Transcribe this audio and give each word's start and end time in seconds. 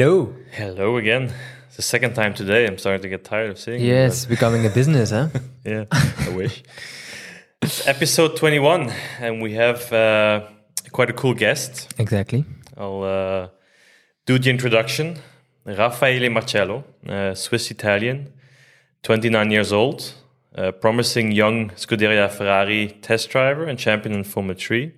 Hello. 0.00 0.34
Hello 0.52 0.96
again. 0.96 1.30
It's 1.66 1.76
the 1.76 1.82
second 1.82 2.14
time 2.14 2.32
today. 2.32 2.66
I'm 2.66 2.78
starting 2.78 3.02
to 3.02 3.08
get 3.10 3.22
tired 3.22 3.50
of 3.50 3.58
saying 3.58 3.82
it, 3.82 3.86
Yes, 3.86 4.24
becoming 4.24 4.64
a 4.64 4.70
business, 4.70 5.10
huh? 5.10 5.28
yeah, 5.62 5.84
I 5.92 6.30
wish. 6.34 6.62
It's 7.60 7.86
episode 7.86 8.34
21, 8.34 8.90
and 9.20 9.42
we 9.42 9.52
have 9.52 9.92
uh, 9.92 10.46
quite 10.90 11.10
a 11.10 11.12
cool 11.12 11.34
guest. 11.34 11.92
exactly. 11.98 12.46
I'll 12.78 13.02
uh, 13.02 13.48
do 14.24 14.38
the 14.38 14.48
introduction. 14.48 15.18
Raffaele 15.66 16.30
Marciello, 16.30 16.82
uh, 17.06 17.34
Swiss 17.34 17.70
Italian, 17.70 18.32
29 19.02 19.50
years 19.50 19.70
old, 19.70 20.14
uh, 20.56 20.72
promising 20.72 21.30
young 21.30 21.72
Scuderia 21.72 22.30
Ferrari 22.30 22.96
test 23.02 23.28
driver 23.28 23.64
and 23.64 23.78
champion 23.78 24.14
in 24.14 24.24
Formula 24.24 24.54
3. 24.54 24.94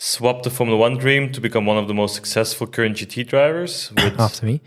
Swapped 0.00 0.44
the 0.44 0.50
Formula 0.50 0.78
1 0.78 0.98
dream 0.98 1.32
to 1.32 1.40
become 1.40 1.66
one 1.66 1.76
of 1.76 1.88
the 1.88 1.94
most 1.94 2.14
successful 2.14 2.68
current 2.68 2.96
GT 2.96 3.26
drivers 3.26 3.90
with 3.90 4.20
After 4.20 4.46
me. 4.46 4.60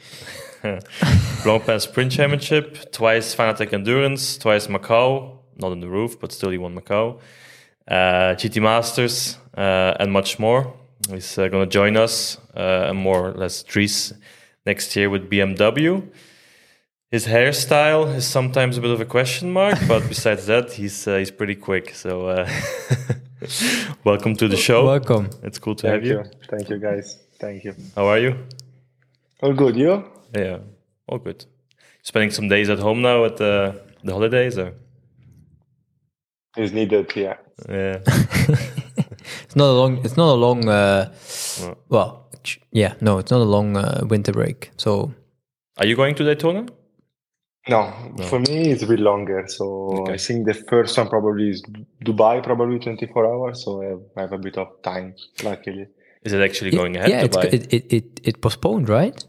Blancpain 0.62 1.80
Sprint 1.80 2.12
Championship, 2.12 2.92
twice 2.92 3.34
Fanatec 3.34 3.72
Endurance, 3.72 4.38
twice 4.38 4.68
Macau, 4.68 5.38
not 5.56 5.72
on 5.72 5.80
the 5.80 5.88
roof, 5.88 6.20
but 6.20 6.34
still 6.34 6.50
he 6.50 6.58
won 6.58 6.76
Macau, 6.76 7.20
uh, 7.88 8.36
GT 8.36 8.62
Masters, 8.62 9.38
uh, 9.58 9.96
and 10.02 10.12
much 10.12 10.38
more. 10.38 10.74
He's 11.10 11.38
uh, 11.38 11.48
going 11.48 11.68
to 11.68 11.72
join 11.72 11.96
us, 11.96 12.38
uh, 12.56 12.88
and 12.90 12.98
more 12.98 13.30
or 13.30 13.34
less 13.34 13.64
Dries 13.64 14.14
next 14.66 14.94
year 14.98 15.10
with 15.10 15.30
BMW. 15.30 16.08
His 17.10 17.26
hairstyle 17.26 18.16
is 18.16 18.28
sometimes 18.28 18.78
a 18.78 18.82
bit 18.82 18.92
of 18.92 19.02
a 19.02 19.06
question 19.06 19.52
mark, 19.52 19.80
but 19.88 20.08
besides 20.08 20.46
that, 20.48 20.74
he's 20.74 21.08
uh, 21.08 21.18
he's 21.18 21.32
pretty 21.32 21.56
quick. 21.56 21.96
So, 21.96 22.28
uh, 22.28 22.50
welcome 24.04 24.36
to 24.36 24.48
the 24.48 24.58
show. 24.58 24.86
Welcome. 24.86 25.30
It's 25.44 25.58
cool 25.58 25.76
to 25.76 25.88
Thank 25.88 25.94
have 25.94 26.06
you. 26.06 26.18
you. 26.20 26.24
Thank 26.50 26.70
you, 26.70 26.78
guys. 26.78 27.18
Thank 27.40 27.64
you. 27.64 27.74
How 27.96 28.06
are 28.06 28.20
you? 28.20 28.36
All 29.42 29.54
good. 29.54 29.76
You? 29.76 30.06
Yeah, 30.36 30.60
all 31.08 31.18
good. 31.18 31.46
Spending 32.04 32.32
some 32.32 32.48
days 32.50 32.70
at 32.70 32.80
home 32.80 33.02
now 33.02 33.26
at 33.26 33.38
the 33.38 33.82
the 34.04 34.14
holidays, 34.14 34.58
or 34.58 34.74
Is 36.58 36.72
needed. 36.72 37.12
Yeah. 37.16 37.38
yeah, 37.70 38.00
It's 39.44 39.56
not 39.56 39.70
a 39.70 39.74
long. 39.74 40.06
It's 40.06 40.18
not 40.18 40.30
a 40.34 40.38
long. 40.38 40.70
Uh, 40.70 41.12
well, 41.90 42.30
yeah, 42.72 42.94
no, 43.02 43.18
it's 43.18 43.32
not 43.32 43.42
a 43.42 43.50
long 43.50 43.76
uh, 43.78 44.02
winter 44.08 44.32
break. 44.34 44.72
So 44.78 45.14
are 45.78 45.86
you 45.88 45.96
going 45.96 46.16
to 46.16 46.24
Daytona? 46.24 46.66
No, 47.70 47.94
for 48.24 48.40
me 48.40 48.72
it's 48.72 48.84
a 48.84 48.88
bit 48.88 49.00
longer. 49.00 49.46
So 49.48 49.66
Okay. 50.00 50.14
I 50.14 50.18
think 50.18 50.48
the 50.48 50.54
first 50.54 50.98
one 50.98 51.10
probably 51.10 51.50
is 51.50 51.62
Dubai, 52.04 52.44
probably 52.44 52.80
24 52.80 53.26
hours. 53.26 53.64
So 53.64 53.82
I 53.82 53.86
have, 53.86 54.02
I 54.18 54.22
have 54.22 54.34
a 54.34 54.38
bit 54.40 54.58
of 54.58 54.68
time, 54.84 55.16
luckily. 55.44 55.88
Is 56.24 56.34
it 56.34 56.42
actually 56.42 56.72
going 56.72 56.96
ahead 56.98 57.10
yeah, 57.12 57.22
to 57.22 57.26
it's, 57.26 57.38
it, 57.54 57.74
it 57.74 57.94
it 57.94 58.22
it 58.24 58.42
postponed, 58.42 58.90
right? 58.90 59.24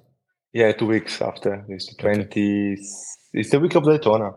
Yeah, 0.53 0.72
two 0.72 0.86
weeks 0.86 1.20
after. 1.22 1.64
It's 1.69 1.86
the 1.88 1.97
20. 2.03 2.77
It's 3.34 3.50
the 3.50 3.60
week 3.60 3.75
of 3.77 3.84
Daytona. 3.84 4.33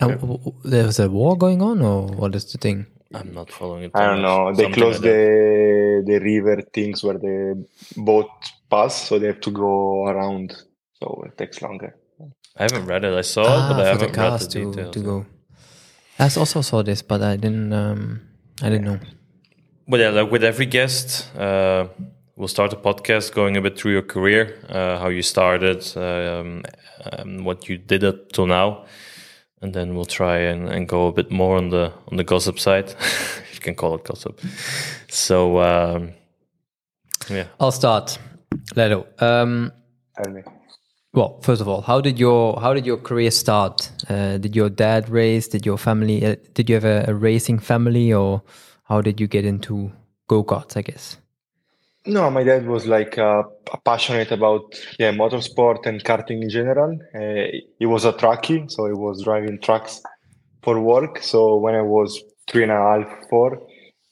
And 0.00 0.20
w- 0.20 0.38
w- 0.38 0.60
there 0.64 0.84
was 0.86 0.98
a 0.98 1.08
war 1.08 1.36
going 1.36 1.62
on, 1.62 1.80
or 1.82 2.06
what 2.08 2.34
is 2.34 2.50
the 2.52 2.58
thing? 2.58 2.86
I'm 3.14 3.32
not 3.34 3.50
following 3.52 3.84
it. 3.84 3.92
I 3.94 4.06
don't 4.06 4.22
much. 4.22 4.22
know. 4.22 4.54
They 4.54 4.64
Something 4.64 4.74
closed 4.74 5.02
like 5.02 5.12
that. 5.12 6.04
the 6.06 6.12
the 6.12 6.18
river 6.20 6.62
things 6.72 7.02
where 7.04 7.18
the 7.18 7.66
boat 7.96 8.30
pass, 8.70 8.94
so 9.08 9.18
they 9.18 9.28
have 9.28 9.40
to 9.42 9.50
go 9.50 10.06
around. 10.06 10.54
So 11.00 11.22
it 11.26 11.38
takes 11.38 11.62
longer. 11.62 11.96
I 12.56 12.62
haven't 12.64 12.86
read 12.86 13.04
it. 13.04 13.12
I 13.14 13.22
saw 13.22 13.42
it, 13.42 13.46
but 13.46 13.54
I 13.54 13.60
Ah, 13.60 13.68
for 13.68 13.74
the 13.76 13.84
haven't 13.84 14.06
read 14.08 14.14
cars 14.14 14.48
the 14.48 14.52
to 14.52 14.70
details. 14.72 14.94
to 14.94 15.00
go. 15.00 15.26
I 16.18 16.24
also 16.24 16.60
saw 16.62 16.82
this, 16.82 17.02
but 17.02 17.20
I 17.22 17.36
didn't. 17.36 17.72
Um, 17.72 18.20
I 18.62 18.68
didn't 18.70 18.84
know. 18.84 18.98
But 19.88 20.00
yeah, 20.00 20.10
like 20.10 20.30
with 20.30 20.44
every 20.44 20.66
guest, 20.66 21.28
uh, 21.36 21.88
we'll 22.36 22.48
start 22.48 22.72
a 22.72 22.76
podcast 22.76 23.34
going 23.34 23.56
a 23.56 23.60
bit 23.60 23.76
through 23.78 23.92
your 23.92 24.02
career, 24.06 24.54
uh, 24.68 24.98
how 24.98 25.08
you 25.08 25.22
started, 25.22 25.84
um, 25.96 26.62
um, 27.12 27.44
what 27.44 27.68
you 27.68 27.76
did 27.76 28.04
up 28.04 28.30
till 28.32 28.46
now, 28.46 28.84
and 29.60 29.74
then 29.74 29.94
we'll 29.94 30.04
try 30.06 30.38
and, 30.38 30.68
and 30.68 30.88
go 30.88 31.08
a 31.08 31.12
bit 31.12 31.30
more 31.30 31.56
on 31.56 31.70
the 31.70 31.92
on 32.10 32.16
the 32.16 32.24
gossip 32.24 32.58
side, 32.60 32.88
if 32.90 33.50
you 33.54 33.60
can 33.60 33.74
call 33.74 33.94
it 33.96 34.04
gossip. 34.04 34.40
So 35.08 35.58
um, 35.60 36.12
yeah, 37.28 37.46
I'll 37.58 37.72
start. 37.72 38.18
Lello. 38.76 39.04
Um, 39.20 39.72
Tell 40.22 40.32
me. 40.32 40.42
Well, 41.14 41.38
first 41.42 41.60
of 41.60 41.68
all, 41.68 41.80
how 41.80 42.00
did 42.00 42.18
your 42.18 42.60
how 42.60 42.74
did 42.74 42.84
your 42.84 42.96
career 42.96 43.30
start? 43.30 43.88
Uh, 44.08 44.36
did 44.38 44.56
your 44.56 44.68
dad 44.68 45.08
race? 45.08 45.46
Did 45.46 45.64
your 45.64 45.78
family? 45.78 46.26
Uh, 46.26 46.34
did 46.54 46.68
you 46.68 46.74
have 46.74 46.84
a, 46.84 47.04
a 47.06 47.14
racing 47.14 47.60
family, 47.60 48.12
or 48.12 48.42
how 48.82 49.00
did 49.00 49.20
you 49.20 49.28
get 49.28 49.44
into 49.44 49.92
go 50.26 50.42
karts? 50.42 50.76
I 50.76 50.82
guess. 50.82 51.16
No, 52.04 52.30
my 52.30 52.42
dad 52.42 52.66
was 52.66 52.86
like 52.86 53.16
uh, 53.16 53.44
passionate 53.84 54.32
about 54.32 54.74
yeah 54.98 55.12
motorsport 55.12 55.86
and 55.86 56.02
karting 56.02 56.42
in 56.42 56.50
general. 56.50 56.98
Uh, 57.14 57.46
he 57.78 57.86
was 57.86 58.04
a 58.04 58.12
truckie, 58.12 58.68
so 58.68 58.86
he 58.86 58.92
was 58.92 59.22
driving 59.22 59.60
trucks 59.60 60.02
for 60.64 60.80
work. 60.80 61.22
So 61.22 61.56
when 61.58 61.76
I 61.76 61.82
was 61.82 62.20
three 62.50 62.64
and 62.64 62.72
a 62.72 62.74
half, 62.74 63.28
four, 63.30 63.62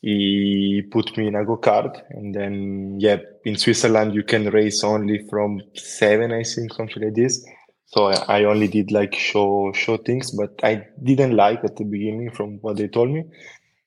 he 0.02 0.82
put 0.90 1.16
me 1.16 1.28
in 1.28 1.36
a 1.36 1.44
go 1.44 1.56
kart, 1.56 2.02
and 2.10 2.34
then 2.34 2.96
yeah, 2.98 3.18
in 3.44 3.56
Switzerland 3.56 4.14
you 4.14 4.24
can 4.24 4.50
race 4.50 4.82
only 4.84 5.26
from 5.30 5.62
seven, 5.74 6.32
I 6.32 6.42
think, 6.42 6.74
something 6.74 7.02
like 7.02 7.14
this. 7.14 7.44
So 7.86 8.06
I, 8.06 8.40
I 8.40 8.44
only 8.44 8.68
did 8.68 8.90
like 8.90 9.14
show 9.14 9.72
show 9.74 9.96
things, 9.98 10.32
but 10.32 10.58
I 10.64 10.86
didn't 11.02 11.36
like 11.36 11.64
at 11.64 11.76
the 11.76 11.84
beginning 11.84 12.32
from 12.32 12.58
what 12.60 12.78
they 12.78 12.88
told 12.88 13.10
me. 13.10 13.24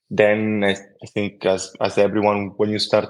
Then 0.10 0.64
I, 0.64 0.72
I 0.72 1.08
think 1.14 1.46
as 1.46 1.74
as 1.82 1.98
everyone, 1.98 2.54
when 2.58 2.70
you 2.70 2.80
start 2.80 3.10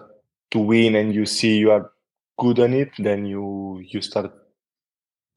to 0.51 0.59
win 0.59 0.95
and 0.95 1.13
you 1.13 1.25
see 1.27 1.57
you 1.57 1.71
are 1.71 1.91
good 2.39 2.59
on 2.59 2.73
it, 2.73 2.89
then 2.97 3.25
you 3.27 3.81
you 3.85 4.01
start 4.01 4.33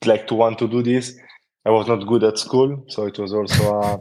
like 0.07 0.27
to 0.29 0.35
want 0.35 0.59
to 0.61 0.69
do 0.69 0.83
this. 0.83 1.19
I 1.65 1.71
was 1.71 1.87
not 1.87 2.07
good 2.07 2.25
at 2.25 2.39
school, 2.39 2.85
so 2.89 3.07
it 3.07 3.19
was 3.19 3.33
also 3.33 3.81
a, 3.81 4.01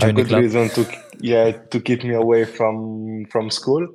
a 0.00 0.12
good 0.12 0.32
reason 0.32 0.68
to 0.70 0.86
yeah 1.20 1.52
to 1.52 1.80
keep 1.80 2.02
me 2.02 2.14
away 2.14 2.44
from 2.44 3.26
from 3.26 3.50
school. 3.50 3.86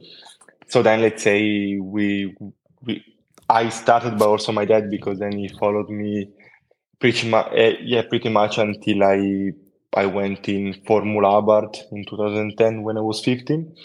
So 0.67 0.81
then 0.83 1.01
let's 1.01 1.23
say 1.23 1.77
we 1.79 2.35
we 2.81 3.03
I 3.49 3.69
started, 3.69 4.17
but 4.17 4.29
also 4.29 4.51
my 4.51 4.65
dad 4.65 4.89
because 4.91 5.19
then 5.19 5.33
he 5.33 5.49
followed 5.59 5.89
me 5.89 6.29
pretty 6.99 7.27
much 7.29 7.47
eh, 7.53 7.73
yeah 7.81 8.03
pretty 8.03 8.29
much 8.29 8.57
until 8.57 9.03
I 9.03 9.51
I 9.93 10.05
went 10.05 10.47
in 10.47 10.75
Formula 10.85 11.41
Abarth 11.41 11.77
in 11.91 12.05
2010 12.05 12.83
when 12.83 12.97
I 12.97 13.01
was 13.01 13.23
15. 13.23 13.75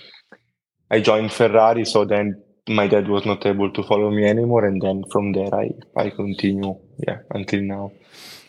I 0.91 1.01
joined 1.01 1.33
Ferrari, 1.33 1.87
so 1.87 2.05
then 2.05 2.43
my 2.69 2.87
dad 2.87 3.09
was 3.09 3.25
not 3.25 3.45
able 3.47 3.71
to 3.73 3.83
follow 3.83 4.11
me 4.11 4.27
anymore, 4.27 4.67
and 4.67 4.81
then 4.81 5.03
from 5.11 5.33
there 5.33 5.55
I 5.55 5.71
I 5.97 6.11
continue 6.11 6.77
yeah 6.99 7.21
until 7.31 7.63
now. 7.63 7.93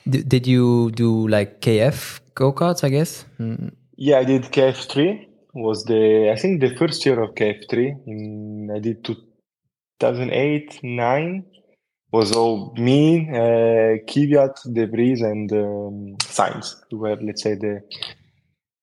D- 0.08 0.24
did 0.24 0.46
you 0.48 0.92
do 0.92 1.28
like 1.28 1.62
KF 1.62 2.20
go 2.36 2.54
karts? 2.54 2.84
I 2.84 2.90
guess. 2.90 3.26
Mm, 3.40 3.72
Yeah, 3.98 4.20
I 4.20 4.26
did 4.26 4.44
KF3. 4.52 5.28
Was 5.54 5.86
the 5.86 6.32
I 6.32 6.36
think 6.40 6.62
the 6.62 6.76
first 6.76 7.06
year 7.06 7.20
of 7.22 7.34
KF3. 7.36 7.96
In 8.08 8.70
I 8.76 8.80
did 8.80 9.04
2008 9.04 10.80
nine. 10.84 11.46
Was 12.12 12.32
all 12.34 12.74
me, 12.78 13.28
uh, 13.30 13.98
Kvyat, 14.08 14.56
De 14.74 14.86
Vries, 14.88 15.22
and 15.22 15.52
um. 15.52 16.16
Who 16.90 16.98
were 17.00 17.18
let's 17.22 17.42
say 17.44 17.56
the 17.56 17.82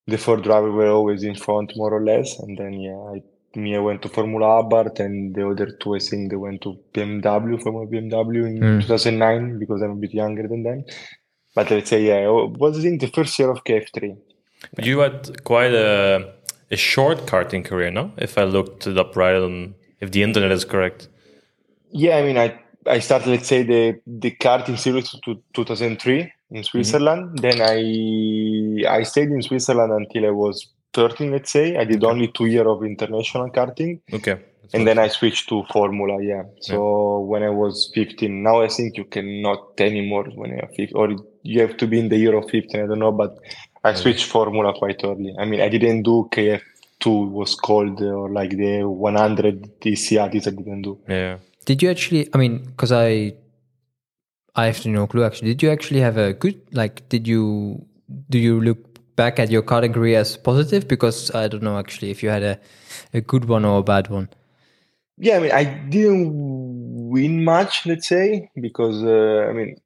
the 0.06 0.18
four 0.18 0.38
drivers 0.38 0.72
were 0.74 0.88
always 0.90 1.22
in 1.22 1.34
front 1.36 1.72
more 1.76 1.92
or 1.94 2.02
less, 2.04 2.38
and 2.40 2.58
then 2.58 2.72
yeah, 2.74 2.98
I, 3.14 3.22
me 3.58 3.76
I 3.76 3.78
went 3.78 4.02
to 4.02 4.08
Formula 4.08 4.62
Abarth, 4.62 4.98
and 5.00 5.34
the 5.34 5.46
other 5.48 5.68
two 5.80 5.94
I 5.94 5.98
think 6.00 6.30
they 6.30 6.36
went 6.36 6.60
to 6.62 6.76
BMW, 6.94 7.62
Formula 7.62 7.86
BMW 7.86 8.46
in 8.46 8.58
Mm. 8.60 8.80
2009 8.86 9.58
because 9.58 9.80
I'm 9.82 9.92
a 9.92 9.94
bit 9.96 10.12
younger 10.12 10.48
than 10.48 10.62
them. 10.64 10.84
But 11.54 11.70
let's 11.70 11.90
say 11.90 12.02
yeah, 12.04 12.20
it 12.28 12.58
was 12.58 12.84
in 12.84 12.98
the 12.98 13.08
first 13.08 13.38
year 13.38 13.50
of 13.50 13.64
KF3. 13.64 14.16
but 14.74 14.84
you 14.84 15.00
had 15.00 15.44
quite 15.44 15.74
a 15.74 16.32
a 16.70 16.76
short 16.76 17.26
karting 17.26 17.64
career, 17.64 17.90
no? 17.90 18.12
If 18.16 18.38
I 18.38 18.44
looked 18.44 18.86
it 18.86 18.96
up 18.98 19.14
right 19.14 19.36
on, 19.36 19.74
if 20.00 20.10
the 20.10 20.22
internet 20.22 20.50
is 20.50 20.64
correct. 20.64 21.08
Yeah, 21.90 22.16
I 22.16 22.22
mean, 22.22 22.38
I 22.38 22.58
I 22.86 22.98
started, 22.98 23.28
let's 23.28 23.48
say, 23.48 23.62
the 23.62 24.00
the 24.06 24.30
karting 24.32 24.78
series 24.78 25.10
to 25.10 25.42
2003 25.54 26.20
in 26.20 26.28
mm-hmm. 26.28 26.62
Switzerland. 26.62 27.38
Then 27.38 27.60
I 27.60 28.98
I 28.98 29.02
stayed 29.02 29.28
in 29.28 29.42
Switzerland 29.42 29.92
until 29.92 30.26
I 30.26 30.30
was 30.30 30.68
13, 30.94 31.30
let's 31.32 31.50
say. 31.50 31.76
I 31.76 31.84
did 31.84 32.02
only 32.04 32.28
two 32.28 32.46
years 32.46 32.66
of 32.66 32.84
international 32.84 33.50
karting, 33.50 34.00
Okay. 34.12 34.36
and 34.74 34.86
then 34.86 34.98
I 34.98 35.08
switched 35.08 35.48
to 35.50 35.62
Formula. 35.72 36.22
Yeah. 36.22 36.44
So 36.60 37.20
when 37.20 37.42
I 37.42 37.50
was 37.50 37.90
15, 37.94 38.42
now 38.42 38.62
I 38.62 38.68
think 38.68 38.96
you 38.96 39.04
cannot 39.04 39.78
anymore 39.78 40.24
when 40.34 40.50
you're 40.50 40.68
15, 40.76 40.88
or 40.94 41.08
you 41.42 41.60
have 41.60 41.76
to 41.78 41.86
be 41.86 41.98
in 41.98 42.08
the 42.08 42.16
year 42.16 42.36
of 42.36 42.50
15. 42.50 42.80
I 42.80 42.86
don't 42.86 42.98
know, 42.98 43.12
but 43.12 43.38
I 43.84 43.94
switched 43.94 44.26
Formula 44.26 44.72
quite 44.72 45.00
early. 45.04 45.34
I 45.38 45.44
mean, 45.44 45.60
I 45.60 45.68
didn't 45.68 46.02
do 46.02 46.28
KF2 46.32 47.30
was 47.30 47.54
called 47.54 48.00
or 48.00 48.30
like 48.30 48.50
the 48.50 48.82
100 48.82 49.80
DCR. 49.80 50.32
This 50.32 50.46
I 50.46 50.50
didn't 50.50 50.82
do. 50.82 50.98
Yeah. 51.08 51.38
Did 51.64 51.82
you 51.82 51.90
actually? 51.90 52.28
I 52.32 52.38
mean, 52.38 52.64
because 52.64 52.92
I, 52.92 53.34
I 54.54 54.66
have 54.66 54.84
no 54.86 55.06
clue. 55.06 55.24
Actually, 55.24 55.48
did 55.48 55.62
you 55.62 55.70
actually 55.70 56.00
have 56.00 56.16
a 56.16 56.32
good? 56.32 56.60
Like, 56.72 57.08
did 57.08 57.26
you? 57.26 57.84
Do 58.28 58.38
you 58.38 58.60
look 58.60 58.78
back 59.16 59.38
at 59.38 59.50
your 59.50 59.62
karting 59.62 59.94
career 59.94 60.18
as 60.18 60.36
positive? 60.36 60.86
Because 60.88 61.34
I 61.34 61.48
don't 61.48 61.62
know 61.62 61.78
actually 61.78 62.10
if 62.10 62.22
you 62.22 62.28
had 62.28 62.42
a, 62.42 62.60
a 63.14 63.20
good 63.20 63.46
one 63.46 63.64
or 63.64 63.78
a 63.78 63.82
bad 63.82 64.08
one. 64.08 64.28
yeah, 65.18 65.36
I 65.36 65.40
mean, 65.40 65.52
I 65.52 65.64
didn't 65.64 66.30
win 67.10 67.44
much, 67.44 67.86
let's 67.86 68.08
say, 68.08 68.50
because 68.60 69.02
uh, 69.04 69.46
I 69.48 69.52
mean, 69.52 69.76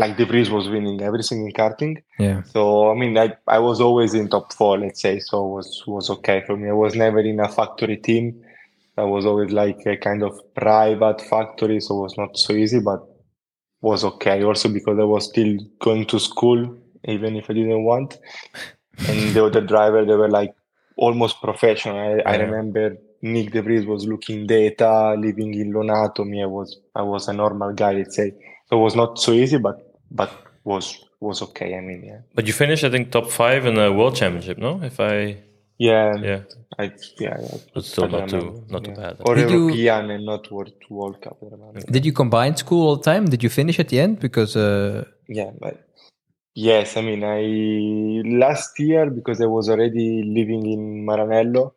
like 0.00 0.16
De 0.16 0.24
Vries 0.24 0.50
was 0.50 0.68
winning 0.74 1.00
everything 1.02 1.46
in 1.46 1.52
karting. 1.52 2.02
Yeah. 2.18 2.42
So 2.54 2.90
I 2.90 2.94
mean, 3.00 3.16
I 3.24 3.26
I 3.46 3.58
was 3.68 3.80
always 3.80 4.14
in 4.14 4.28
top 4.28 4.52
four, 4.58 4.78
let's 4.78 5.02
say. 5.06 5.18
So 5.28 5.34
it 5.46 5.52
was 5.56 5.68
was 5.86 6.10
okay 6.16 6.42
for 6.46 6.56
me. 6.56 6.68
I 6.74 6.78
was 6.84 6.94
never 7.04 7.20
in 7.20 7.40
a 7.40 7.48
factory 7.48 7.98
team. 8.08 8.24
I 8.96 9.04
was 9.14 9.24
always 9.26 9.52
like 9.52 9.80
a 9.86 9.96
kind 9.96 10.22
of 10.22 10.32
private 10.54 11.20
factory, 11.32 11.80
so 11.80 11.98
it 11.98 12.02
was 12.06 12.16
not 12.22 12.36
so 12.36 12.52
easy, 12.54 12.80
but 12.80 13.00
was 13.80 14.04
okay. 14.12 14.42
Also 14.42 14.68
because 14.68 14.98
I 14.98 15.08
was 15.16 15.26
still 15.32 15.52
going 15.78 16.06
to 16.06 16.18
school, 16.18 16.60
even 17.04 17.36
if 17.36 17.50
I 17.50 17.54
didn't 17.54 17.84
want. 17.84 18.18
And 19.08 19.34
the 19.34 19.44
other 19.44 19.62
driver, 19.62 20.04
they 20.04 20.14
were 20.22 20.30
like 20.30 20.54
almost 20.96 21.40
professional. 21.40 21.96
I, 21.96 22.32
I 22.32 22.36
remember 22.36 22.96
Nick 23.22 23.52
De 23.52 23.62
Vries 23.62 23.86
was 23.86 24.06
looking 24.06 24.46
data, 24.46 25.14
living 25.18 25.54
in 25.54 25.72
Lonato. 25.72 26.24
Me, 26.26 26.42
I 26.42 26.46
was 26.46 26.78
I 26.94 27.02
was 27.02 27.28
a 27.28 27.32
normal 27.32 27.72
guy, 27.72 27.92
let's 27.92 28.16
say. 28.16 28.32
So 28.66 28.78
it 28.78 28.82
was 28.88 28.96
not 28.96 29.18
so 29.18 29.32
easy, 29.32 29.58
but 29.58 29.89
but 30.10 30.30
was 30.64 31.04
was 31.20 31.42
okay. 31.42 31.76
I 31.76 31.80
mean, 31.80 32.04
yeah, 32.04 32.20
But 32.34 32.46
you 32.46 32.52
finished, 32.52 32.84
I 32.84 32.90
think, 32.90 33.10
top 33.10 33.30
five 33.30 33.66
in 33.66 33.74
the 33.74 33.92
world 33.92 34.16
championship, 34.16 34.58
no? 34.58 34.82
If 34.82 34.98
I, 35.00 35.36
yeah, 35.78 36.14
yeah, 36.22 36.40
I 36.78 36.84
yeah, 37.18 37.36
yeah. 37.40 37.58
but 37.74 37.84
still 37.84 38.08
don't 38.08 38.28
too, 38.28 38.36
remember, 38.36 38.72
not 38.72 38.84
too 38.84 38.92
bad. 38.92 39.16
Or 39.26 39.34
Did 39.34 39.50
you- 39.50 39.68
European 39.68 40.10
and 40.10 40.24
not 40.26 40.50
World 40.50 40.72
World 40.88 41.20
Cup. 41.22 41.38
I 41.42 41.46
remember. 41.50 41.80
Did 41.80 42.06
you 42.06 42.12
combine 42.12 42.56
school 42.56 42.88
all 42.88 42.96
the 42.96 43.02
time? 43.02 43.26
Did 43.26 43.42
you 43.42 43.50
finish 43.50 43.78
at 43.78 43.88
the 43.88 44.00
end? 44.00 44.20
Because 44.20 44.56
uh, 44.56 45.04
Yeah, 45.28 45.50
but 45.58 45.86
yes, 46.54 46.96
I 46.96 47.02
mean, 47.02 47.22
I 47.24 48.22
last 48.38 48.78
year 48.78 49.10
because 49.10 49.40
I 49.40 49.46
was 49.46 49.68
already 49.68 50.22
living 50.22 50.66
in 50.66 51.04
Maranello, 51.06 51.72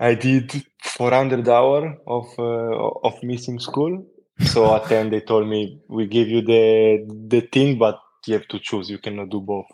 I 0.00 0.14
did 0.14 0.52
400 0.82 1.48
hour 1.48 1.98
of 2.06 2.26
uh, 2.38 3.06
of 3.08 3.22
missing 3.22 3.58
school. 3.58 4.04
So 4.46 4.74
at 4.74 4.88
the 4.88 4.96
end 4.96 5.12
they 5.12 5.20
told 5.20 5.48
me 5.48 5.80
we 5.88 6.06
give 6.06 6.28
you 6.28 6.42
the 6.42 7.04
the 7.28 7.40
thing, 7.40 7.78
but 7.78 8.00
you 8.26 8.34
have 8.34 8.48
to 8.48 8.58
choose. 8.58 8.88
You 8.90 8.98
cannot 8.98 9.30
do 9.30 9.40
both. 9.40 9.66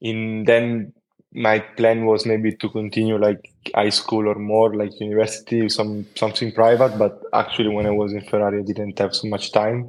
In 0.00 0.44
then 0.44 0.92
my 1.32 1.58
plan 1.58 2.06
was 2.06 2.26
maybe 2.26 2.54
to 2.56 2.68
continue 2.68 3.18
like 3.18 3.50
high 3.74 3.88
school 3.88 4.28
or 4.28 4.36
more 4.36 4.74
like 4.76 4.98
university, 5.00 5.68
some 5.68 6.06
something 6.14 6.52
private. 6.52 6.98
But 6.98 7.22
actually, 7.32 7.68
when 7.70 7.86
I 7.86 7.90
was 7.90 8.12
in 8.12 8.20
Ferrari, 8.22 8.60
I 8.60 8.62
didn't 8.62 8.98
have 8.98 9.14
so 9.14 9.28
much 9.28 9.52
time. 9.52 9.88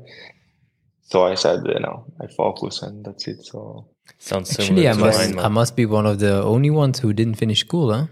So 1.03 1.25
I 1.25 1.35
said, 1.35 1.59
you 1.67 1.79
know, 1.79 2.05
I 2.19 2.27
focus 2.27 2.81
and 2.81 3.05
that's 3.05 3.27
it. 3.27 3.43
So 3.45 3.85
Sounds 4.17 4.57
actually, 4.59 4.87
I 4.89 4.93
to 4.93 4.99
must 4.99 5.19
mine. 5.35 5.39
I 5.39 5.47
must 5.49 5.75
be 5.75 5.85
one 5.85 6.05
of 6.05 6.19
the 6.19 6.41
only 6.43 6.69
ones 6.69 6.99
who 6.99 7.13
didn't 7.13 7.35
finish 7.35 7.59
school, 7.61 7.93
huh? 7.93 8.07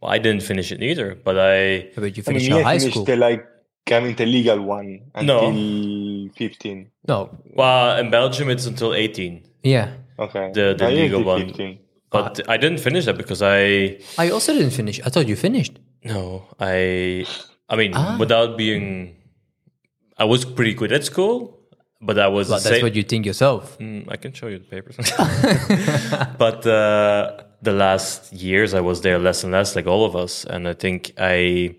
Well, 0.00 0.10
I 0.12 0.18
didn't 0.18 0.42
finish 0.42 0.70
it 0.70 0.82
either, 0.82 1.14
but 1.24 1.38
I, 1.38 1.88
But 1.96 2.16
you 2.16 2.22
I 2.26 2.30
mean, 2.30 2.40
finished 2.40 2.50
me, 2.50 2.56
your 2.56 2.60
I 2.60 2.62
high 2.62 2.78
finished 2.78 2.94
school. 2.94 3.04
the, 3.04 3.16
like 3.16 3.44
I 3.90 4.00
mean 4.00 4.16
the 4.16 4.26
legal 4.26 4.60
one 4.60 5.00
No. 5.22 5.46
until 5.46 6.28
15. 6.36 6.90
No, 7.08 7.30
well, 7.54 7.98
in 7.98 8.10
Belgium 8.10 8.50
it's 8.50 8.66
until 8.66 8.94
18, 8.94 9.42
yeah, 9.62 9.88
Okay. 10.18 10.50
The- 10.54 10.74
the 10.78 10.86
I 10.86 10.90
did 10.90 11.00
legal 11.12 11.22
one. 11.24 11.46
15. 11.46 11.78
but 12.10 12.40
I 12.48 12.56
didn't 12.56 12.80
finish 12.80 13.04
that 13.04 13.16
because 13.16 13.42
I, 13.42 13.98
I 14.18 14.30
also 14.30 14.52
didn't 14.54 14.70
finish. 14.72 15.00
I 15.04 15.08
thought 15.10 15.28
you 15.28 15.36
finished. 15.36 15.78
no, 16.04 16.44
I, 16.58 17.26
I 17.68 17.76
mean, 17.76 17.92
Ah. 17.94 18.16
without 18.18 18.56
being, 18.56 19.16
I 20.18 20.24
was 20.24 20.44
pretty 20.44 20.74
good 20.74 20.92
at 20.92 21.04
school, 21.04 21.58
but 22.00 22.18
I 22.18 22.28
was 22.28 22.48
But 22.48 22.62
that's 22.62 22.76
same- 22.76 22.82
what 22.82 22.94
you 22.96 23.02
think 23.02 23.26
yourself. 23.26 23.76
Mm, 23.78 24.06
I 24.08 24.16
can 24.16 24.32
show 24.32 24.46
you 24.48 24.58
the 24.58 24.64
papers. 24.76 24.96
but 26.38 26.66
uh, 26.66 27.42
the 27.62 27.72
last 27.72 28.32
years, 28.32 28.74
I 28.74 28.80
was 28.80 29.00
there 29.02 29.18
less 29.18 29.42
and 29.44 29.52
less, 29.52 29.76
like 29.76 29.86
all 29.86 30.04
of 30.04 30.14
us. 30.16 30.44
And 30.44 30.66
I 30.68 30.74
think 30.74 31.12
I 31.18 31.76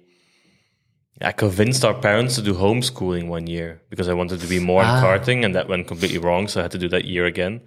I 1.21 1.31
convinced 1.31 1.83
our 1.83 1.93
parents 1.95 2.35
to 2.35 2.41
do 2.41 2.53
homeschooling 2.53 3.27
one 3.27 3.47
year 3.47 3.81
because 3.89 4.07
I 4.07 4.13
wanted 4.13 4.39
to 4.41 4.47
be 4.47 4.59
more 4.59 4.81
in 4.83 4.87
Ah. 4.89 5.01
karting, 5.01 5.43
and 5.45 5.55
that 5.55 5.67
went 5.67 5.87
completely 5.87 6.19
wrong. 6.19 6.47
So 6.47 6.59
I 6.59 6.63
had 6.63 6.71
to 6.71 6.77
do 6.77 6.87
that 6.89 7.05
year 7.05 7.25
again. 7.25 7.61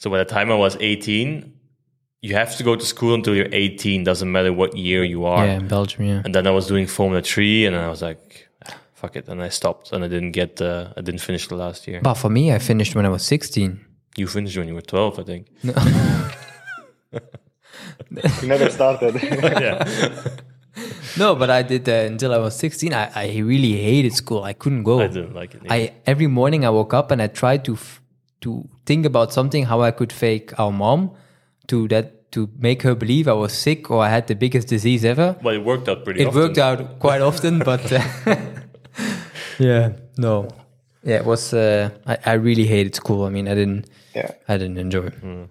So 0.00 0.10
by 0.10 0.18
the 0.18 0.24
time 0.24 0.50
I 0.50 0.54
was 0.56 0.76
18, 0.80 1.52
you 2.22 2.34
have 2.34 2.56
to 2.56 2.62
go 2.64 2.76
to 2.76 2.84
school 2.84 3.14
until 3.14 3.34
you're 3.34 3.52
18. 3.52 4.04
Doesn't 4.04 4.30
matter 4.32 4.52
what 4.52 4.76
year 4.76 5.04
you 5.04 5.24
are. 5.26 5.44
Yeah, 5.46 5.56
in 5.58 5.68
Belgium. 5.68 6.04
Yeah. 6.06 6.22
And 6.24 6.34
then 6.34 6.46
I 6.46 6.50
was 6.50 6.66
doing 6.66 6.86
Formula 6.86 7.20
3, 7.22 7.66
and 7.66 7.76
I 7.76 7.88
was 7.88 8.00
like, 8.00 8.48
"Ah, 8.66 8.74
fuck 8.94 9.16
it. 9.16 9.28
And 9.28 9.42
I 9.42 9.50
stopped, 9.50 9.92
and 9.92 10.02
I 10.04 10.08
didn't 10.08 10.32
get, 10.32 10.60
uh, 10.60 10.92
I 10.96 11.00
didn't 11.02 11.20
finish 11.20 11.46
the 11.48 11.56
last 11.56 11.86
year. 11.86 12.00
But 12.02 12.14
for 12.14 12.30
me, 12.30 12.52
I 12.54 12.58
finished 12.58 12.94
when 12.96 13.04
I 13.06 13.10
was 13.10 13.22
16. 13.22 13.80
You 14.16 14.26
finished 14.26 14.56
when 14.56 14.66
you 14.68 14.74
were 14.74 14.82
12, 14.82 15.18
I 15.18 15.24
think. 15.24 15.46
You 18.42 18.48
never 18.48 18.70
started. 18.70 19.14
yeah. 19.22 19.84
No, 21.18 21.34
but 21.34 21.50
I 21.50 21.62
did 21.62 21.88
uh, 21.88 21.92
until 22.12 22.32
I 22.32 22.38
was 22.38 22.54
16. 22.56 22.92
I, 22.94 23.10
I 23.14 23.38
really 23.38 23.72
hated 23.72 24.12
school. 24.14 24.42
I 24.44 24.52
couldn't 24.52 24.84
go. 24.84 25.00
I 25.00 25.06
didn't 25.08 25.34
like 25.34 25.54
it. 25.54 25.62
either. 25.64 25.74
I 25.74 25.92
every 26.06 26.26
morning 26.28 26.64
I 26.64 26.70
woke 26.70 26.94
up 26.94 27.10
and 27.10 27.20
I 27.20 27.26
tried 27.26 27.64
to 27.64 27.74
f- 27.74 28.00
to 28.42 28.68
think 28.86 29.04
about 29.06 29.32
something 29.32 29.64
how 29.66 29.80
I 29.82 29.90
could 29.90 30.12
fake 30.12 30.52
our 30.58 30.70
mom 30.72 31.10
to 31.66 31.88
that 31.88 32.30
to 32.32 32.48
make 32.58 32.82
her 32.82 32.94
believe 32.94 33.26
I 33.26 33.32
was 33.32 33.52
sick 33.52 33.90
or 33.90 34.02
I 34.04 34.10
had 34.10 34.26
the 34.26 34.34
biggest 34.34 34.68
disease 34.68 35.04
ever. 35.04 35.36
well, 35.42 35.54
it 35.54 35.64
worked 35.64 35.88
out 35.88 36.04
pretty 36.04 36.20
It 36.20 36.26
often. 36.28 36.40
worked 36.40 36.58
out 36.58 36.98
quite 37.00 37.20
often, 37.22 37.58
but 37.70 37.90
uh, 37.92 38.00
yeah, 39.58 39.92
no, 40.18 40.48
yeah, 41.02 41.16
it 41.16 41.24
was. 41.24 41.52
Uh, 41.54 41.90
I, 42.06 42.18
I 42.26 42.32
really 42.34 42.66
hated 42.66 42.94
school. 42.94 43.24
I 43.24 43.30
mean, 43.30 43.48
I 43.48 43.54
didn't. 43.54 43.86
yeah. 44.14 44.30
I 44.48 44.56
didn't 44.58 44.78
enjoy. 44.78 45.06
it. 45.06 45.48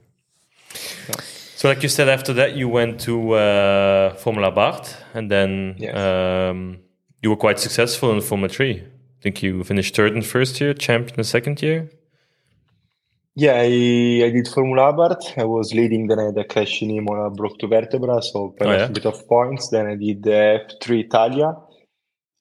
So, 1.57 1.67
like 1.69 1.81
you 1.81 1.89
said, 1.89 2.07
after 2.07 2.33
that, 2.33 2.55
you 2.55 2.69
went 2.69 2.99
to 3.07 3.31
uh, 3.31 4.13
Formula 4.13 4.51
Abarth, 4.51 4.93
and 5.15 5.25
then 5.31 5.75
Yes. 5.79 5.95
um, 5.97 6.77
you 7.23 7.31
were 7.31 7.35
quite 7.45 7.57
successful 7.59 8.11
in 8.11 8.21
Formula 8.21 8.47
3. 8.47 8.75
I 8.75 9.21
think 9.23 9.41
you 9.41 9.63
finished 9.63 9.95
third 9.95 10.13
in 10.15 10.21
first 10.21 10.61
year, 10.61 10.75
champion 10.75 11.17
in 11.17 11.23
second 11.23 11.59
year. 11.63 11.89
Yeah, 13.33 13.53
I, 13.55 14.25
I 14.27 14.29
did 14.29 14.47
Formula 14.47 14.93
Abarth. 14.93 15.35
I 15.35 15.45
was 15.45 15.73
leading, 15.73 16.05
then 16.05 16.19
I 16.19 16.25
had 16.25 16.37
a 16.37 16.43
crash 16.43 16.83
in 16.83 16.91
Imola, 16.91 17.31
broke 17.31 17.57
two 17.57 17.67
vertebra, 17.67 18.21
so 18.21 18.53
Oh, 18.61 18.71
yeah? 18.71 18.85
a 18.85 18.89
bit 18.91 19.07
of 19.07 19.27
points. 19.27 19.69
Then 19.69 19.87
I 19.87 19.95
did 19.95 20.21
the 20.21 20.61
F3 20.83 21.05
Italia 21.05 21.55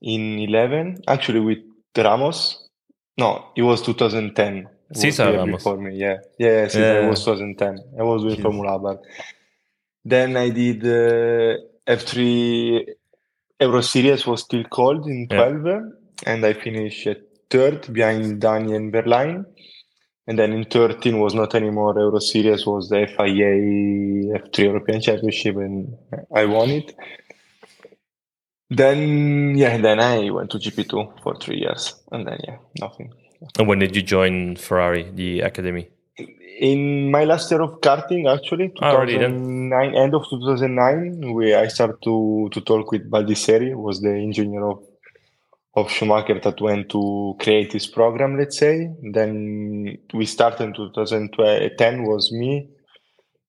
in 0.03 0.39
11, 0.41 1.05
actually 1.09 1.41
with 1.41 1.59
Ramos. 1.97 2.69
No, 3.17 3.47
it 3.57 3.63
was 3.63 3.81
2010. 3.81 4.69
Cesar 4.93 5.33
Ramos. 5.33 5.63
Before 5.63 5.77
me, 5.79 5.96
yeah. 5.96 6.19
Yeah, 6.39 6.49
yeah, 6.63 6.69
Cesar, 6.69 7.01
Yeah. 7.03 7.08
was 7.08 7.25
2010. 7.25 7.79
I 7.99 8.03
was 8.03 8.22
doing 8.22 8.37
Jeez. 8.37 8.43
Formula 8.43 8.79
Abarth. 8.79 9.03
Then 10.05 10.37
I 10.37 10.51
did 10.51 10.84
uh, 10.84 11.56
F3 11.87 12.87
Euro 13.60 13.81
Series 13.82 14.27
was 14.27 14.43
still 14.43 14.65
called 14.65 15.06
in 15.06 15.27
Yeah. 15.31 15.49
12, 15.49 15.93
and 16.27 16.44
I 16.46 16.53
finished 16.53 17.08
third 17.51 17.93
behind 17.93 18.41
Dani 18.41 18.77
and 18.77 18.93
Wehrlein. 18.93 19.44
And 20.29 20.39
then 20.39 20.53
in 20.53 20.65
13 20.65 21.19
was 21.20 21.34
not 21.34 21.55
anymore 21.55 21.94
Euro 21.99 22.19
Series, 22.19 22.67
was 22.67 22.89
the 22.89 23.06
FIA 23.06 24.39
F3 24.41 24.58
European 24.58 25.01
Championship, 25.01 25.56
and 25.56 25.96
I 26.34 26.44
won 26.46 26.70
it. 26.70 26.94
Then, 28.69 29.56
yeah, 29.56 29.79
then 29.79 30.01
I 30.01 30.29
went 30.31 30.51
to 30.51 30.58
GP2 30.58 31.22
for 31.22 31.37
three 31.37 31.58
years, 31.60 31.94
and 32.10 32.27
then, 32.27 32.39
yeah, 32.46 32.56
nothing. 32.81 33.13
And 33.58 33.69
when 33.69 33.78
did 33.78 33.94
you 33.96 34.02
join 34.02 34.56
Ferrari, 34.56 35.10
the 35.14 35.40
academy? 35.40 35.88
In 36.58 37.10
my 37.10 37.24
last 37.24 37.50
year 37.50 37.60
of 37.60 37.81
karting, 37.82 38.26
actually, 38.34 38.72
Ah, 38.81 38.93
already 38.94 39.19
then. 39.19 39.32
2009, 39.70 39.94
end 39.94 40.14
of 40.14 40.24
2009, 40.31 41.34
we 41.34 41.55
I 41.55 41.69
started 41.69 41.96
to, 42.05 42.48
to 42.52 42.60
talk 42.62 42.90
with 42.93 43.10
Baldisserri, 43.10 43.70
who 43.72 43.81
was 43.81 44.00
the 44.00 44.10
engineer 44.10 44.64
of 44.64 44.82
of 45.74 45.90
Schumacher 45.90 46.40
that 46.40 46.58
went 46.62 46.88
to 46.88 47.36
create 47.38 47.70
this 47.70 47.86
program, 47.86 48.38
let's 48.38 48.56
say. 48.58 48.88
Then 49.12 49.98
we 50.14 50.24
started 50.24 50.64
in 50.64 50.72
2010 50.72 52.05
was 52.05 52.32
me, 52.32 52.70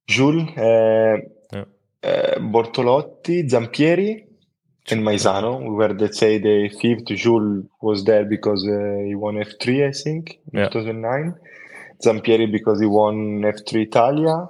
Jules, 0.09 0.49
uh, 0.57 1.17
Yeah. 1.53 1.63
uh, 2.03 2.39
Bortolotti, 2.39 3.49
Zampieri, 3.49 4.26
and 4.89 5.03
Maisano. 5.03 5.61
We 5.61 5.69
were, 5.75 5.93
let's 5.93 6.17
say, 6.17 6.37
the 6.37 6.69
fifth. 6.81 7.05
Jules 7.05 7.65
was 7.81 8.03
there 8.05 8.25
because 8.25 8.65
uh, 8.67 9.03
he 9.05 9.15
won 9.15 9.35
F3, 9.35 9.87
I 9.87 9.91
think, 9.91 10.39
in 10.53 10.59
Yeah. 10.59 10.69
2009. 10.69 11.35
Zampieri 12.03 12.51
because 12.51 12.79
he 12.79 12.85
won 12.85 13.41
F3 13.41 13.87
Italia, 13.87 14.47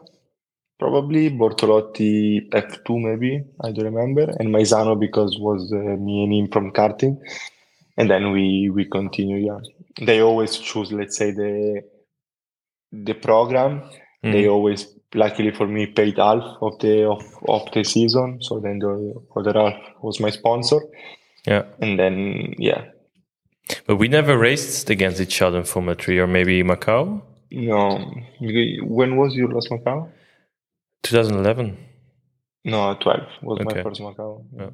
probably. 0.80 1.30
Bortolotti 1.30 2.50
F2 2.52 3.02
maybe, 3.02 3.44
I 3.64 3.72
don't 3.72 3.86
remember. 3.86 4.24
And 4.40 4.50
Maisano 4.54 5.00
because 5.00 5.38
was 5.40 5.72
uh, 5.72 5.78
me 5.78 6.24
and 6.24 6.34
him 6.34 6.48
from 6.52 6.72
karting. 6.72 7.18
And 7.98 8.10
then 8.10 8.32
we 8.32 8.70
we 8.70 8.86
continue. 8.86 9.38
Yeah, 9.38 9.60
they 10.06 10.22
always 10.22 10.58
choose, 10.58 10.92
let's 10.92 11.18
say 11.18 11.32
the 11.32 11.82
the 12.92 13.14
program. 13.14 13.82
Mm. 14.24 14.32
They 14.34 14.48
always, 14.48 14.88
luckily 15.14 15.52
for 15.52 15.68
me, 15.68 15.86
paid 15.88 16.18
half 16.18 16.44
of 16.62 16.78
the 16.80 17.08
of, 17.08 17.24
of 17.48 17.72
the 17.74 17.84
season. 17.84 18.40
So 18.42 18.60
then 18.60 18.80
the 18.80 19.14
other 19.36 19.54
half 19.54 19.76
was 20.02 20.20
my 20.20 20.30
sponsor. 20.30 20.80
Yeah. 21.46 21.64
And 21.82 21.98
then 21.98 22.54
yeah, 22.58 22.86
But 23.86 23.96
we 23.98 24.08
never 24.10 24.38
raced 24.38 24.90
against 24.90 25.22
each 25.22 25.42
other 25.42 25.58
in 25.60 25.64
Formula 25.66 25.96
3 25.96 26.20
or 26.20 26.28
maybe 26.28 26.62
Macau? 26.64 27.22
no. 27.52 28.12
When 28.84 29.16
was 29.16 29.34
your 29.36 29.50
last 29.54 29.70
Macau? 29.70 30.10
2011. 31.04 31.78
No, 32.66 32.96
12 33.00 33.20
was 33.44 33.60
Okay. 33.62 33.76
my 33.78 33.84
first 33.84 34.02
Macau. 34.02 34.44
Yeah. 34.58 34.70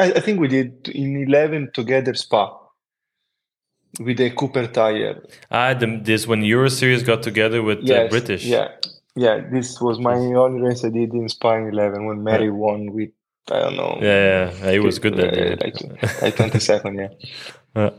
I, 0.00 0.12
I 0.12 0.20
think 0.20 0.38
we 0.40 0.48
did 0.48 0.88
in 0.88 1.16
11 1.26 1.70
together 1.72 2.12
Spa 2.14 2.58
with 4.00 4.20
a 4.20 4.30
Cooper 4.30 4.66
tire. 4.66 5.22
Ah, 5.50 5.72
the, 5.74 5.98
this 6.02 6.26
when 6.26 6.42
Euro 6.42 6.68
Series 6.68 7.02
got 7.02 7.22
together 7.22 7.62
with 7.62 7.78
Yes, 7.82 8.02
the 8.04 8.08
British. 8.10 8.44
Yeah, 8.44 8.68
yeah. 9.16 9.40
This 9.50 9.80
was 9.80 9.98
my 9.98 10.14
only 10.14 10.60
race 10.60 10.84
I 10.84 10.90
did 10.90 11.12
in 11.12 11.28
Spain 11.28 11.68
11 11.68 12.06
when 12.06 12.18
Merhi 12.18 12.52
won 12.52 12.92
with 12.92 13.10
I 13.50 13.58
don't 13.58 13.76
know. 13.76 13.98
yeah, 14.00 14.52
yeah. 14.62 14.70
He 14.72 14.78
was 14.78 14.98
good 14.98 15.16
that 15.16 15.34
year. 15.34 15.56
like, 15.60 16.22
like 16.22 16.36
20 16.36 16.58
second. 16.58 16.98
Yeah. 16.98 17.08
Yeah. 17.74 17.90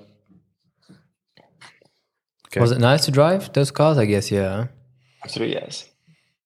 Okay. 2.48 2.62
Was 2.62 2.72
it 2.72 2.77
nice 2.77 3.05
to 3.05 3.12
drive 3.12 3.51
those 3.53 3.72
cars? 3.72 3.98
I 3.98 4.05
guess, 4.05 4.29
yeah. 4.29 4.67
Three 5.27 5.50
years. 5.53 5.89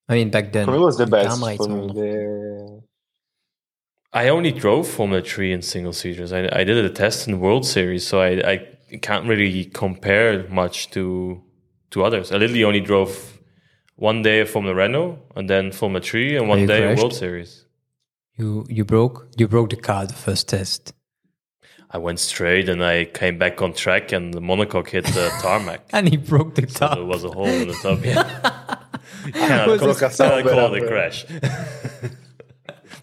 I 0.08 0.14
mean, 0.16 0.30
back 0.30 0.54
then. 0.54 0.64
For 0.64 0.72
me, 0.72 0.78
it 0.78 0.82
was 0.82 0.98
the 0.98 1.06
best. 1.06 1.38
camera 1.38 1.52
is 1.52 1.58
For 1.58 1.68
me, 1.68 1.88
the, 1.94 2.82
I 4.14 4.30
only 4.30 4.54
drove 4.54 4.88
Formula 4.88 5.22
3 5.22 5.52
in 5.52 5.62
single 5.62 5.92
seaters. 5.92 6.32
I, 6.32 6.48
I 6.54 6.64
did 6.64 6.78
a 6.78 6.90
test 6.90 7.28
in 7.28 7.34
the 7.34 7.40
World 7.40 7.66
Series, 7.66 8.08
so 8.08 8.22
I, 8.22 8.52
I 8.52 8.98
can't 9.02 9.28
really 9.28 9.66
compare 9.66 10.48
much 10.48 10.90
to 10.92 11.44
to 11.92 12.04
others. 12.04 12.32
I 12.32 12.38
literally 12.38 12.64
only 12.64 12.82
drove 12.82 13.37
one 13.98 14.22
day 14.22 14.40
of 14.42 14.50
Formula 14.50 14.74
Renault 14.76 15.20
and 15.36 15.50
then 15.50 15.72
Formula 15.72 16.02
3 16.02 16.38
and 16.38 16.48
one 16.50 16.60
you 16.60 16.68
day 16.68 16.78
of 16.84 16.84
crashed? 16.90 17.02
World 17.02 17.14
Series. 17.16 17.66
You 18.38 18.66
you 18.70 18.86
broke 18.86 19.28
you 19.38 19.48
broke 19.48 19.70
the 19.72 19.76
car 19.76 20.06
the 20.06 20.14
first 20.14 20.48
test. 20.48 20.94
I 21.90 21.98
went 21.98 22.20
straight 22.20 22.70
and 22.70 22.84
I 22.84 23.06
came 23.06 23.38
back 23.38 23.62
on 23.62 23.74
track 23.74 24.12
and 24.12 24.34
the 24.34 24.42
monocoque 24.42 24.90
hit 24.90 25.06
the 25.06 25.30
tarmac. 25.42 25.82
And 25.94 26.08
he 26.10 26.18
broke 26.18 26.56
the 26.56 26.68
So 26.70 26.80
top. 26.80 26.96
there 26.98 27.06
was 27.06 27.24
a 27.24 27.30
hole 27.30 27.48
in 27.48 27.68
the 27.70 27.74
top. 27.82 28.04
Yeah. 28.04 28.24
cannot 29.34 29.68
Was 29.70 29.80
call, 29.80 29.90
it- 29.92 30.00
cannot 30.00 30.44
call 30.44 30.76
it 30.76 30.84
a 30.84 30.86
Sauber, 30.86 30.88
crash. 30.88 31.26
I 31.44 32.10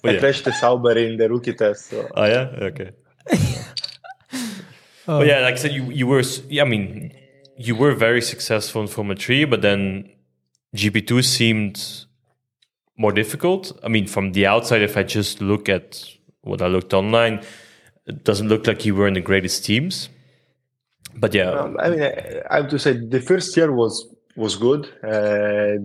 but 0.03 0.15
yeah. 0.15 0.21
crashed 0.21 0.45
the 0.45 0.53
Sauber 0.53 0.97
in 0.99 1.17
the 1.17 1.29
rookie 1.29 1.55
test. 1.55 1.87
So. 1.87 2.07
Oh 2.15 2.25
yeah, 2.27 2.69
okay. 2.71 2.91
But 5.07 5.27
yeah, 5.27 5.39
oh. 5.39 5.43
like 5.43 5.55
I 5.55 5.57
said, 5.57 5.73
you 5.73 5.91
you 5.91 6.07
were. 6.07 6.23
I 6.61 6.65
mean, 6.65 7.13
you 7.57 7.75
were 7.77 7.95
very 7.95 8.23
successful 8.23 8.81
in 8.83 8.89
Formula 8.89 9.17
Three, 9.19 9.45
but 9.45 9.61
then 9.63 10.11
GP 10.75 11.07
two 11.07 11.23
seemed 11.23 12.05
more 12.97 13.13
difficult. 13.13 13.73
I 13.83 13.89
mean, 13.89 14.07
from 14.07 14.33
the 14.33 14.47
outside, 14.47 14.83
if 14.83 14.97
I 14.97 15.03
just 15.03 15.41
look 15.41 15.69
at 15.69 16.05
what 16.43 16.61
I 16.63 16.67
looked 16.67 16.93
online, 16.95 17.43
it 18.07 18.25
doesn't 18.25 18.49
look 18.49 18.67
like 18.67 18.85
you 18.85 18.95
were 18.95 19.07
in 19.09 19.15
the 19.15 19.21
greatest 19.21 19.65
teams. 19.65 20.09
But 21.17 21.33
yeah, 21.35 21.51
Um, 21.51 21.77
I 21.79 21.91
mean, 21.91 22.03
I, 22.03 22.43
I 22.51 22.57
have 22.57 22.69
to 22.71 22.79
say 22.79 22.93
the 22.93 23.21
first 23.21 23.57
year 23.57 23.73
was 23.73 24.07
was 24.37 24.57
good. 24.57 24.87
Uh, 25.03 25.79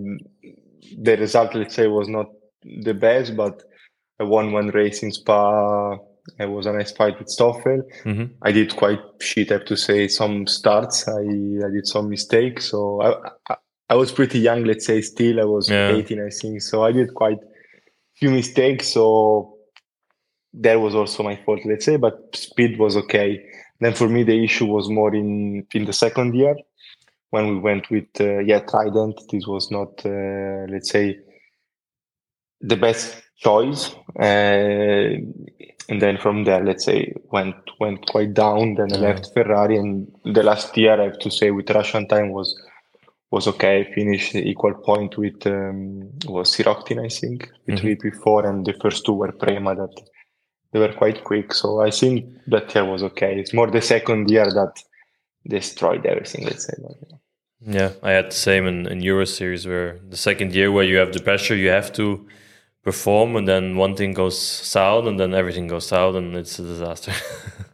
the 0.98 1.16
result, 1.18 1.54
let's 1.54 1.74
say, 1.76 1.86
was 1.86 2.08
not 2.08 2.26
the 2.64 2.94
best, 2.94 3.36
but 3.36 3.62
I 4.18 4.24
won 4.24 4.52
one 4.52 4.68
race 4.68 5.02
in 5.04 5.12
Spa. 5.12 5.96
It 6.38 6.50
was 6.50 6.66
a 6.66 6.72
nice 6.72 6.92
fight 6.92 7.18
with 7.18 7.28
Stoffel. 7.28 7.82
Mhm. 8.04 8.30
I 8.42 8.52
did 8.52 8.74
quite 8.76 9.00
shit, 9.20 9.50
I 9.50 9.54
have 9.54 9.64
to 9.66 9.76
say, 9.76 10.08
some 10.08 10.46
starts. 10.46 11.06
I, 11.08 11.20
I 11.20 11.70
did 11.72 11.86
some 11.86 12.08
mistakes. 12.10 12.70
So 12.70 13.00
I, 13.00 13.30
I, 13.48 13.56
I 13.90 13.94
was 13.94 14.12
pretty 14.12 14.38
young, 14.38 14.64
let's 14.64 14.86
say, 14.86 15.02
still. 15.02 15.40
I 15.40 15.44
was 15.44 15.68
Yeah. 15.68 15.96
18, 15.96 16.20
I 16.24 16.30
think. 16.30 16.62
So 16.62 16.84
I 16.84 16.92
did 16.92 17.12
quite 17.12 17.40
few 18.14 18.30
mistakes. 18.30 18.88
So 18.88 19.58
that 20.54 20.80
was 20.80 20.94
also 20.94 21.22
my 21.22 21.36
fault, 21.44 21.60
let's 21.64 21.84
say, 21.84 21.96
but 21.96 22.34
speed 22.34 22.78
was 22.78 22.96
okay. 22.96 23.44
Then 23.80 23.94
for 23.94 24.08
me, 24.08 24.22
the 24.22 24.44
issue 24.44 24.66
was 24.66 24.88
more 24.88 25.14
in, 25.14 25.66
in 25.74 25.84
the 25.86 25.92
second 25.92 26.34
year 26.34 26.54
when 27.30 27.48
we 27.48 27.58
went 27.58 27.90
with, 27.90 28.08
uh, 28.20 28.38
yeah, 28.38 28.60
Trident. 28.60 29.20
This 29.30 29.46
was 29.46 29.70
not, 29.70 30.04
uh, 30.06 30.66
let's 30.68 30.90
say, 30.90 31.18
the 32.60 32.76
best 32.76 33.20
choice. 33.38 33.94
Uh, 34.18 35.16
and 35.88 36.00
then 36.00 36.18
from 36.18 36.44
there, 36.44 36.62
let's 36.62 36.84
say, 36.84 37.12
went 37.32 37.56
went 37.80 38.06
quite 38.06 38.34
down. 38.34 38.74
Then 38.74 38.92
I 38.92 38.98
left 38.98 39.32
Ferrari, 39.34 39.76
and 39.76 40.06
the 40.24 40.44
last 40.44 40.76
year, 40.76 41.00
I 41.00 41.04
have 41.04 41.18
to 41.20 41.30
say, 41.30 41.50
with 41.50 41.70
Russian 41.70 42.06
time 42.06 42.30
was 42.30 42.54
was 43.30 43.46
okay. 43.46 43.90
Finished 43.94 44.34
equal 44.34 44.74
point 44.74 45.16
with 45.16 45.46
um, 45.46 46.10
was 46.26 46.54
Sirotkin, 46.54 47.04
I 47.04 47.08
think, 47.08 47.50
with 47.66 47.78
Mhm. 47.80 47.84
VP4, 47.84 48.48
and 48.48 48.66
the 48.66 48.74
first 48.82 49.04
two 49.04 49.14
were 49.14 49.32
Prema 49.32 49.74
that 49.76 49.94
they 50.72 50.78
were 50.80 50.92
quite 50.92 51.22
quick. 51.24 51.54
So 51.54 51.80
I 51.80 51.90
think 51.90 52.24
that 52.48 52.74
year 52.74 52.84
was 52.84 53.02
okay. 53.02 53.38
It's 53.38 53.54
more 53.54 53.70
the 53.70 53.82
second 53.82 54.30
year 54.30 54.46
that 54.46 54.82
destroyed 55.46 56.04
everything. 56.06 56.44
Let's 56.44 56.66
say. 56.66 56.74
Yeah, 57.62 57.90
I 58.02 58.12
had 58.12 58.30
the 58.30 58.34
same 58.48 58.66
in, 58.66 58.86
in 58.86 59.02
Euro 59.02 59.26
Series 59.26 59.66
where 59.66 59.98
the 60.08 60.16
second 60.16 60.54
year 60.54 60.72
where 60.72 60.84
you 60.84 60.96
have 60.96 61.12
the 61.12 61.20
pressure, 61.22 61.54
you 61.54 61.68
have 61.70 61.92
to 61.94 62.26
perform, 62.82 63.36
and 63.36 63.46
then 63.46 63.76
one 63.76 63.94
thing 63.94 64.14
goes 64.14 64.38
south, 64.38 65.06
and 65.06 65.20
then 65.20 65.34
everything 65.34 65.68
goes 65.68 65.86
south, 65.86 66.14
and 66.16 66.34
it's 66.34 66.58
a 66.58 66.62
disaster. 66.62 67.12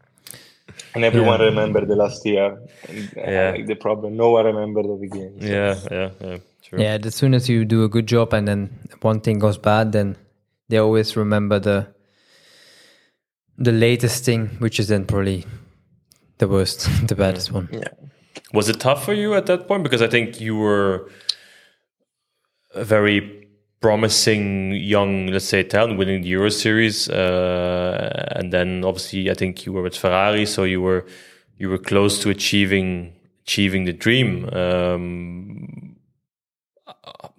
and 0.97 1.05
everyone 1.05 1.41
remember 1.41 1.85
the 1.87 1.95
last 1.97 2.25
year. 2.27 2.59
And, 2.89 3.09
uh, 3.17 3.31
Yeah. 3.31 3.51
like 3.53 3.67
the 3.67 3.75
problem. 3.77 4.17
No 4.17 4.31
one 4.31 4.47
remember 4.47 4.83
the 4.83 4.97
beginning. 5.01 5.41
So- 5.41 5.47
yeah, 5.47 5.75
yeah, 5.91 6.11
yeah, 6.21 6.39
true. 6.63 6.79
Yeah, 6.83 6.99
as 7.05 7.15
soon 7.15 7.35
as 7.35 7.49
you 7.49 7.65
do 7.65 7.85
a 7.85 7.89
good 7.89 8.07
job 8.07 8.33
and 8.35 8.49
then 8.49 8.71
one 9.03 9.21
thing 9.21 9.39
goes 9.39 9.59
bad, 9.59 9.93
then 9.93 10.17
they 10.69 10.79
always 10.79 11.17
remember 11.17 11.59
the 11.61 11.87
the 13.59 13.73
latest 13.73 14.25
thing, 14.25 14.49
which 14.59 14.79
is 14.81 14.89
then 14.89 15.05
probably 15.07 15.45
the 16.39 16.47
worst, 16.49 16.89
the 17.09 17.15
baddest 17.15 17.53
one. 17.53 17.69
Yeah. 17.73 17.89
Was 18.53 18.69
it 18.69 18.79
tough 18.81 19.05
for 19.05 19.15
you 19.15 19.35
at 19.35 19.47
that 19.47 19.67
point? 19.67 19.83
Because 19.83 20.03
I 20.03 20.09
think 20.09 20.41
you 20.41 20.57
were 20.57 21.11
a 22.75 22.85
very 22.85 23.46
promising 23.81 24.73
young, 24.73 25.29
let's 25.29 25.45
say, 25.45 25.63
talent 25.63 25.99
winning 25.99 26.23
the 26.23 26.29
Euro 26.29 26.51
Series, 26.51 27.09
uh, 27.09 28.33
and 28.37 28.53
then 28.53 28.85
obviously 28.85 29.31
I 29.31 29.35
think 29.35 29.67
you 29.67 29.73
were 29.73 29.83
with 29.83 29.97
Ferrari, 29.97 30.47
so 30.47 30.65
you 30.65 30.81
were 30.81 31.07
you 31.59 31.69
were 31.69 31.79
close 31.79 32.21
to 32.23 32.31
achieving 32.31 33.15
achieving 33.43 33.85
the 33.85 33.93
dream. 33.93 34.49
Um, 34.53 35.97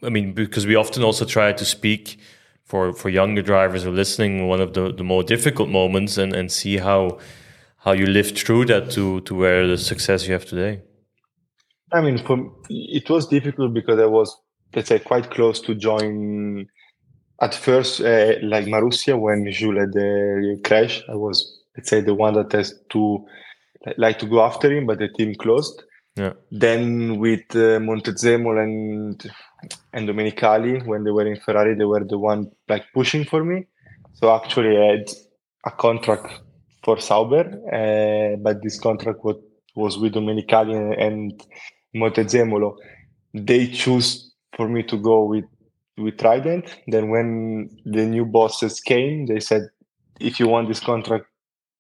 I 0.04 0.10
mean, 0.10 0.34
because 0.34 0.66
we 0.66 0.76
often 0.76 1.04
also 1.04 1.26
try 1.26 1.54
to 1.54 1.66
speak 1.66 2.20
for 2.64 2.94
for 2.94 3.10
younger 3.10 3.42
drivers 3.42 3.84
who 3.84 3.90
are 3.90 3.94
listening 3.94 4.48
one 4.48 4.62
of 4.62 4.74
the, 4.74 4.94
the 4.94 5.04
more 5.04 5.24
difficult 5.24 5.70
moments 5.70 6.18
and, 6.18 6.34
and 6.34 6.52
see 6.52 6.78
how 6.78 7.20
how 7.78 7.94
you 7.94 8.06
lived 8.06 8.38
through 8.38 8.66
that 8.66 8.92
to 8.92 9.22
to 9.22 9.36
where 9.36 9.68
the 9.68 9.78
success 9.78 10.28
you 10.28 10.34
have 10.34 10.46
today. 10.46 10.82
I 11.92 12.02
mean, 12.02 12.18
for 12.18 12.52
it 12.70 13.10
was 13.10 13.28
difficult 13.28 13.74
because 13.74 14.00
I 14.00 14.06
was, 14.06 14.36
let's 14.76 14.90
say, 14.90 15.00
quite 15.00 15.30
close 15.32 15.60
to 15.62 15.76
join. 15.76 16.68
At 17.40 17.54
first, 17.54 18.02
uh, 18.02 18.34
like 18.42 18.66
Marussia, 18.66 19.20
when 19.20 19.52
Jules 19.52 19.80
had 19.80 19.94
the 19.94 20.60
crash, 20.64 21.04
I 21.08 21.16
was, 21.16 21.62
let's 21.76 21.90
say, 21.90 22.02
the 22.02 22.16
one 22.16 22.34
that 22.34 22.52
has 22.54 22.74
to 22.90 23.26
like 23.98 24.20
to 24.20 24.26
go 24.26 24.44
after 24.44 24.72
him, 24.72 24.86
but 24.86 25.00
the 25.00 25.08
team 25.08 25.36
closed. 25.36 25.84
Yeah. 26.16 26.34
Then 26.52 27.20
with 27.20 27.46
uh, 27.52 27.80
Montezemolo 27.80 28.64
and 28.64 29.32
and 29.94 30.10
Domenicali, 30.10 30.86
when 30.86 31.04
they 31.04 31.12
were 31.12 31.28
in 31.28 31.40
Ferrari, 31.40 31.76
they 31.76 31.86
were 31.86 32.04
the 32.04 32.18
one 32.18 32.52
like 32.68 32.86
pushing 32.94 33.24
for 33.24 33.44
me. 33.44 33.66
So 34.14 34.36
actually, 34.36 34.78
I 34.78 34.86
had 34.98 35.10
a 35.66 35.72
contract 35.72 36.42
for 36.84 37.00
Sauber, 37.00 37.46
uh, 37.72 38.38
but 38.38 38.64
this 38.64 38.80
contract 38.80 39.24
was 39.24 39.38
was 39.76 39.98
with 40.00 40.14
Domenicali 40.14 40.76
and, 40.76 40.94
and 40.96 41.44
Montezemolo. 41.96 42.78
They 43.34 43.68
choose 43.68 44.27
for 44.58 44.68
me 44.68 44.84
to 44.84 44.98
go 44.98 45.24
with 45.24 45.46
with 45.98 46.18
Trident. 46.18 46.66
Then 46.88 47.10
when 47.10 47.70
the 47.86 48.06
new 48.06 48.26
bosses 48.26 48.82
came, 48.82 49.28
they 49.28 49.40
said, 49.40 49.70
if 50.20 50.40
you 50.40 50.48
want 50.48 50.68
this 50.68 50.82
contract 50.82 51.26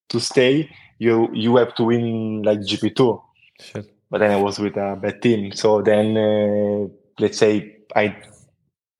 to 0.09 0.19
stay, 0.19 0.69
you 0.99 1.29
you 1.33 1.57
have 1.57 1.75
to 1.75 1.83
win 1.83 2.43
like 2.43 2.59
GP 2.59 2.95
two 2.95 3.21
but 4.09 4.19
then 4.19 4.31
I 4.31 4.37
was 4.37 4.59
with 4.59 4.77
a 4.77 4.97
bad 5.01 5.21
team. 5.21 5.51
So 5.51 5.81
then, 5.81 6.17
uh, 6.17 6.87
let's 7.19 7.37
say 7.37 7.77
I, 7.95 8.15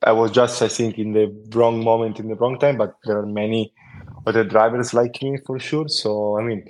I 0.01 0.11
was 0.11 0.31
just 0.31 0.61
I 0.61 0.67
think 0.67 0.97
in 0.97 1.13
the 1.13 1.33
wrong 1.55 1.83
moment 1.83 2.19
in 2.19 2.27
the 2.27 2.35
wrong 2.35 2.59
time. 2.59 2.77
But 2.77 2.95
there 3.05 3.17
are 3.19 3.25
many 3.25 3.73
other 4.25 4.43
drivers 4.43 4.93
like 4.93 5.21
me 5.21 5.37
for 5.45 5.59
sure. 5.59 5.87
So 5.87 6.37
I 6.39 6.43
mean, 6.43 6.65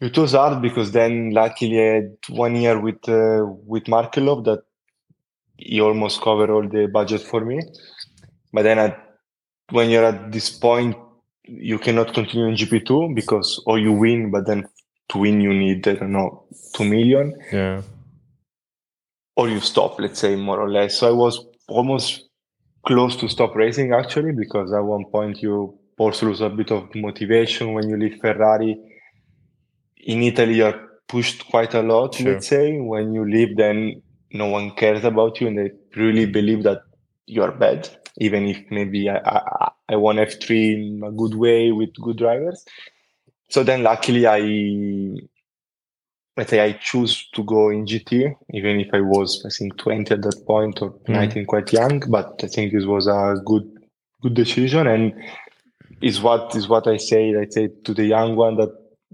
it 0.00 0.16
was 0.16 0.32
hard 0.32 0.62
because 0.62 0.92
then 0.92 1.30
luckily 1.30 1.80
I 1.80 1.94
had 1.94 2.16
one 2.28 2.56
year 2.56 2.78
with 2.78 3.08
uh, 3.08 3.46
with 3.66 3.84
Markelov 3.84 4.44
that 4.44 4.62
he 5.60 5.80
almost 5.80 6.20
cover 6.22 6.52
all 6.52 6.66
the 6.68 6.86
budget 6.86 7.20
for 7.22 7.44
me. 7.44 7.60
But 8.52 8.62
then 8.62 8.78
at, 8.78 8.98
when 9.70 9.90
you're 9.90 10.04
at 10.04 10.32
this 10.32 10.50
point, 10.50 10.96
you 11.44 11.78
cannot 11.78 12.14
continue 12.14 12.46
in 12.46 12.54
GP 12.54 12.86
two 12.86 13.12
because 13.14 13.62
or 13.66 13.78
you 13.78 13.92
win, 13.92 14.30
but 14.30 14.46
then 14.46 14.66
to 15.10 15.18
win 15.18 15.40
you 15.40 15.52
need 15.52 15.86
I 15.88 15.94
don't 15.94 16.12
know 16.12 16.44
two 16.74 16.84
million 16.84 17.34
Yeah. 17.52 17.82
or 19.36 19.48
you 19.48 19.60
stop, 19.60 19.98
let's 19.98 20.20
say, 20.20 20.36
more 20.36 20.60
or 20.60 20.70
less. 20.70 20.96
So 20.98 21.08
I 21.08 21.12
was 21.12 21.44
almost 21.68 22.28
close 22.86 23.16
to 23.16 23.28
stop 23.28 23.54
racing 23.56 23.92
actually, 23.92 24.32
because 24.32 24.72
at 24.72 24.80
one 24.84 25.04
point 25.06 25.42
you 25.42 25.78
also 25.98 26.26
lose 26.26 26.40
a 26.40 26.48
bit 26.48 26.70
of 26.72 26.88
motivation 26.94 27.72
when 27.74 27.88
you 27.88 27.96
leave 27.96 28.18
Ferrari. 28.20 28.76
In 30.06 30.22
Italy, 30.22 30.54
you're 30.54 30.80
pushed 31.08 31.46
quite 31.50 31.74
a 31.74 31.82
lot, 31.82 32.14
Sure. 32.14 32.32
let's 32.34 32.46
say. 32.48 32.78
When 32.78 33.12
you 33.12 33.28
leave, 33.28 33.56
then 33.56 34.02
no 34.32 34.46
one 34.46 34.70
cares 34.72 35.04
about 35.04 35.40
you 35.40 35.46
and 35.48 35.58
they 35.58 35.70
really 35.96 36.26
believe 36.26 36.62
that 36.64 36.82
you're 37.26 37.52
bad. 37.52 37.88
even 38.18 38.46
if 38.46 38.58
maybe 38.70 39.08
I, 39.08 39.18
I, 39.24 39.70
I 39.90 39.96
won 39.96 40.16
F3 40.16 40.50
in 40.50 41.02
a 41.04 41.12
good 41.12 41.34
way 41.34 41.70
with 41.72 41.90
good 42.02 42.18
drivers. 42.18 42.64
So 43.48 43.62
then 43.62 43.82
luckily 43.82 44.26
I 44.26 44.40
let's 46.36 46.50
say 46.50 46.60
I 46.60 46.72
choose 46.72 47.28
to 47.34 47.44
go 47.44 47.70
in 47.70 47.86
GT, 47.86 48.34
even 48.52 48.80
if 48.80 48.88
I 48.92 49.00
was 49.00 49.42
I 49.46 49.50
think 49.50 49.76
20 49.78 50.14
at 50.14 50.22
that 50.22 50.44
point 50.46 50.82
or 50.82 50.90
Mm. 51.06 51.14
19 51.14 51.46
quite 51.46 51.72
young, 51.72 52.00
but 52.08 52.40
I 52.42 52.46
think 52.48 52.72
this 52.72 52.84
was 52.84 53.06
a 53.06 53.36
good 53.44 53.64
good 54.22 54.34
decision 54.34 54.86
and 54.86 55.12
is 56.00 56.20
what 56.20 56.54
is 56.56 56.68
what 56.68 56.86
I 56.86 56.96
say, 56.98 57.34
I 57.36 57.46
say 57.48 57.68
to 57.84 57.94
the 57.94 58.04
young 58.04 58.36
one 58.36 58.56
that 58.56 58.70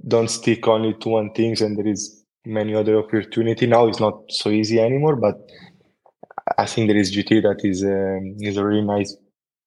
don't 0.08 0.28
stick 0.28 0.66
only 0.68 0.94
to 0.94 1.08
one 1.08 1.32
things 1.32 1.60
and 1.60 1.76
there 1.76 1.86
is 1.86 2.24
many 2.46 2.74
other 2.74 2.98
opportunity 2.98 3.66
now 3.66 3.86
it's 3.86 4.00
not 4.00 4.22
so 4.30 4.50
easy 4.50 4.80
anymore 4.80 5.16
but 5.16 5.36
i 6.58 6.64
think 6.64 6.88
there 6.88 6.96
is 6.96 7.14
gt 7.14 7.42
that 7.42 7.60
is 7.64 7.82
um, 7.84 8.36
is 8.40 8.56
a 8.56 8.64
really 8.64 8.86
nice 8.86 9.16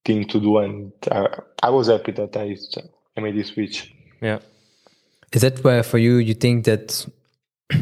thing 0.06 0.28
to 0.28 0.40
do 0.40 0.58
and 0.58 0.92
uh, 1.12 1.28
i 1.62 1.70
was 1.70 1.88
happy 1.88 2.12
that 2.12 2.36
i 2.38 2.56
i 3.18 3.22
made 3.22 3.36
this 3.36 3.50
switch 3.50 3.94
Yeah. 4.22 4.40
Is 5.32 5.42
that 5.42 5.64
where 5.64 5.84
for 5.84 5.98
you 5.98 6.18
you 6.18 6.34
think 6.34 6.66
that? 6.66 7.06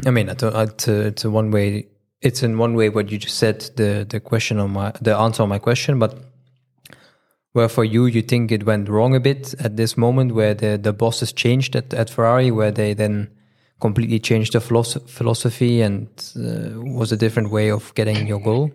I 0.05 0.11
mean, 0.11 0.29
it's 0.29 0.43
a, 0.43 0.61
it's 0.61 0.87
a, 0.87 1.07
it's 1.07 1.25
a 1.25 1.29
one 1.29 1.51
way. 1.51 1.87
It's 2.21 2.43
in 2.43 2.57
one 2.57 2.75
way 2.75 2.89
what 2.89 3.11
you 3.11 3.17
just 3.17 3.37
said. 3.37 3.61
The 3.75 4.05
the 4.07 4.19
question 4.19 4.59
on 4.59 4.71
my 4.71 4.91
the 5.01 5.15
answer 5.15 5.43
on 5.43 5.49
my 5.49 5.59
question, 5.59 5.99
but 5.99 6.17
where 7.53 7.69
for 7.69 7.85
you 7.85 8.05
you 8.05 8.21
think 8.21 8.51
it 8.51 8.65
went 8.65 8.89
wrong 8.89 9.15
a 9.15 9.19
bit 9.19 9.55
at 9.59 9.77
this 9.77 9.95
moment 9.97 10.33
where 10.33 10.53
the 10.53 10.77
the 10.77 10.93
bosses 10.93 11.31
changed 11.31 11.75
at 11.75 11.93
at 11.93 12.09
Ferrari, 12.09 12.51
where 12.51 12.71
they 12.71 12.93
then 12.93 13.29
completely 13.79 14.19
changed 14.19 14.53
the 14.53 14.61
philosophy 14.61 15.81
and 15.81 16.07
uh, 16.35 16.81
was 16.99 17.11
a 17.11 17.17
different 17.17 17.51
way 17.51 17.69
of 17.69 17.93
getting 17.95 18.27
your 18.27 18.39
goal. 18.39 18.71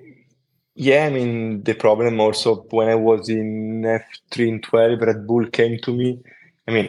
yeah 0.74 1.04
i 1.08 1.10
mean 1.10 1.62
the 1.64 1.74
problem 1.74 2.20
also 2.20 2.50
when 2.70 2.88
i 2.88 2.94
was 2.94 3.28
in 3.28 3.82
f3 3.82 4.48
and 4.48 4.62
12 4.62 5.00
red 5.08 5.26
bull 5.26 5.46
came 5.58 5.78
to 5.86 5.92
me 6.00 6.08
i 6.68 6.70
mean 6.76 6.88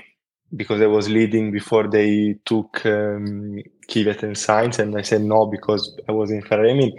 because 0.56 0.80
i 0.82 0.90
was 0.98 1.10
leading 1.10 1.52
before 1.52 1.86
they 1.98 2.12
took 2.46 2.86
um, 2.86 3.60
Kvyat 3.90 4.24
and 4.24 4.38
Sainz, 4.46 4.80
and 4.80 4.96
i 5.02 5.02
said 5.02 5.22
no 5.22 5.46
because 5.56 5.84
i 6.08 6.14
was 6.20 6.32
in 6.32 6.42
ferrari 6.42 6.72
i 6.72 6.78
mean 6.82 6.94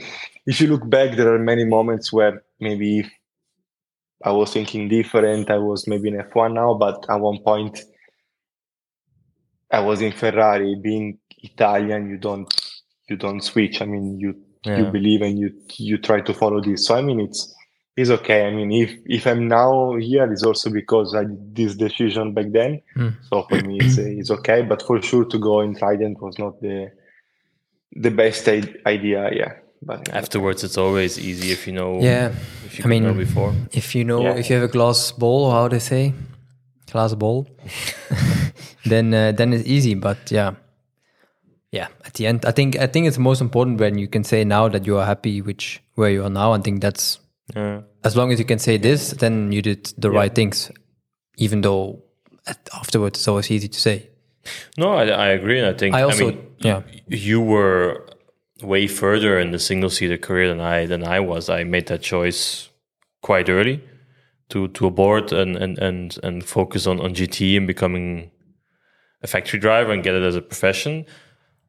if 0.47 0.61
you 0.61 0.67
look 0.67 0.85
back 0.97 1.17
there 1.17 1.33
are 1.33 1.39
many 1.39 1.65
moments 1.65 2.13
where 2.13 2.43
maybe 2.61 2.93
I 4.25 4.33
was 4.33 4.53
thinking 4.53 4.89
different. 4.89 5.51
I 5.51 5.59
was 5.59 5.87
maybe 5.87 6.09
in 6.09 6.15
F1 6.17 6.55
now, 6.55 6.73
but 6.73 7.05
at 7.11 7.21
one 7.21 7.41
point 7.41 7.79
I 9.79 9.81
was 9.81 10.01
in 10.01 10.13
Ferrari. 10.13 10.75
Being 10.89 11.19
Italian, 11.51 12.09
you 12.11 12.19
don't 12.19 12.49
you 13.09 13.17
don't 13.17 13.41
switch. 13.43 13.77
I 13.83 13.87
mean, 13.87 14.19
you 14.19 14.31
you 14.65 14.85
believe 14.97 15.21
and 15.27 15.39
you 15.39 15.49
you 15.89 15.97
try 15.99 16.21
to 16.29 16.33
follow 16.33 16.61
this. 16.69 16.87
So 16.87 16.95
I 16.97 17.03
mean, 17.03 17.21
it's 17.21 17.41
it's 17.97 18.11
okay. 18.19 18.41
I 18.49 18.51
mean, 18.51 18.71
if 18.85 18.91
if 19.19 19.27
I'm 19.27 19.47
now 19.49 19.95
here, 19.97 20.27
it's 20.33 20.43
also 20.43 20.71
because 20.71 21.15
I 21.15 21.25
did 21.25 21.55
this 21.59 21.73
decision 21.87 22.33
back 22.37 22.47
then. 22.59 22.81
Hmm. 22.97 23.09
So 23.29 23.43
for 23.49 23.61
me, 23.69 23.79
it's 23.81 23.99
it's 23.99 24.31
okay. 24.39 24.63
But 24.63 24.81
for 24.83 24.97
sure, 25.03 25.27
to 25.27 25.39
go 25.39 25.61
in 25.61 25.75
Trident 25.81 26.17
was 26.21 26.39
not 26.39 26.55
the 26.61 26.91
the 28.05 28.11
best 28.11 28.49
i- 28.49 28.75
idea. 28.87 29.21
Yeah, 29.41 29.53
but 29.83 30.09
Afterwards, 30.23 30.65
it's 30.65 30.79
always 30.79 31.19
easy 31.19 31.53
if 31.53 31.67
you 31.67 31.75
know. 31.75 32.01
Yeah, 32.01 32.33
If 32.67 32.79
you 32.79 32.85
I 32.85 32.89
can 32.89 33.03
know 33.05 33.09
mean, 33.15 33.19
before. 33.27 33.53
if 33.73 33.95
you 33.95 34.05
know 34.05 34.23
Yeah. 34.23 34.39
if 34.41 34.49
you 34.51 34.57
have 34.57 34.65
a 34.71 34.73
glass 34.73 35.13
ball, 35.13 35.51
how 35.51 35.69
they 35.69 35.79
say, 35.79 36.13
glass 36.95 37.15
ball, 37.15 37.47
then 38.87 39.13
uh, 39.13 39.33
then 39.33 39.53
it's 39.53 39.67
easy. 39.67 39.95
But 39.95 40.31
yeah, 40.31 40.55
yeah. 41.73 41.89
At 42.07 42.15
the 42.15 42.27
end, 42.27 42.47
I 42.47 42.53
think 42.53 42.79
I 42.79 42.87
think 42.87 43.07
it's 43.09 43.19
most 43.19 43.41
important 43.41 43.81
when 43.81 43.99
you 43.99 44.09
can 44.09 44.23
say 44.25 44.45
now 44.45 44.69
that 44.69 44.87
you 44.87 44.97
are 44.99 45.05
happy 45.07 45.43
which 45.43 45.83
where 45.97 46.11
you 46.11 46.23
are 46.25 46.31
now. 46.31 46.53
I 46.55 46.61
think 46.63 46.81
that's 46.81 47.19
Yeah. 47.55 47.83
as 48.05 48.15
long 48.17 48.33
as 48.33 48.39
you 48.39 48.47
can 48.47 48.59
say 48.59 48.79
this, 48.79 49.11
then 49.19 49.53
you 49.53 49.61
did 49.63 49.93
the 49.99 50.09
right 50.11 50.35
things, 50.35 50.71
even 51.37 51.61
though 51.63 52.03
at, 52.47 52.59
afterwards 52.73 53.19
it's 53.19 53.29
always 53.29 53.51
easy 53.51 53.69
to 53.69 53.81
say. 53.81 54.09
No, 54.79 54.93
I, 54.95 55.05
I 55.09 55.29
agree, 55.39 55.59
and 55.59 55.69
I 55.69 55.79
think 55.79 55.95
I 55.95 56.03
also 56.03 56.27
mean, 56.31 56.39
yeah 56.59 56.83
you 57.09 57.41
were 57.41 58.07
way 58.63 58.87
further 58.87 59.39
in 59.39 59.51
the 59.51 59.59
single 59.59 59.91
seater 59.91 60.19
career 60.19 60.49
than 60.49 60.61
I 60.61 60.87
than 60.87 61.03
I 61.03 61.21
was. 61.21 61.49
I 61.49 61.65
made 61.65 61.87
that 61.89 62.03
choice 62.03 62.71
quite 63.21 63.49
early 63.51 63.81
to 64.55 64.69
to 64.69 64.87
abort 64.87 65.33
and 65.33 65.57
and 65.57 65.79
and 65.79 66.19
and 66.23 66.45
focus 66.45 66.87
on 66.87 67.01
on 67.01 67.13
GT 67.13 67.57
and 67.57 67.67
becoming 67.67 68.31
a 69.23 69.27
factory 69.27 69.59
driver 69.59 69.93
and 69.93 70.05
get 70.05 70.15
it 70.15 70.23
as 70.23 70.37
a 70.37 70.41
profession. 70.41 71.05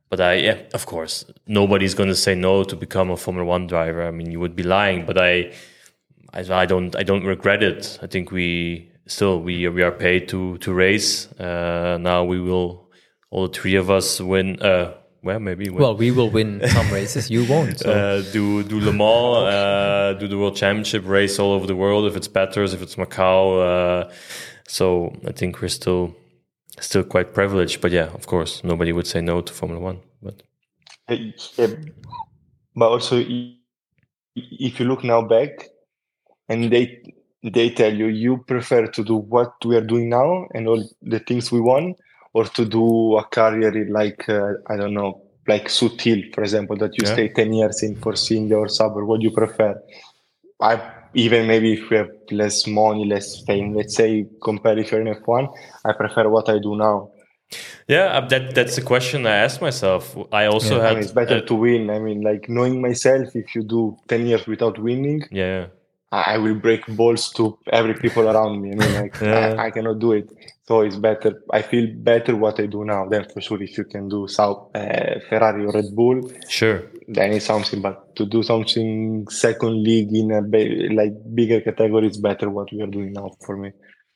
But 0.10 0.22
I, 0.22 0.34
yeah, 0.36 0.58
of 0.74 0.86
course, 0.86 1.26
nobody's 1.48 1.96
going 1.96 2.10
to 2.10 2.16
say 2.16 2.36
no 2.36 2.64
to 2.64 2.76
become 2.76 3.10
a 3.10 3.18
Formula 3.18 3.44
One 3.44 3.66
driver. 3.66 4.08
I 4.08 4.12
mean, 4.12 4.30
you 4.32 4.40
would 4.40 4.56
be 4.56 4.62
lying. 4.62 5.06
But 5.06 5.18
I, 5.18 5.52
I, 6.32 6.42
I 6.62 6.66
don't, 6.68 6.96
I 6.96 7.02
don't 7.02 7.26
regret 7.26 7.64
it. 7.64 7.98
I 8.04 8.08
think 8.08 8.32
we 8.32 8.92
still 9.08 9.42
we 9.42 9.68
we 9.68 9.82
are 9.82 9.92
paid 9.92 10.28
to 10.30 10.58
to 10.60 10.74
race. 10.74 11.28
Uh, 11.40 11.98
now 12.00 12.24
we 12.24 12.40
will, 12.40 12.88
all 13.32 13.48
three 13.48 13.76
of 13.76 13.90
us 13.90 14.22
win. 14.22 14.62
Uh, 14.62 14.94
well, 15.26 15.40
maybe 15.40 15.70
win. 15.70 15.82
well 15.82 15.96
we 15.96 16.12
will 16.12 16.30
win 16.30 16.62
some 16.78 16.90
races 16.92 17.30
you 17.30 17.44
won't 17.46 17.80
so 17.80 17.92
uh, 17.92 18.22
do 18.32 18.64
do 18.64 18.80
Le 18.80 18.94
Mans, 18.94 19.38
uh, 19.54 20.14
do 20.20 20.28
the 20.28 20.38
World 20.38 20.56
Championship 20.56 21.04
race 21.06 21.40
all 21.40 21.52
over 21.52 21.66
the 21.66 21.76
world. 21.76 22.06
If 22.06 22.16
it's 22.16 22.28
Bathurst, 22.28 22.74
if 22.74 22.82
it's 22.82 22.96
Macau, 22.96 23.40
uh, 23.60 24.12
so 24.68 25.14
I 25.28 25.32
think 25.32 25.62
we're 25.62 25.68
still 25.68 26.16
still 26.80 27.04
quite 27.04 27.34
privileged. 27.34 27.82
But 27.82 27.92
yeah, 27.92 28.10
of 28.14 28.28
course, 28.28 28.64
nobody 28.64 28.92
would 28.92 29.08
say 29.08 29.20
no 29.22 29.42
to 29.42 29.52
Formula 29.52 29.82
One. 29.82 30.00
But 30.22 30.44
Yeah, 31.10 31.74
but 32.76 32.90
also 32.90 33.18
if 34.36 34.80
you 34.80 34.86
look 34.86 35.04
now 35.04 35.22
back 35.22 35.70
and 36.50 36.72
they 36.72 37.02
they 37.44 37.70
tell 37.70 37.94
you 37.94 38.08
you 38.08 38.38
prefer 38.48 38.88
to 38.88 39.04
do 39.04 39.16
what 39.16 39.54
we 39.66 39.76
are 39.76 39.88
doing 39.94 40.10
now 40.10 40.48
and 40.54 40.68
all 40.68 40.84
the 41.02 41.20
things 41.20 41.52
we 41.52 41.62
want 41.62 41.98
or 42.36 42.44
to 42.58 42.64
do 42.66 43.16
a 43.18 43.24
career 43.38 43.72
in 43.82 43.90
like 44.02 44.22
uh, 44.30 44.54
i 44.72 44.76
don't 44.80 44.94
know 45.00 45.12
like 45.48 45.66
Sutil, 45.78 46.20
for 46.34 46.42
example 46.48 46.76
that 46.82 46.98
you 46.98 47.04
Yeah. 47.06 47.14
stay 47.14 47.28
10 47.30 47.54
years 47.54 47.84
in 47.84 47.96
Force 48.04 48.32
India 48.32 48.58
or 48.58 48.68
Sauber 48.68 49.06
what 49.06 49.20
do 49.20 49.26
you 49.30 49.36
prefer 49.42 49.72
i 50.72 50.74
even 51.14 51.42
maybe 51.52 51.70
if 51.78 51.82
you 51.90 51.98
have 52.02 52.12
less 52.42 52.58
money 52.68 53.06
less 53.16 53.28
fame 53.46 53.68
let's 53.78 53.96
say 54.02 54.26
compare 54.50 54.78
if 54.82 54.92
you're 54.92 55.06
in 55.08 55.14
f1 55.24 55.44
i 55.90 55.92
prefer 56.02 56.24
what 56.36 56.48
i 56.56 56.58
do 56.68 56.76
now 56.88 56.98
yeah, 57.88 58.18
uh, 58.18 58.28
that 58.32 58.56
that's 58.56 58.76
the 58.76 58.82
question 58.82 59.28
I 59.28 59.36
asked 59.46 59.62
myself. 59.62 60.18
I 60.32 60.46
also 60.48 60.82
I 60.82 60.86
had 60.86 60.94
mean, 60.96 61.04
it's 61.04 61.12
better 61.12 61.38
uh, 61.38 61.42
to 61.50 61.56
win. 61.66 61.90
I 61.90 62.00
mean, 62.00 62.22
like 62.22 62.50
knowing 62.50 62.82
myself, 62.82 63.36
if 63.36 63.54
you 63.56 63.64
do 63.64 63.82
10 64.08 64.26
years 64.26 64.48
without 64.48 64.80
winning, 64.80 65.22
yeah. 65.32 65.68
I 66.12 66.22
I 66.34 66.38
will 66.44 66.56
break 66.56 66.82
balls 67.02 67.32
to 67.34 67.58
every 67.72 67.94
people 67.94 68.26
around 68.28 68.62
me. 68.62 68.72
I 68.72 68.76
mean, 68.82 68.94
like, 69.02 69.16
Yeah. 69.22 69.54
I, 69.60 69.68
I 69.68 69.72
cannot 69.72 70.00
do 70.00 70.14
it. 70.14 70.28
So 70.68 70.82
it's 70.82 70.96
better. 70.96 71.44
I 71.52 71.62
feel 71.62 71.88
better 71.96 72.36
what 72.36 72.60
I 72.60 72.66
do 72.66 72.84
now. 72.86 73.08
Then 73.08 73.26
for 73.32 73.40
sure, 73.40 73.62
if 73.62 73.78
you 73.78 73.84
can 73.86 74.10
do 74.10 74.28
South 74.28 74.72
uh, 74.76 75.20
Ferrari 75.30 75.64
or 75.66 75.72
Red 75.72 75.96
Bull, 75.96 76.32
Sure. 76.50 76.82
then 77.08 77.34
it's 77.34 77.46
something. 77.46 77.82
But 77.82 78.16
to 78.16 78.26
do 78.26 78.42
something 78.42 79.28
second 79.30 79.84
league 79.84 80.12
in 80.12 80.32
a 80.32 80.42
ba- 80.42 80.92
like 80.92 81.14
bigger 81.36 81.62
category, 81.62 82.08
it's 82.08 82.18
better 82.18 82.50
what 82.50 82.72
we 82.74 82.82
are 82.82 82.88
doing 82.88 83.14
now 83.14 83.30
for 83.46 83.58
me. 83.58 83.72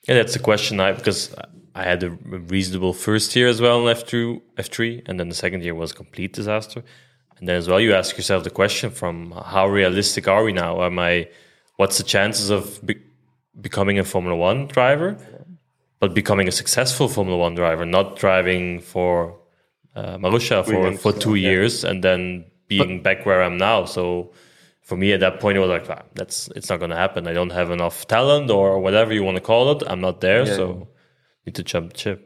Yeah, 0.08 0.16
that's 0.16 0.34
the 0.34 0.40
question. 0.40 0.80
I 0.80 0.94
because 0.94 1.36
I 1.76 1.84
had 1.84 2.02
a 2.04 2.10
reasonable 2.10 2.94
first 2.94 3.36
year 3.36 3.48
as 3.48 3.62
well 3.62 3.82
in 3.84 3.88
F 3.90 4.06
two, 4.08 4.42
F 4.58 4.70
three, 4.70 5.04
and 5.06 5.20
then 5.20 5.30
the 5.30 5.36
second 5.36 5.64
year 5.64 5.76
was 5.76 5.92
a 5.92 5.96
complete 5.96 6.34
disaster. 6.34 6.82
And 7.38 7.48
then 7.48 7.58
as 7.58 7.68
well, 7.70 7.80
you 7.80 7.94
ask 7.94 8.18
yourself 8.18 8.44
the 8.44 8.50
question: 8.50 8.90
from 8.90 9.34
how 9.46 9.68
realistic 9.68 10.28
are 10.28 10.44
we 10.44 10.52
now? 10.54 10.82
Am 10.84 10.98
I? 10.98 11.30
What's 11.76 11.98
the 12.00 12.04
chances 12.04 12.50
of 12.50 12.84
be, 12.84 12.96
becoming 13.62 14.00
a 14.00 14.04
Formula 14.04 14.36
One 14.36 14.68
driver, 14.68 15.16
but 16.00 16.14
becoming 16.14 16.48
a 16.48 16.52
successful 16.52 17.08
Formula 17.08 17.38
One 17.38 17.56
driver, 17.56 17.86
not 17.86 18.16
driving 18.16 18.80
for 18.80 19.38
uh, 19.96 20.18
Marussia 20.18 20.64
for 20.66 20.80
Williams, 20.80 21.02
for 21.02 21.12
two 21.12 21.36
yeah. 21.36 21.50
years 21.50 21.84
and 21.84 22.04
then 22.04 22.46
being 22.68 23.02
back 23.02 23.26
where 23.26 23.44
I'm 23.44 23.58
now? 23.58 23.86
So 23.86 24.32
for 24.82 24.98
me 24.98 25.14
at 25.14 25.20
that 25.20 25.40
point 25.40 25.56
it 25.56 25.60
was 25.60 25.70
like 25.70 25.88
"Ah, 25.90 26.02
that's 26.16 26.50
it's 26.56 26.68
not 26.68 26.80
going 26.80 26.90
to 26.90 26.96
happen 26.96 27.28
i 27.28 27.34
don't 27.40 27.52
have 27.52 27.70
enough 27.70 28.08
talent 28.08 28.50
or 28.50 28.80
whatever 28.80 29.14
you 29.14 29.24
want 29.24 29.38
to 29.38 29.42
call 29.42 29.72
it 29.74 29.84
i'm 29.86 30.02
not 30.02 30.20
there 30.20 30.48
Yeah. 30.48 30.56
so 30.56 30.88
need 31.46 31.54
to 31.54 31.64
jump 31.64 31.94
the 31.94 32.00
ship 32.00 32.20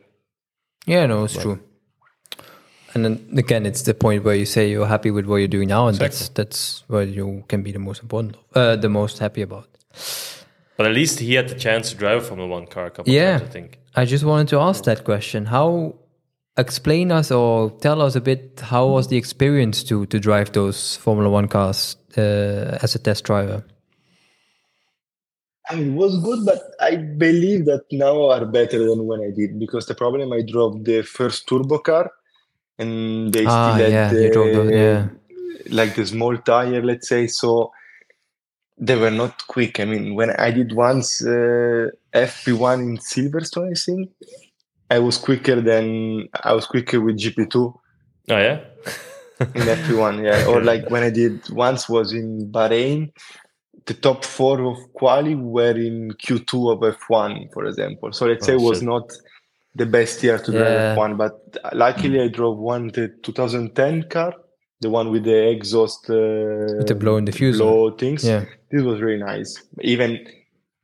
Yeah, 0.85 1.05
no, 1.07 1.23
it's 1.23 1.37
true. 1.37 1.59
And 2.93 3.05
then 3.05 3.13
again, 3.37 3.65
it's 3.65 3.83
the 3.83 3.93
point 3.93 4.23
where 4.25 4.35
you 4.35 4.45
say 4.45 4.69
you're 4.69 4.85
happy 4.85 5.11
with 5.11 5.25
what 5.25 5.37
you're 5.37 5.47
doing 5.57 5.69
now, 5.69 5.87
and 5.87 5.97
that's 5.97 6.29
that's 6.29 6.83
where 6.87 7.03
you 7.03 7.43
can 7.47 7.63
be 7.63 7.71
the 7.71 7.79
most 7.79 8.03
important, 8.03 8.35
uh, 8.53 8.75
the 8.75 8.89
most 8.89 9.19
happy 9.19 9.41
about. 9.41 9.67
But 10.77 10.85
at 10.85 10.93
least 10.93 11.19
he 11.19 11.33
had 11.35 11.47
the 11.49 11.55
chance 11.55 11.91
to 11.91 11.95
drive 11.97 12.17
a 12.17 12.21
formula 12.21 12.49
one 12.49 12.67
car 12.67 12.85
a 12.87 12.91
couple 12.91 13.13
Yeah. 13.13 13.37
times 13.39 13.49
i 13.49 13.53
think 13.53 13.79
I 13.95 14.05
just 14.05 14.23
wanted 14.23 14.47
to 14.47 14.57
ask 14.59 14.83
that 14.85 15.03
question. 15.03 15.45
How 15.45 15.93
explain 16.57 17.11
us 17.11 17.29
or 17.31 17.69
tell 17.79 18.01
us 18.01 18.15
a 18.15 18.21
bit 18.21 18.59
how 18.71 18.87
was 18.87 19.07
the 19.07 19.17
experience 19.17 19.83
to 19.89 20.05
to 20.07 20.19
drive 20.19 20.51
those 20.53 20.97
Formula 20.97 21.29
One 21.29 21.47
cars 21.47 21.95
uh, 22.17 22.79
as 22.85 22.95
a 22.95 22.99
test 22.99 23.23
driver? 23.25 23.63
I 25.69 25.75
mean, 25.75 25.93
it 25.93 25.95
was 25.95 26.17
good, 26.23 26.43
but 26.45 26.61
I 26.81 26.95
believe 26.97 27.65
that 27.65 27.83
now 27.91 28.29
are 28.31 28.45
better 28.45 28.79
than 28.79 29.05
when 29.05 29.21
I 29.21 29.29
did 29.29 29.59
because 29.59 29.85
the 29.85 29.95
problem 29.95 30.33
I 30.33 30.41
drove 30.41 30.83
the 30.83 31.03
first 31.03 31.47
turbo 31.47 31.77
car 31.77 32.11
and 32.79 33.31
they 33.31 33.45
Ah, 33.45 33.49
still 33.61 33.83
had 33.83 33.91
yeah, 33.91 34.09
the, 34.13 34.29
drove 34.31 34.53
the- 34.53 34.73
yeah. 34.73 35.07
like 35.69 35.95
the 35.95 36.05
small 36.05 36.35
tire, 36.37 36.81
let's 36.83 37.07
say. 37.07 37.27
So 37.27 37.71
they 38.85 38.95
were 39.03 39.11
not 39.23 39.35
quick. 39.47 39.79
I 39.79 39.85
mean, 39.85 40.05
when 40.19 40.31
I 40.47 40.49
did 40.51 40.69
once 40.73 41.09
uh, 41.25 41.87
FP1 42.13 42.77
in 42.89 42.97
Silverstone, 43.11 43.71
I 43.71 43.75
think 43.85 44.09
I 44.95 44.99
was 44.99 45.17
quicker 45.17 45.57
than 45.61 45.85
I 46.43 46.53
was 46.53 46.65
quicker 46.73 46.99
with 47.01 47.17
GP2 47.23 47.55
Oh 47.55 48.37
yeah. 48.47 48.59
in 49.39 49.63
FP1. 49.79 50.13
Yeah, 50.27 50.45
or 50.49 50.61
like 50.71 50.89
when 50.89 51.03
I 51.03 51.09
did 51.09 51.33
once 51.49 51.89
was 51.89 52.13
in 52.13 52.51
Bahrain. 52.51 53.11
The 53.85 53.95
top 53.95 54.23
four 54.23 54.61
of 54.71 54.77
quali 54.93 55.35
were 55.35 55.75
in 55.89 56.11
Q2 56.23 56.51
of 56.73 56.79
F1, 56.99 57.51
for 57.53 57.65
example. 57.65 58.13
So 58.13 58.25
let's 58.27 58.45
say 58.45 58.53
Oh, 58.53 58.59
it 58.59 58.61
was 58.69 58.79
shit. 58.79 58.87
not 58.87 59.11
the 59.75 59.85
best 59.85 60.23
year 60.23 60.37
to 60.37 60.51
drive 60.51 60.79
Yeah. 60.81 60.95
F1, 60.95 61.17
but 61.17 61.33
luckily 61.73 62.21
I 62.21 62.29
drove 62.29 62.57
one 62.59 62.87
the 62.97 63.09
2010 63.23 64.03
car, 64.09 64.33
the 64.83 64.89
one 64.99 65.07
with 65.13 65.23
the 65.31 65.39
exhaust 65.55 66.01
uh, 66.09 66.77
With 66.79 66.87
the 66.87 66.95
blow 67.03 67.15
in 67.17 67.25
the 67.25 67.31
fuse. 67.39 67.57
blow 67.57 67.91
things. 68.03 68.21
Yeah. 68.23 68.45
This 68.71 68.83
was 68.89 68.97
really 69.05 69.23
nice. 69.33 69.51
Even 69.93 70.09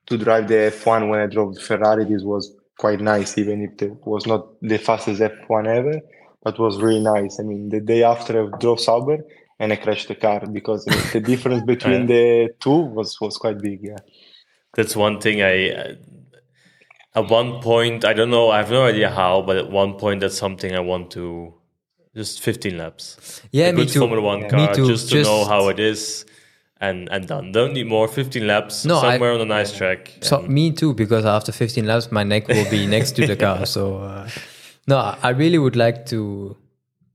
to 0.08 0.18
drive 0.26 0.48
the 0.54 0.60
F1 0.80 1.10
when 1.10 1.20
I 1.20 1.28
drove 1.36 1.58
Ferrari, 1.68 2.06
this 2.06 2.24
was 2.24 2.44
quite 2.84 3.00
nice, 3.14 3.38
even 3.38 3.58
if 3.68 3.72
it 3.82 3.94
was 4.14 4.26
not 4.32 4.42
the 4.62 4.78
fastest 4.88 5.22
F1 5.22 5.64
ever, 5.80 5.96
but 6.44 6.58
was 6.60 6.76
really 6.86 7.04
nice. 7.16 7.40
I 7.40 7.44
mean, 7.44 7.70
the 7.76 7.82
day 7.94 8.02
after 8.14 8.32
I 8.42 8.58
drove 8.64 8.80
Sauber 8.80 9.18
and 9.60 9.72
I 9.74 9.76
crashed 9.76 10.08
the 10.08 10.16
car 10.16 10.42
because 10.60 10.82
the 11.14 11.20
difference 11.32 11.64
between 11.74 12.08
the 12.08 12.50
two 12.64 12.80
was, 12.98 13.20
was 13.22 13.38
quite 13.38 13.60
big. 13.62 13.80
Yeah. 13.84 13.98
That's 14.76 14.96
one 14.96 15.20
thing 15.24 15.38
I. 15.42 15.56
uh, 15.82 15.94
At 17.20 17.28
one 17.30 17.60
point, 17.62 18.06
I 18.06 18.14
don't 18.14 18.30
know. 18.30 18.46
I 18.56 18.58
have 18.62 18.72
no 18.72 18.84
idea 18.94 19.10
how, 19.22 19.42
but 19.48 19.58
at 19.64 19.70
one 19.84 19.94
point, 20.04 20.18
that's 20.22 20.38
something 20.46 20.72
I 20.76 20.84
want 20.92 21.06
to. 21.18 21.26
Just 22.16 22.42
15 22.42 22.78
laps. 22.78 23.42
Yeah, 23.52 23.68
a 23.68 23.74
me 23.74 23.84
good 23.84 23.90
too. 23.94 24.00
Formula 24.00 24.22
One 24.22 24.42
Me 24.42 24.50
car, 24.50 24.74
too. 24.74 24.88
just 24.88 25.10
to 25.12 25.22
know 25.22 25.46
how 25.46 25.68
it 25.70 25.80
is, 25.80 26.26
and 26.82 27.08
and 27.12 27.28
done. 27.28 27.52
Don't 27.52 27.74
need 27.74 27.88
more. 27.88 28.08
15 28.08 28.48
laps 28.48 28.84
No, 28.86 28.98
I- 28.98 29.12
somewhere 29.14 29.34
on 29.34 29.42
a 29.42 29.46
nice 29.46 29.72
track. 29.78 30.12
So 30.22 30.40
and- 30.40 30.50
me 30.50 30.72
too, 30.72 30.94
because 30.94 31.26
after 31.26 31.52
15 31.52 31.86
laps, 31.86 32.12
my 32.12 32.24
neck 32.24 32.48
will 32.48 32.70
be 32.70 32.88
next 32.96 33.12
to 33.18 33.28
the 33.28 33.36
car. 33.36 33.66
So 33.66 33.98
uh, 33.98 34.28
no, 34.88 34.98
I 34.98 35.18
I 35.24 35.30
really 35.30 35.60
would 35.60 35.76
like 35.76 36.06
to. 36.08 36.58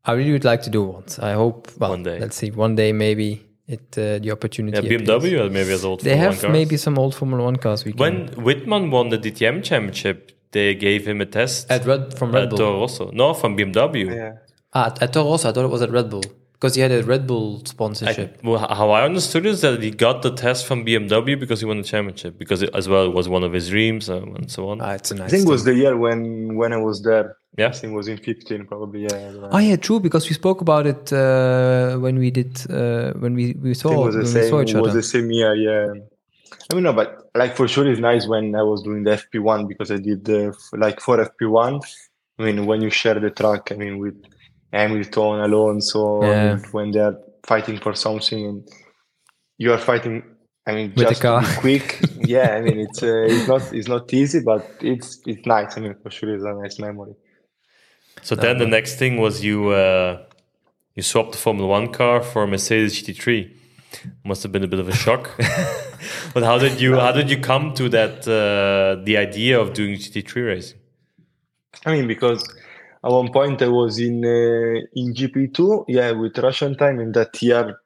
I 0.07 0.13
really 0.13 0.33
would 0.33 0.45
like 0.45 0.63
to 0.63 0.71
do 0.71 0.83
once. 0.85 1.19
I 1.19 1.33
hope. 1.33 1.71
Well, 1.79 1.91
One 1.91 2.03
day. 2.05 2.19
Let's 2.21 2.37
see. 2.37 2.51
One 2.51 2.77
day, 2.77 2.93
maybe 2.93 3.41
it 3.67 3.99
uh, 3.99 4.19
the 4.21 4.31
opportunity. 4.31 4.77
yeah. 4.87 4.99
BMW 4.99 5.41
or 5.41 5.51
maybe 5.51 5.73
as 5.73 5.85
old. 5.85 6.01
They 6.01 6.11
Formula 6.11 6.25
have 6.25 6.35
One 6.35 6.41
cars. 6.43 6.53
maybe 6.53 6.77
some 6.77 6.99
old 6.99 7.15
Formula 7.15 7.43
One 7.43 7.57
cars. 7.57 7.85
We 7.85 7.93
can 7.93 8.01
When 8.01 8.29
Wittmann 8.47 8.91
won 8.91 9.09
the 9.09 9.19
DTM 9.19 9.65
championship, 9.65 10.31
they 10.53 10.75
gave 10.75 11.07
him 11.09 11.21
a 11.23 11.27
test 11.27 11.71
at 11.71 11.85
Red 11.87 12.17
from 12.19 12.33
Red 12.33 12.45
at 12.45 12.49
Bull. 12.51 12.59
Toro 12.59 12.81
Rosso. 12.81 13.11
No, 13.13 13.33
from 13.35 13.57
BMW. 13.57 14.15
Yeah. 14.15 14.33
At, 14.75 15.03
at 15.03 15.13
Toro 15.13 15.35
I 15.35 15.37
thought 15.39 15.59
it 15.59 15.69
was 15.71 15.83
at 15.83 15.91
Red 15.91 16.11
Bull 16.11 16.25
because 16.55 16.75
he 16.75 16.81
had 16.81 16.93
a 16.93 17.03
Red 17.03 17.27
Bull 17.27 17.61
I, 17.65 17.69
sponsorship. 17.69 18.43
well, 18.43 18.59
how 18.59 18.91
I 18.91 19.05
understood 19.05 19.45
is 19.47 19.61
that 19.61 19.83
he 19.83 19.91
got 19.91 20.23
the 20.23 20.31
test 20.31 20.67
from 20.67 20.85
BMW 20.85 21.39
because 21.39 21.61
he 21.61 21.67
won 21.67 21.79
the 21.79 21.85
championship 21.85 22.39
because 22.39 22.63
it, 22.63 22.71
as 22.75 22.89
well 22.89 23.05
it 23.07 23.13
was 23.13 23.29
one 23.29 23.45
of 23.45 23.53
his 23.53 23.69
dreams 23.69 24.09
um, 24.11 24.35
and 24.37 24.51
so 24.51 24.69
on. 24.71 24.81
ah, 24.81 24.93
it's 24.93 25.11
a 25.11 25.15
nice. 25.15 25.27
I 25.27 25.31
think 25.31 25.47
it 25.47 25.51
was 25.51 25.65
the 25.65 25.75
year 25.75 25.97
when 25.97 26.57
when 26.57 26.73
I 26.73 26.79
was 26.79 27.03
there. 27.03 27.37
Yeah. 27.57 27.69
I 27.69 27.71
think 27.71 27.93
it 27.93 27.97
was 27.97 28.09
in 28.09 28.19
15, 28.19 28.67
probably. 28.67 29.03
Yeah. 29.03 29.49
Oh 29.53 29.59
yeah, 29.59 29.77
true. 29.77 30.01
Because 30.01 30.29
we 30.29 30.35
spoke 30.35 30.61
about 30.61 30.87
it 30.89 31.13
uh, 31.13 31.97
when 31.99 32.19
we 32.19 32.33
did 32.33 32.53
uh, 32.69 33.13
when 33.13 33.35
we 33.35 33.53
we 33.63 33.75
saw 33.75 33.93
it 33.93 34.07
was 34.07 34.17
when 34.17 34.25
the 34.25 34.31
we 34.31 34.41
same. 34.41 34.51
saw 34.51 34.61
each 34.63 34.75
It 34.75 34.81
was 34.81 34.95
the 34.95 35.03
same 35.05 35.31
year. 35.31 35.55
Yeah. 35.55 35.93
I 36.71 36.75
mean, 36.75 36.83
no, 36.85 36.93
but 36.93 37.31
like 37.37 37.55
for 37.57 37.69
sure, 37.69 37.87
it's 37.89 38.01
nice 38.01 38.27
when 38.27 38.55
I 38.57 38.63
was 38.63 38.83
doing 38.83 39.05
the 39.05 39.13
FP1 39.23 39.69
because 39.69 39.91
I 39.93 39.99
did 39.99 40.25
the 40.25 40.47
f- 40.49 40.71
like 40.85 40.99
for 41.01 41.19
FP1. 41.19 41.81
I 42.39 42.43
mean, 42.43 42.67
when 42.67 42.81
you 42.81 42.91
share 42.91 43.21
the 43.21 43.31
track, 43.31 43.71
I 43.71 43.77
mean, 43.77 43.99
with 43.99 44.17
Hamilton, 44.75 45.41
Alonso, 45.41 46.23
I 46.23 46.33
Yeah. 46.33 46.55
mean, 46.55 46.65
when 46.73 46.91
they're 46.91 47.17
fighting 47.47 47.79
for 47.79 47.95
something 47.95 48.47
and 48.47 48.69
you 49.59 49.73
are 49.73 49.79
fighting. 49.79 50.23
I 50.67 50.75
mean, 50.75 50.93
With 50.97 51.09
just 51.09 51.21
to 51.21 51.29
car. 51.29 51.43
quick. 51.59 52.01
yeah, 52.35 52.57
I 52.57 52.61
mean, 52.63 52.79
it's 52.81 53.03
uh, 53.03 53.27
it's 53.35 53.47
not 53.47 53.63
it's 53.73 53.89
not 53.89 54.13
easy, 54.13 54.41
but 54.41 54.63
it's 54.81 55.21
it's 55.27 55.47
nice. 55.47 55.77
I 55.77 55.81
mean, 55.81 55.95
for 56.03 56.11
sure, 56.11 56.35
it's 56.35 56.45
a 56.45 56.55
nice 56.55 56.79
memory. 56.79 57.15
So 58.23 58.35
then 58.35 58.59
the 58.59 58.67
next 58.67 58.97
thing 58.97 59.19
was 59.19 59.45
you 59.45 59.69
uh, 59.71 60.23
you 60.95 61.03
swapped 61.03 61.33
the 61.33 61.39
Formula 61.39 61.69
One 61.69 61.93
car 61.93 62.23
for 62.23 62.45
a 62.45 62.47
Mercedes 62.47 63.03
GT3. 63.03 63.51
Must 64.25 64.43
have 64.43 64.53
been 64.53 64.65
a 64.65 64.67
bit 64.69 64.81
of 64.81 64.89
a 64.89 64.95
shock. 64.95 65.31
but 66.35 66.43
how 66.43 66.59
did 66.59 66.81
you 66.81 66.99
how 66.99 67.13
did 67.13 67.31
you 67.31 67.39
come 67.39 67.75
to 67.75 67.89
that 67.91 68.27
uh, 68.27 69.05
the 69.05 69.17
idea 69.19 69.61
of 69.61 69.75
doing 69.75 69.95
GT3 69.97 70.47
racing? 70.47 70.79
I 71.87 71.93
mean, 71.93 72.07
because 72.07 72.43
at 73.05 73.11
one 73.11 73.31
point 73.33 73.62
I 73.62 73.69
was 73.69 73.99
in 73.99 74.25
uh, 74.25 74.81
in 75.01 75.14
GP2, 75.14 75.85
yeah, 75.88 76.12
with 76.12 76.38
Russian 76.38 76.77
time. 76.77 77.01
In 77.01 77.12
that 77.12 77.40
year, 77.43 77.81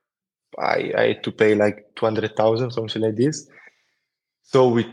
I, 0.59 0.93
I 0.97 1.05
had 1.09 1.25
to 1.25 1.33
pay 1.33 1.55
like 1.55 1.87
two 1.97 2.07
hundred 2.07 2.37
thousand, 2.37 2.73
something 2.73 3.03
like 3.03 3.17
this. 3.17 3.49
So 4.43 4.69
with 4.69 4.87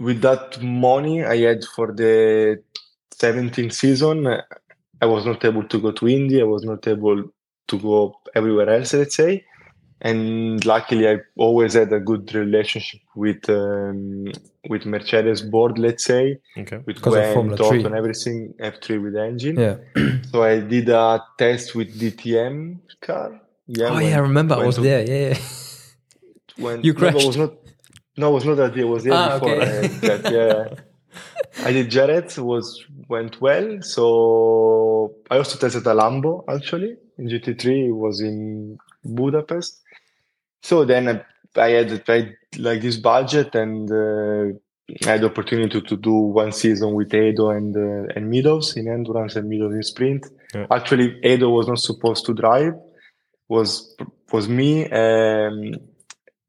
with 0.00 0.20
that 0.22 0.62
money 0.62 1.24
I 1.24 1.38
had 1.38 1.64
for 1.64 1.92
the 1.92 2.62
17th 3.14 3.74
season, 3.74 4.26
I 4.26 5.06
was 5.06 5.26
not 5.26 5.44
able 5.44 5.64
to 5.64 5.80
go 5.80 5.92
to 5.92 6.08
India. 6.08 6.42
I 6.44 6.48
was 6.48 6.64
not 6.64 6.86
able 6.88 7.24
to 7.68 7.78
go 7.78 8.14
everywhere 8.34 8.70
else, 8.70 8.94
let's 8.94 9.16
say. 9.16 9.44
And 10.00 10.64
luckily, 10.64 11.08
I 11.08 11.16
always 11.36 11.74
had 11.74 11.92
a 11.92 11.98
good 11.98 12.32
relationship 12.34 13.00
with 13.16 13.48
um, 13.50 14.26
with 14.68 14.86
Mercedes 14.86 15.42
board, 15.42 15.76
let's 15.78 16.04
say 16.04 16.38
Okay. 16.56 16.76
with 16.86 16.96
Because 16.96 17.14
of 17.16 17.22
Gwen, 17.22 17.34
Formula 17.34 17.56
3. 17.68 17.84
and 17.84 17.94
everything, 17.94 18.54
F3 18.60 19.02
with 19.02 19.16
engine. 19.16 19.58
Yeah. 19.58 19.76
So 20.30 20.42
I 20.42 20.60
did 20.60 20.88
a 20.90 21.22
test 21.38 21.74
with 21.74 21.98
DTM 21.98 22.78
car. 23.00 23.40
Yeah, 23.66 23.86
Oh 23.88 23.94
when- 23.94 24.06
yeah, 24.06 24.16
I 24.16 24.20
remember. 24.20 24.54
I 24.54 24.66
was 24.66 24.76
to- 24.76 24.82
there. 24.82 25.04
Yeah. 25.08 25.28
yeah. 25.30 25.38
When, 26.64 26.82
You 26.82 26.92
no, 26.92 26.98
crashed. 26.98 27.26
was 27.26 27.36
not. 27.36 27.52
No, 28.16 28.30
it 28.30 28.34
was 28.34 28.44
not 28.44 28.56
that 28.56 28.76
year. 28.76 28.84
It 28.86 28.88
was 28.88 29.02
the 29.04 29.10
year 29.10 29.18
Ah, 29.18 29.38
before. 29.38 29.54
okay. 29.54 29.84
I 29.84 29.86
that, 30.08 30.32
yeah. 30.32 31.64
I 31.68 31.72
did 31.72 31.88
Jarrett. 31.90 32.36
Was 32.38 32.84
went 33.08 33.40
well. 33.40 33.80
So 33.82 35.14
I 35.30 35.38
also 35.38 35.58
tested 35.58 35.86
a 35.86 35.94
Lambo 35.94 36.44
actually 36.48 36.96
in 37.18 37.28
GT3. 37.28 37.88
It 37.88 37.92
was 37.92 38.20
in 38.20 38.78
Budapest. 39.04 39.82
So 40.62 40.84
then 40.84 41.08
I, 41.08 41.60
I 41.60 41.70
had 41.70 42.02
I 42.08 42.12
had, 42.12 42.34
like 42.58 42.80
this 42.80 42.96
budget 42.96 43.54
and 43.54 43.90
uh, 43.90 44.58
I 45.04 45.10
had 45.10 45.20
the 45.20 45.26
opportunity 45.26 45.80
to, 45.80 45.86
to 45.86 45.96
do 45.96 46.12
one 46.12 46.52
season 46.52 46.94
with 46.94 47.14
Edo 47.14 47.50
and 47.50 47.76
uh, 47.76 48.12
and 48.16 48.30
Meadows 48.30 48.76
in 48.76 48.88
endurance 48.88 49.36
and 49.36 49.48
Meadows 49.48 49.74
in 49.74 49.82
sprint. 49.82 50.26
Yeah. 50.54 50.66
Actually, 50.70 51.18
Edo 51.22 51.50
was 51.50 51.68
not 51.68 51.78
supposed 51.78 52.24
to 52.26 52.34
drive. 52.34 52.74
Was 53.48 53.94
was 54.32 54.48
me, 54.48 54.84
um, 54.90 55.74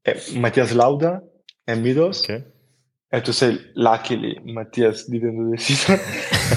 eh, 0.06 0.20
Matthias 0.36 0.74
Lauda, 0.74 1.22
and 1.68 1.84
Meadows. 1.84 2.24
Okay. 2.24 2.44
I 3.12 3.16
have 3.18 3.24
to 3.26 3.34
say, 3.34 3.58
luckily, 3.76 4.40
Matthias 4.44 5.06
didn't 5.06 5.38
do 5.38 5.52
the 5.52 5.58
season. 5.62 5.98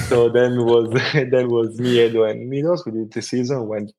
so 0.07 0.29
then 0.29 0.63
was 0.63 0.89
then 1.13 1.49
was 1.49 1.79
me, 1.79 2.05
Edo, 2.05 2.23
and 2.23 2.49
Meadows. 2.49 2.85
We 2.85 2.91
did 2.93 3.11
the 3.11 3.21
season. 3.21 3.67
Went 3.67 3.91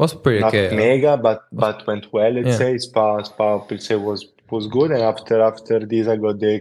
Was 0.00 0.14
pretty 0.14 0.40
not 0.40 0.54
okay. 0.54 0.74
mega, 0.74 1.12
but 1.26 1.38
but 1.52 1.86
went 1.86 2.06
well. 2.12 2.32
Let's 2.32 2.48
Yeah. 2.48 2.56
say 2.62 2.78
Spa 2.78 3.22
Spa 3.22 3.48
let's 3.70 3.86
say 3.86 3.96
was 3.96 4.20
was 4.50 4.66
good. 4.76 4.90
And 4.90 5.02
after 5.12 5.36
after 5.50 5.76
this, 5.92 6.08
I 6.08 6.16
got 6.16 6.36
the 6.40 6.54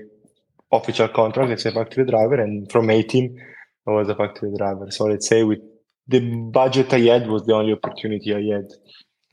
official 0.72 1.08
contract 1.08 1.52
as 1.52 1.66
a 1.66 1.72
factory 1.72 2.06
driver, 2.06 2.36
and 2.46 2.70
from 2.72 2.90
18, 2.90 3.42
I 3.88 3.92
was 3.92 4.10
a 4.10 4.16
factory 4.16 4.52
driver. 4.58 4.92
So 4.92 5.06
let's 5.06 5.28
say 5.28 5.44
with 5.44 5.62
the 6.08 6.20
budget 6.60 6.94
I 6.94 7.00
had 7.12 7.28
was 7.28 7.44
the 7.46 7.54
only 7.54 7.74
opportunity 7.74 8.30
I 8.36 8.44
had. 8.56 8.68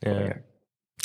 Yeah. 0.05 0.33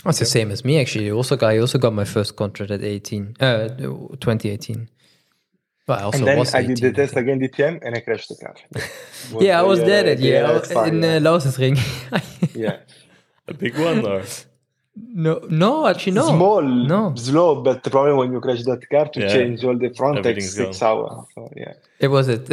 That's 0.04 0.18
the 0.18 0.26
same 0.36 0.50
as 0.50 0.64
me 0.64 0.80
actually. 0.80 1.10
Also, 1.10 1.36
I 1.38 1.58
also 1.58 1.78
got 1.78 1.92
my 1.92 2.04
first 2.04 2.36
contract 2.36 2.70
at 2.72 2.82
18, 2.82 3.36
uh, 3.40 3.68
2018. 3.68 4.88
But 5.92 6.00
I 6.00 6.04
also 6.04 6.18
and 6.18 6.26
then 6.26 6.38
was 6.38 6.54
I 6.54 6.60
18, 6.60 6.74
did 6.74 6.82
the 6.84 6.92
test 7.00 7.16
again 7.16 7.38
DTM, 7.40 7.74
and 7.84 7.94
I 7.94 8.00
crashed 8.00 8.30
the 8.30 8.36
car. 8.42 8.54
Was 9.32 9.44
Yeah, 9.46 9.60
I 9.60 9.64
was 9.72 9.80
uh, 9.80 9.84
there 9.90 10.02
that 10.04 10.16
the 10.18 10.24
year 10.24 10.44
I 10.46 10.48
uh, 10.48 10.58
was 10.58 10.68
Spa, 10.70 10.84
in 10.84 11.02
yeah. 11.02 11.16
uh, 11.16 11.20
Lausitzring. 11.26 11.76
yeah. 12.64 12.76
A 13.52 13.54
big 13.62 13.74
one 13.78 13.98
or 14.12 14.22
no, 15.26 15.32
no, 15.50 15.86
actually 15.86 16.16
no. 16.22 16.26
Small, 16.28 16.62
no. 16.62 17.14
slow, 17.14 17.50
but 17.66 17.84
the 17.84 17.90
problem 17.90 18.16
when 18.20 18.32
you 18.32 18.40
crash 18.40 18.62
that 18.70 18.82
car 18.88 19.06
to 19.14 19.20
Yeah. 19.20 19.34
change 19.36 19.64
all 19.66 19.76
the 19.84 19.90
front 19.98 20.22
takes 20.22 20.54
six 20.54 20.82
hours. 20.82 21.12
So, 21.34 21.40
yeah. 21.62 21.74
It 22.04 22.08
was 22.08 22.28
it. 22.28 22.44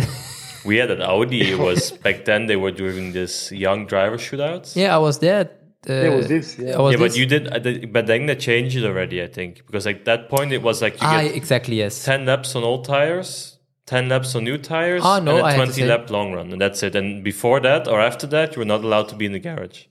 we 0.65 0.75
had 0.81 0.91
at 0.91 1.01
Audi. 1.01 1.41
It 1.53 1.59
was 1.67 1.79
back 2.05 2.25
then 2.25 2.47
they 2.47 2.57
were 2.63 2.71
doing 2.83 3.13
this 3.19 3.51
young 3.65 3.79
driver 3.91 4.17
shootouts. 4.17 4.75
yeah, 4.75 4.95
I 4.97 4.99
was 5.07 5.19
there. 5.19 5.49
Uh, 5.87 5.93
There 6.01 6.15
was 6.17 6.27
this, 6.27 6.57
yeah. 6.59 6.77
Was 6.77 6.93
Yeah, 6.93 6.99
but 6.99 7.15
you 7.15 7.25
did, 7.25 7.47
uh, 7.47 7.87
but 7.91 8.05
then 8.07 8.25
they 8.25 8.35
changed 8.35 8.75
it 8.75 8.83
already, 8.85 9.23
I 9.23 9.27
think, 9.27 9.65
because 9.65 9.85
like 9.85 10.03
that 10.05 10.27
point 10.29 10.51
it 10.51 10.61
was 10.61 10.81
like 10.81 10.93
you 11.01 11.07
Ah, 11.07 11.21
get 11.21 11.35
exactly 11.35 11.77
yes. 11.77 12.03
ten 12.03 12.25
laps 12.25 12.53
on 12.55 12.63
old 12.63 12.83
tires, 12.85 13.57
ten 13.85 14.09
laps 14.09 14.35
on 14.35 14.43
new 14.43 14.57
tires, 14.57 15.01
Ah, 15.05 15.19
no, 15.19 15.37
and 15.37 15.45
I 15.45 15.51
a 15.51 15.53
had 15.53 15.59
to 15.59 15.65
twenty 15.65 15.81
say- 15.81 15.87
lap 15.87 16.09
long 16.09 16.33
run, 16.33 16.51
and 16.51 16.59
that's 16.61 16.83
it. 16.83 16.95
And 16.95 17.23
before 17.23 17.61
that 17.61 17.87
or 17.87 18.01
after 18.01 18.27
that, 18.27 18.55
you 18.55 18.59
were 18.59 18.65
not 18.65 18.83
allowed 18.83 19.07
to 19.09 19.15
be 19.15 19.25
in 19.25 19.31
the 19.31 19.39
garage. 19.39 19.85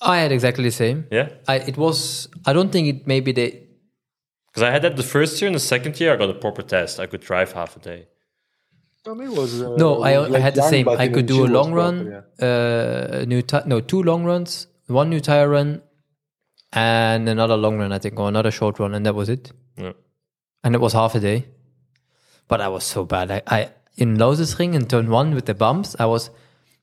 I 0.00 0.18
had 0.20 0.32
exactly 0.32 0.64
the 0.64 0.70
same. 0.84 1.06
Yeah, 1.10 1.28
I 1.46 1.56
it 1.56 1.76
was. 1.76 2.28
I 2.46 2.52
don't 2.54 2.70
think 2.72 2.88
it. 2.88 3.06
Maybe 3.06 3.32
they. 3.32 3.48
because 4.50 4.62
I 4.62 4.70
had 4.70 4.80
that 4.82 4.96
the 4.96 5.02
first 5.16 5.32
year, 5.42 5.48
and 5.48 5.54
the 5.56 5.66
second 5.74 6.00
year 6.00 6.14
I 6.14 6.16
got 6.16 6.30
a 6.30 6.38
proper 6.46 6.62
test. 6.62 6.98
I 7.00 7.06
could 7.06 7.20
drive 7.20 7.52
half 7.52 7.76
a 7.76 7.80
day. 7.80 8.06
I 9.06 9.14
mean, 9.14 9.34
was, 9.34 9.60
uh, 9.62 9.74
No, 9.76 10.02
I, 10.02 10.18
was 10.18 10.34
I 10.34 10.38
had 10.38 10.54
the 10.54 10.62
same. 10.62 10.88
I 10.88 11.08
could 11.08 11.26
do 11.26 11.44
a 11.44 11.46
gym 11.46 11.52
was 11.52 11.58
long 11.58 11.72
proper, 11.72 11.96
run, 11.96 12.24
yeah. 12.40 12.46
uh, 12.48 13.24
new 13.26 13.42
ti- 13.42 13.66
no 13.66 13.80
two 13.80 14.02
long 14.02 14.24
runs, 14.24 14.66
one 14.88 15.10
new 15.10 15.20
tire 15.20 15.48
run, 15.48 15.82
and 16.72 17.28
another 17.28 17.56
long 17.56 17.78
run, 17.78 17.92
I 17.92 17.98
think, 17.98 18.18
or 18.18 18.28
another 18.28 18.50
short 18.50 18.78
run, 18.78 18.94
and 18.94 19.06
that 19.06 19.14
was 19.14 19.28
it. 19.28 19.52
Yeah. 19.76 19.92
And 20.64 20.74
it 20.74 20.80
was 20.80 20.92
half 20.92 21.14
a 21.14 21.20
day. 21.20 21.46
But 22.48 22.60
I 22.60 22.68
was 22.68 22.84
so 22.84 23.04
bad. 23.04 23.30
I, 23.30 23.42
I 23.46 23.70
in 23.96 24.16
Lausitzring 24.16 24.74
in 24.74 24.86
turn 24.86 25.10
one 25.10 25.34
with 25.34 25.46
the 25.46 25.54
bumps, 25.54 25.96
I 25.98 26.06
was 26.06 26.30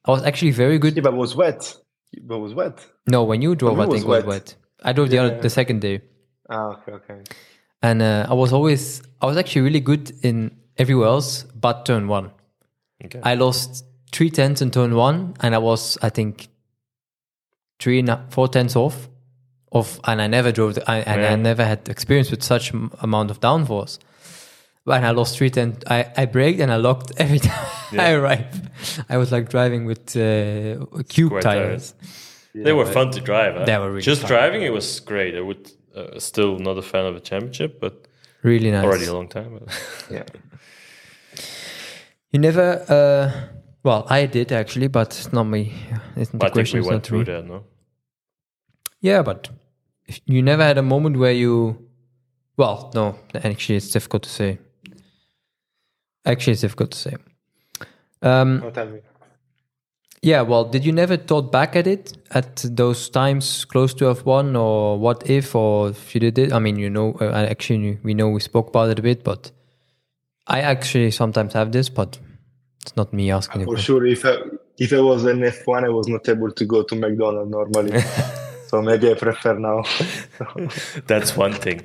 I 0.05 0.11
was 0.11 0.23
actually 0.23 0.51
very 0.51 0.77
good. 0.79 0.95
Yeah, 0.95 1.01
but 1.01 1.13
it 1.13 1.17
was 1.17 1.35
wet. 1.35 1.75
But 2.21 2.35
it 2.35 2.39
was 2.39 2.53
wet. 2.53 2.85
No, 3.07 3.23
when 3.23 3.41
you 3.41 3.55
drove, 3.55 3.79
I 3.79 3.85
me 3.85 3.89
it 3.89 3.91
think 3.93 4.07
was 4.07 4.23
was 4.23 4.25
wet. 4.25 4.27
wet. 4.27 4.55
I 4.83 4.93
drove 4.93 5.09
the 5.09 5.17
other 5.17 5.41
the 5.41 5.49
second 5.49 5.81
day. 5.81 6.01
Ah, 6.49 6.77
okay, 6.77 6.91
okay. 6.91 7.21
And 7.81 8.01
uh, 8.01 8.27
I 8.29 8.33
was 8.33 8.53
always 8.53 9.01
I 9.21 9.25
was 9.25 9.37
actually 9.37 9.61
really 9.61 9.79
good 9.79 10.11
in 10.21 10.57
everywhere 10.77 11.07
else 11.07 11.43
but 11.43 11.85
turn 11.85 12.07
one. 12.07 12.31
Okay. 13.03 13.19
I 13.23 13.35
lost 13.35 13.85
three 14.11 14.29
tenths 14.29 14.61
in 14.61 14.71
turn 14.71 14.95
one, 14.95 15.35
and 15.41 15.53
I 15.53 15.57
was, 15.57 15.97
I 16.01 16.09
think, 16.09 16.47
three 17.79 17.99
and 17.99 18.09
a- 18.09 18.25
four 18.29 18.47
tenths 18.47 18.75
off. 18.75 19.09
Of 19.71 19.99
and 20.05 20.21
I 20.21 20.27
never 20.27 20.51
drove, 20.53 20.75
the, 20.75 20.89
I, 20.89 20.99
and 20.99 21.25
I 21.25 21.35
never 21.35 21.65
had 21.65 21.89
experience 21.89 22.31
with 22.31 22.43
such 22.43 22.73
m- 22.73 22.91
amount 23.01 23.29
of 23.29 23.41
downforce. 23.41 23.99
When 24.85 25.03
I 25.03 25.11
lost 25.11 25.35
three 25.37 25.49
tenths, 25.49 25.83
I 25.89 26.05
I 26.15 26.25
braked 26.27 26.61
and 26.61 26.71
I 26.71 26.77
locked 26.77 27.11
every 27.17 27.39
time 27.39 27.65
I 27.99 28.11
arrived. 28.13 28.69
I 29.09 29.17
was 29.17 29.31
like 29.33 29.49
driving 29.49 29.85
with 29.85 30.15
uh, 30.15 30.85
cube 31.09 31.29
Square 31.29 31.41
tires. 31.41 31.93
they 32.53 32.71
were 32.71 32.85
fun 32.85 33.11
to 33.11 33.19
drive. 33.19 33.55
Huh? 33.55 33.65
They 33.65 33.77
were 33.77 33.89
really 33.89 34.01
Just 34.01 34.21
fun. 34.21 34.29
driving, 34.29 34.61
it 34.61 34.71
was 34.71 35.01
great. 35.01 35.35
I 35.35 35.41
would 35.41 35.69
uh, 35.93 36.19
still 36.19 36.57
not 36.59 36.77
a 36.77 36.81
fan 36.81 37.05
of 37.05 37.15
a 37.17 37.19
championship, 37.19 37.81
but 37.81 38.07
Really 38.43 38.71
nice. 38.71 38.85
already 38.85 39.07
a 39.07 39.13
long 39.13 39.27
time. 39.27 39.59
Yeah. 40.09 40.23
You 42.31 42.39
never, 42.39 42.85
uh, 42.89 43.54
well, 43.85 44.05
I 44.09 44.25
did 44.25 44.51
actually, 44.51 44.87
but 44.89 45.07
it's 45.17 45.31
not 45.31 45.43
me. 45.45 45.73
It's 46.17 46.31
the 46.31 46.37
I 46.37 46.49
think 46.49 46.53
question 46.53 46.81
we 46.81 46.87
went 46.87 46.97
not 47.03 47.05
through 47.05 47.19
me. 47.19 47.23
that. 47.25 47.45
No. 47.47 47.63
Yeah, 49.01 49.21
but 49.21 49.49
you 50.25 50.41
never 50.41 50.63
had 50.63 50.77
a 50.77 50.81
moment 50.81 51.17
where 51.17 51.31
you, 51.31 51.77
well, 52.57 52.91
no, 52.95 53.17
actually, 53.33 53.75
it's 53.77 53.89
difficult 53.91 54.23
to 54.23 54.29
say. 54.29 54.59
Actually, 56.25 56.53
it's 56.53 56.61
difficult 56.61 56.91
to 56.91 56.97
say. 56.97 57.15
Um, 58.21 58.61
Oh, 58.65 58.71
tell 58.71 58.87
me. 58.89 58.99
yeah, 60.23 60.41
well, 60.41 60.65
did 60.65 60.83
you 60.83 60.91
never 60.91 61.17
thought 61.17 61.51
back 61.51 61.75
at 61.75 61.85
it 61.85 62.17
at 62.31 62.65
those 62.67 63.09
times 63.09 63.65
close 63.65 63.93
to 63.95 64.05
F1 64.05 64.59
or 64.59 64.97
what 64.97 65.29
if 65.29 65.53
or 65.55 65.89
if 65.89 66.15
you 66.15 66.19
did 66.21 66.39
it? 66.39 66.51
I 66.53 66.57
mean, 66.59 66.77
you 66.79 66.89
know, 66.89 67.15
uh, 67.21 67.25
I 67.25 67.45
actually, 67.45 67.99
we 68.03 68.13
know 68.15 68.29
we 68.29 68.39
spoke 68.39 68.69
about 68.69 68.89
it 68.89 68.97
a 68.99 69.03
bit, 69.03 69.23
but 69.23 69.51
I 70.47 70.61
actually 70.61 71.11
sometimes 71.11 71.53
have 71.53 71.71
this, 71.71 71.89
but 71.89 72.17
it's 72.85 72.95
not 72.95 73.11
me 73.11 73.31
asking 73.31 73.61
the 73.61 73.65
For 73.65 73.77
sure, 73.77 74.05
if 74.05 74.23
I 74.25 74.35
if 74.77 74.93
I 74.93 74.99
was 74.99 75.25
an 75.25 75.39
F1, 75.39 75.85
I 75.85 75.89
was 75.89 76.07
not 76.07 76.27
able 76.29 76.51
to 76.51 76.65
go 76.65 76.83
to 76.83 76.95
McDonald's 76.95 77.49
normally. 77.49 77.99
so 78.67 78.81
maybe 78.81 79.09
I 79.09 79.15
prefer 79.15 79.57
now. 79.57 79.83
That's 81.07 81.35
one 81.35 81.53
thing. 81.53 81.81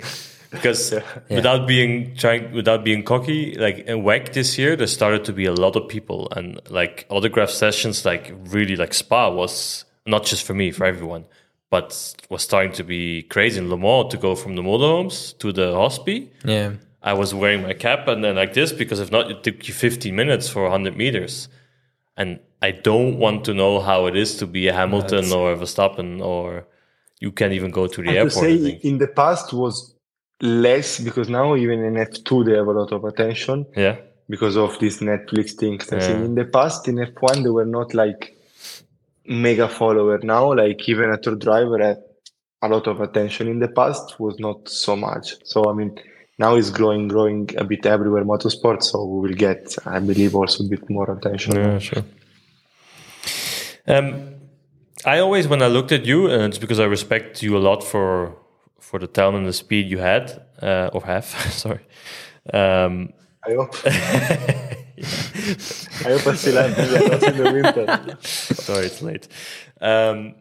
Because 0.50 0.92
without 1.30 1.66
being 1.66 2.16
trying, 2.16 2.52
without 2.52 2.84
being 2.84 3.02
cocky, 3.04 3.54
like 3.54 3.78
in 3.78 4.02
WEC 4.02 4.32
this 4.32 4.58
year, 4.58 4.76
there 4.76 4.88
started 4.88 5.24
to 5.24 5.32
be 5.32 5.46
a 5.46 5.52
lot 5.54 5.76
of 5.76 5.88
people, 5.88 6.28
and 6.32 6.60
like 6.68 7.06
autograph 7.08 7.50
sessions, 7.50 8.04
like 8.04 8.34
really, 8.46 8.76
like 8.76 8.92
Spa 8.92 9.30
was 9.30 9.84
not 10.06 10.24
just 10.24 10.44
for 10.44 10.52
me, 10.52 10.72
for 10.72 10.84
everyone, 10.84 11.24
but 11.70 12.14
was 12.28 12.42
starting 12.42 12.72
to 12.72 12.84
be 12.84 13.22
crazy 13.22 13.58
in 13.58 13.70
Le 13.70 13.78
Mans 13.78 14.10
to 14.10 14.18
go 14.18 14.34
from 14.34 14.56
the 14.56 14.62
motorhomes 14.62 15.38
to 15.38 15.52
the 15.52 15.72
hospi. 15.72 16.28
Yeah. 16.44 16.72
I 17.02 17.14
was 17.14 17.32
wearing 17.34 17.62
my 17.62 17.72
cap 17.72 18.08
and 18.08 18.22
then 18.22 18.36
like 18.36 18.52
this 18.54 18.72
because 18.72 19.00
if 19.00 19.10
not, 19.10 19.30
it 19.30 19.42
took 19.42 19.66
you 19.66 19.74
15 19.74 20.14
minutes 20.14 20.48
for 20.48 20.62
100 20.64 20.96
meters. 20.96 21.48
And 22.16 22.40
I 22.60 22.72
don't 22.72 23.18
want 23.18 23.44
to 23.46 23.54
know 23.54 23.80
how 23.80 24.06
it 24.06 24.16
is 24.16 24.36
to 24.38 24.46
be 24.46 24.68
a 24.68 24.74
Hamilton 24.74 25.32
or 25.32 25.52
a 25.52 25.56
Verstappen 25.56 26.20
or 26.20 26.66
you 27.20 27.32
can't 27.32 27.52
even 27.54 27.70
go 27.70 27.86
to 27.86 28.02
the 28.02 28.10
I 28.10 28.14
airport. 28.16 28.44
I 28.44 28.58
say, 28.58 28.80
in 28.82 28.98
the 28.98 29.06
past 29.08 29.52
was 29.52 29.94
less 30.42 31.00
because 31.00 31.28
now 31.28 31.56
even 31.56 31.82
in 31.84 31.94
F2 31.94 32.46
they 32.46 32.56
have 32.56 32.66
a 32.66 32.72
lot 32.72 32.92
of 32.92 33.04
attention 33.04 33.66
Yeah. 33.76 33.96
because 34.28 34.56
of 34.56 34.78
this 34.78 34.98
Netflix 34.98 35.52
thing. 35.52 35.80
Yeah. 35.90 36.16
in 36.24 36.34
the 36.34 36.44
past 36.44 36.88
in 36.88 36.96
F1 36.96 37.42
they 37.42 37.50
were 37.50 37.66
not 37.66 37.94
like 37.94 38.36
mega 39.26 39.68
follower. 39.68 40.18
Now 40.22 40.52
like 40.54 40.86
even 40.88 41.10
a 41.10 41.18
tour 41.18 41.36
driver 41.36 41.78
had 41.78 42.02
a 42.62 42.68
lot 42.68 42.86
of 42.86 43.00
attention. 43.00 43.48
In 43.48 43.58
the 43.58 43.68
past 43.68 44.20
was 44.20 44.38
not 44.38 44.68
so 44.68 44.96
much. 44.96 45.36
So 45.44 45.70
I 45.70 45.72
mean 45.72 45.98
now 46.40 46.56
it's 46.56 46.70
growing, 46.70 47.06
growing 47.06 47.50
a 47.58 47.64
bit 47.64 47.84
everywhere 47.84 48.24
motorsport. 48.24 48.82
So 48.82 49.04
we 49.04 49.28
will 49.28 49.36
get, 49.36 49.76
I 49.84 49.98
believe, 49.98 50.34
also 50.34 50.64
a 50.64 50.68
bit 50.68 50.88
more 50.88 51.08
attention. 51.16 51.54
Yeah, 51.54 51.78
sure. 51.78 52.04
Um, 53.86 54.34
I 55.04 55.18
always, 55.18 55.46
when 55.46 55.62
I 55.62 55.66
looked 55.68 55.92
at 55.92 56.04
you, 56.06 56.28
and 56.30 56.42
it's 56.44 56.58
because 56.58 56.80
I 56.80 56.84
respect 56.84 57.42
you 57.42 57.56
a 57.56 57.62
lot 57.68 57.84
for 57.84 58.36
for 58.80 58.98
the 58.98 59.06
talent 59.06 59.36
and 59.36 59.46
the 59.46 59.52
speed 59.52 59.86
you 59.90 59.98
had 59.98 60.24
uh, 60.62 60.90
or 60.94 61.02
have. 61.04 61.24
sorry. 61.64 61.84
Um, 62.52 63.12
I 63.48 63.54
hope. 63.54 63.74
I 66.04 66.08
hope 66.14 66.26
I 66.26 66.34
still 66.34 66.56
have 66.62 67.22
in 67.22 67.36
the 67.36 67.52
winter. 67.52 68.18
sorry, 68.22 68.86
it's 68.86 69.02
late. 69.02 69.28
Um, 69.80 70.34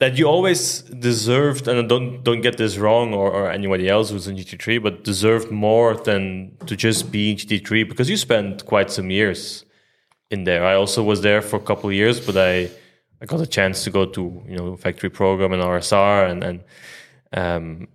that 0.00 0.16
you 0.18 0.26
always 0.26 0.80
deserved, 0.82 1.68
and 1.68 1.88
don't 1.88 2.24
don't 2.24 2.40
get 2.40 2.56
this 2.56 2.78
wrong, 2.78 3.14
or, 3.14 3.30
or 3.30 3.50
anybody 3.50 3.88
else 3.88 4.10
who's 4.10 4.26
in 4.26 4.36
GT3, 4.36 4.82
but 4.82 5.04
deserved 5.04 5.50
more 5.50 5.94
than 5.94 6.56
to 6.66 6.74
just 6.74 7.12
be 7.12 7.30
in 7.30 7.36
GT3 7.36 7.88
because 7.88 8.08
you 8.08 8.16
spent 8.16 8.64
quite 8.64 8.90
some 8.90 9.10
years 9.10 9.64
in 10.30 10.44
there. 10.44 10.64
I 10.64 10.74
also 10.74 11.02
was 11.02 11.20
there 11.20 11.42
for 11.42 11.56
a 11.56 11.62
couple 11.62 11.90
of 11.90 11.94
years, 11.94 12.18
but 12.18 12.36
I 12.36 12.70
I 13.20 13.26
got 13.26 13.40
a 13.40 13.46
chance 13.46 13.84
to 13.84 13.90
go 13.90 14.06
to 14.06 14.42
you 14.48 14.56
know 14.56 14.76
factory 14.76 15.10
program 15.10 15.52
and 15.52 15.62
RSR, 15.62 16.30
and 16.30 16.44
and 16.44 16.64
um, 17.34 17.88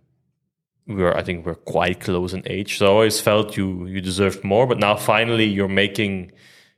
we 0.86 1.02
were 1.02 1.18
I 1.18 1.24
think 1.24 1.44
we're 1.44 1.56
quite 1.56 2.02
close 2.02 2.34
in 2.34 2.44
age. 2.46 2.78
So 2.78 2.86
I 2.86 2.90
always 2.90 3.20
felt 3.20 3.58
you 3.58 3.88
you 3.88 4.00
deserved 4.00 4.44
more, 4.44 4.68
but 4.68 4.78
now 4.78 4.96
finally 4.96 5.46
you're 5.46 5.68
making 5.84 6.32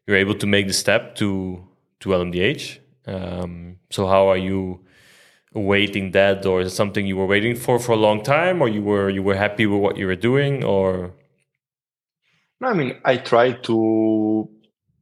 you're 0.06 0.16
able 0.16 0.36
to 0.36 0.48
make 0.48 0.68
the 0.68 0.74
step 0.74 1.16
to 1.16 1.68
to 2.00 2.10
LMDH. 2.10 2.80
Um, 3.08 3.78
so 3.90 4.08
how 4.08 4.30
are 4.30 4.38
you 4.38 4.87
awaiting 5.62 6.12
that, 6.12 6.46
or 6.46 6.62
is 6.62 6.68
it 6.72 6.76
something 6.76 7.06
you 7.08 7.18
were 7.18 7.26
waiting 7.36 7.56
for 7.56 7.80
for 7.80 7.94
a 7.94 8.02
long 8.08 8.20
time, 8.24 8.62
or 8.62 8.70
you 8.70 8.84
were 8.92 9.10
you 9.18 9.24
were 9.28 9.36
happy 9.46 9.66
with 9.66 9.82
what 9.86 9.98
you 9.98 10.06
were 10.12 10.22
doing, 10.32 10.64
or 10.64 11.14
No, 12.62 12.68
I 12.70 12.74
mean, 12.74 12.92
I 13.06 13.18
try 13.32 13.48
to, 13.68 13.76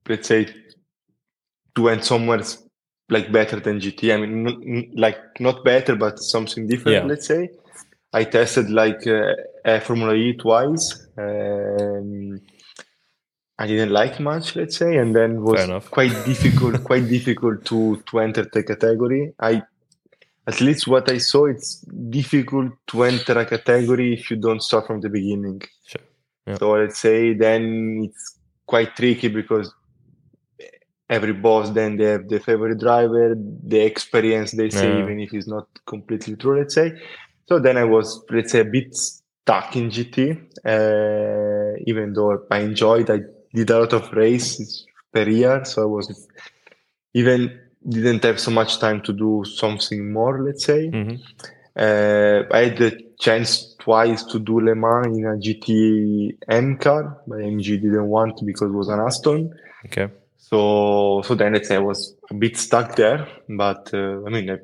let's 0.09 0.27
say, 0.27 0.41
to 1.75 1.89
end 1.89 2.03
somewhere 2.03 2.41
like 3.15 3.31
better 3.31 3.59
than 3.65 3.79
GT. 3.79 4.01
I 4.13 4.17
mean, 4.17 4.91
like 5.05 5.19
not 5.39 5.63
better, 5.63 5.95
but 5.95 6.19
something 6.19 6.67
different, 6.67 6.95
Yeah. 6.97 7.09
let's 7.11 7.27
say. 7.27 7.49
I 8.19 8.23
tested 8.25 8.67
like 8.69 9.01
uh, 9.07 9.33
a 9.63 9.79
Formula 9.79 10.13
E 10.15 10.33
twice. 10.37 10.85
Um, 11.17 12.41
I 13.57 13.67
didn't 13.67 13.91
like 14.01 14.19
much, 14.19 14.55
let's 14.57 14.75
say, 14.77 14.97
and 14.97 15.15
then 15.15 15.41
was 15.41 15.61
quite 15.97 16.15
difficult, 16.25 16.83
quite 16.83 17.07
difficult 17.07 17.57
to 17.69 17.79
to 18.07 18.19
enter 18.19 18.43
the 18.51 18.63
category. 18.71 19.33
I, 19.39 19.63
at 20.47 20.61
least 20.61 20.87
what 20.87 21.09
I 21.09 21.17
saw, 21.17 21.45
it's 21.45 21.81
difficult 22.09 22.73
to 22.87 23.03
enter 23.03 23.39
a 23.39 23.45
category 23.45 24.13
if 24.13 24.29
you 24.29 24.37
don't 24.37 24.61
start 24.61 24.87
from 24.87 25.01
the 25.01 25.09
beginning. 25.09 25.61
sure. 25.87 26.01
Yeah. 26.45 26.57
So 26.57 26.71
let's 26.73 26.99
say 26.99 27.33
then 27.33 28.03
it's 28.05 28.39
quite 28.67 28.95
tricky 28.95 29.29
because 29.29 29.73
every 31.09 31.33
boss 31.33 31.69
then 31.71 31.97
they 31.97 32.05
have 32.05 32.29
the 32.29 32.39
favorite 32.39 32.79
driver, 32.79 33.35
the 33.35 33.79
experience 33.79 34.51
they 34.51 34.69
say, 34.69 34.91
Yeah. 34.91 35.03
even 35.03 35.19
if 35.19 35.33
it's 35.33 35.47
not 35.47 35.67
completely 35.85 36.35
true, 36.35 36.57
let's 36.59 36.75
say. 36.75 36.93
So 37.47 37.59
then 37.59 37.77
I 37.77 37.83
was, 37.83 38.23
let's 38.29 38.51
say, 38.51 38.61
a 38.61 38.65
bit 38.65 38.95
stuck 38.95 39.75
in 39.75 39.89
GT, 39.89 40.31
uh, 40.65 41.79
even 41.85 42.13
though 42.13 42.45
I 42.49 42.59
enjoyed, 42.59 43.09
I 43.09 43.19
did 43.53 43.69
a 43.69 43.79
lot 43.79 43.93
of 43.93 44.11
races 44.13 44.85
per 45.13 45.27
year. 45.29 45.63
So 45.65 45.83
I 45.83 45.85
was 45.85 46.27
even 47.13 47.59
didn't 47.87 48.23
have 48.23 48.39
so 48.39 48.51
much 48.51 48.79
time 48.79 49.01
to 49.03 49.13
do 49.13 49.43
something 49.45 50.11
more, 50.11 50.41
let's 50.43 50.65
say. 50.65 50.89
Mhm. 50.89 51.19
Uh, 51.77 52.43
I 52.51 52.59
had 52.65 52.77
the 52.77 52.91
chance 53.19 53.75
twice 53.79 54.23
to 54.31 54.39
do 54.39 54.59
Le 54.61 54.75
Mans 54.75 55.07
in 55.17 55.25
a 55.25 55.35
GT 55.37 56.37
M 56.47 56.77
car, 56.77 57.21
but 57.27 57.39
AMG 57.39 57.77
didn't 57.81 58.07
want 58.07 58.39
because 58.45 58.69
it 58.69 58.75
was 58.75 58.87
an 58.87 58.99
Aston. 58.99 59.53
okay, 59.85 60.07
So, 60.37 61.21
so 61.25 61.35
then 61.35 61.53
let's 61.53 61.67
say 61.67 61.75
I 61.75 61.79
was 61.79 62.15
a 62.29 62.33
bit 62.33 62.55
stuck 62.57 62.95
there. 62.95 63.27
But 63.49 63.93
uh, 63.93 64.23
I 64.25 64.29
mean, 64.29 64.49
I, 64.49 64.57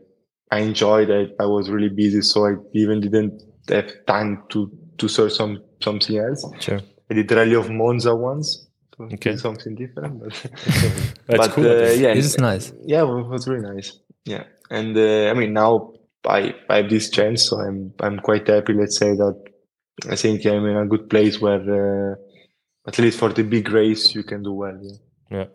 I 0.51 0.59
enjoyed 0.59 1.09
it. 1.09 1.35
I 1.39 1.45
was 1.45 1.69
really 1.69 1.89
busy, 1.89 2.21
so 2.21 2.45
I 2.45 2.53
even 2.73 3.01
didn't 3.01 3.41
have 3.69 3.91
time 4.05 4.43
to 4.49 4.69
to 4.97 5.07
search 5.07 5.33
some 5.33 5.61
something 5.83 6.17
else. 6.17 6.45
sure. 6.59 6.79
I 7.09 7.13
did 7.13 7.31
Rally 7.31 7.55
of 7.55 7.69
Monza 7.69 8.15
once, 8.15 8.67
Okay. 9.13 9.35
something 9.37 9.75
different. 9.75 10.19
But, 10.19 10.33
That's 11.27 11.47
but 11.47 11.51
cool. 11.51 11.65
Uh, 11.65 11.91
yeah, 11.91 12.13
This 12.13 12.25
is 12.25 12.37
nice. 12.37 12.73
yeah, 12.85 13.01
it 13.01 13.27
was 13.27 13.47
really 13.47 13.67
nice. 13.73 13.97
Yeah, 14.25 14.43
and 14.69 14.95
uh, 14.97 15.29
I 15.29 15.33
mean 15.33 15.53
now 15.53 15.93
I 16.25 16.53
I 16.69 16.77
have 16.77 16.89
this 16.89 17.09
chance, 17.09 17.43
so 17.49 17.59
I'm 17.59 17.93
I'm 17.99 18.19
quite 18.19 18.47
happy. 18.47 18.73
Let's 18.73 18.97
say 18.97 19.15
that 19.15 19.35
I 20.09 20.15
think 20.15 20.45
I'm 20.45 20.65
in 20.65 20.77
a 20.77 20.85
good 20.85 21.09
place 21.09 21.39
where 21.41 22.11
uh, 22.11 22.15
at 22.87 22.97
least 22.99 23.19
for 23.19 23.29
the 23.33 23.43
big 23.43 23.69
race 23.69 24.13
you 24.15 24.23
can 24.23 24.43
do 24.43 24.53
well. 24.53 24.77
Yeah. 24.81 25.37
yeah. 25.37 25.45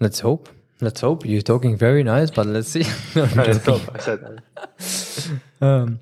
Let's 0.00 0.20
hope. 0.20 0.48
Let's 0.80 1.00
hope 1.00 1.26
you're 1.26 1.42
talking 1.42 1.76
very 1.76 2.04
nice, 2.04 2.30
but 2.30 2.46
let's 2.46 2.68
see. 2.68 2.84
No, 3.16 3.24
I'm 3.24 3.36
No, 3.36 3.80
I 3.94 3.98
said 3.98 4.20
that. 4.22 5.40
um, 5.60 5.98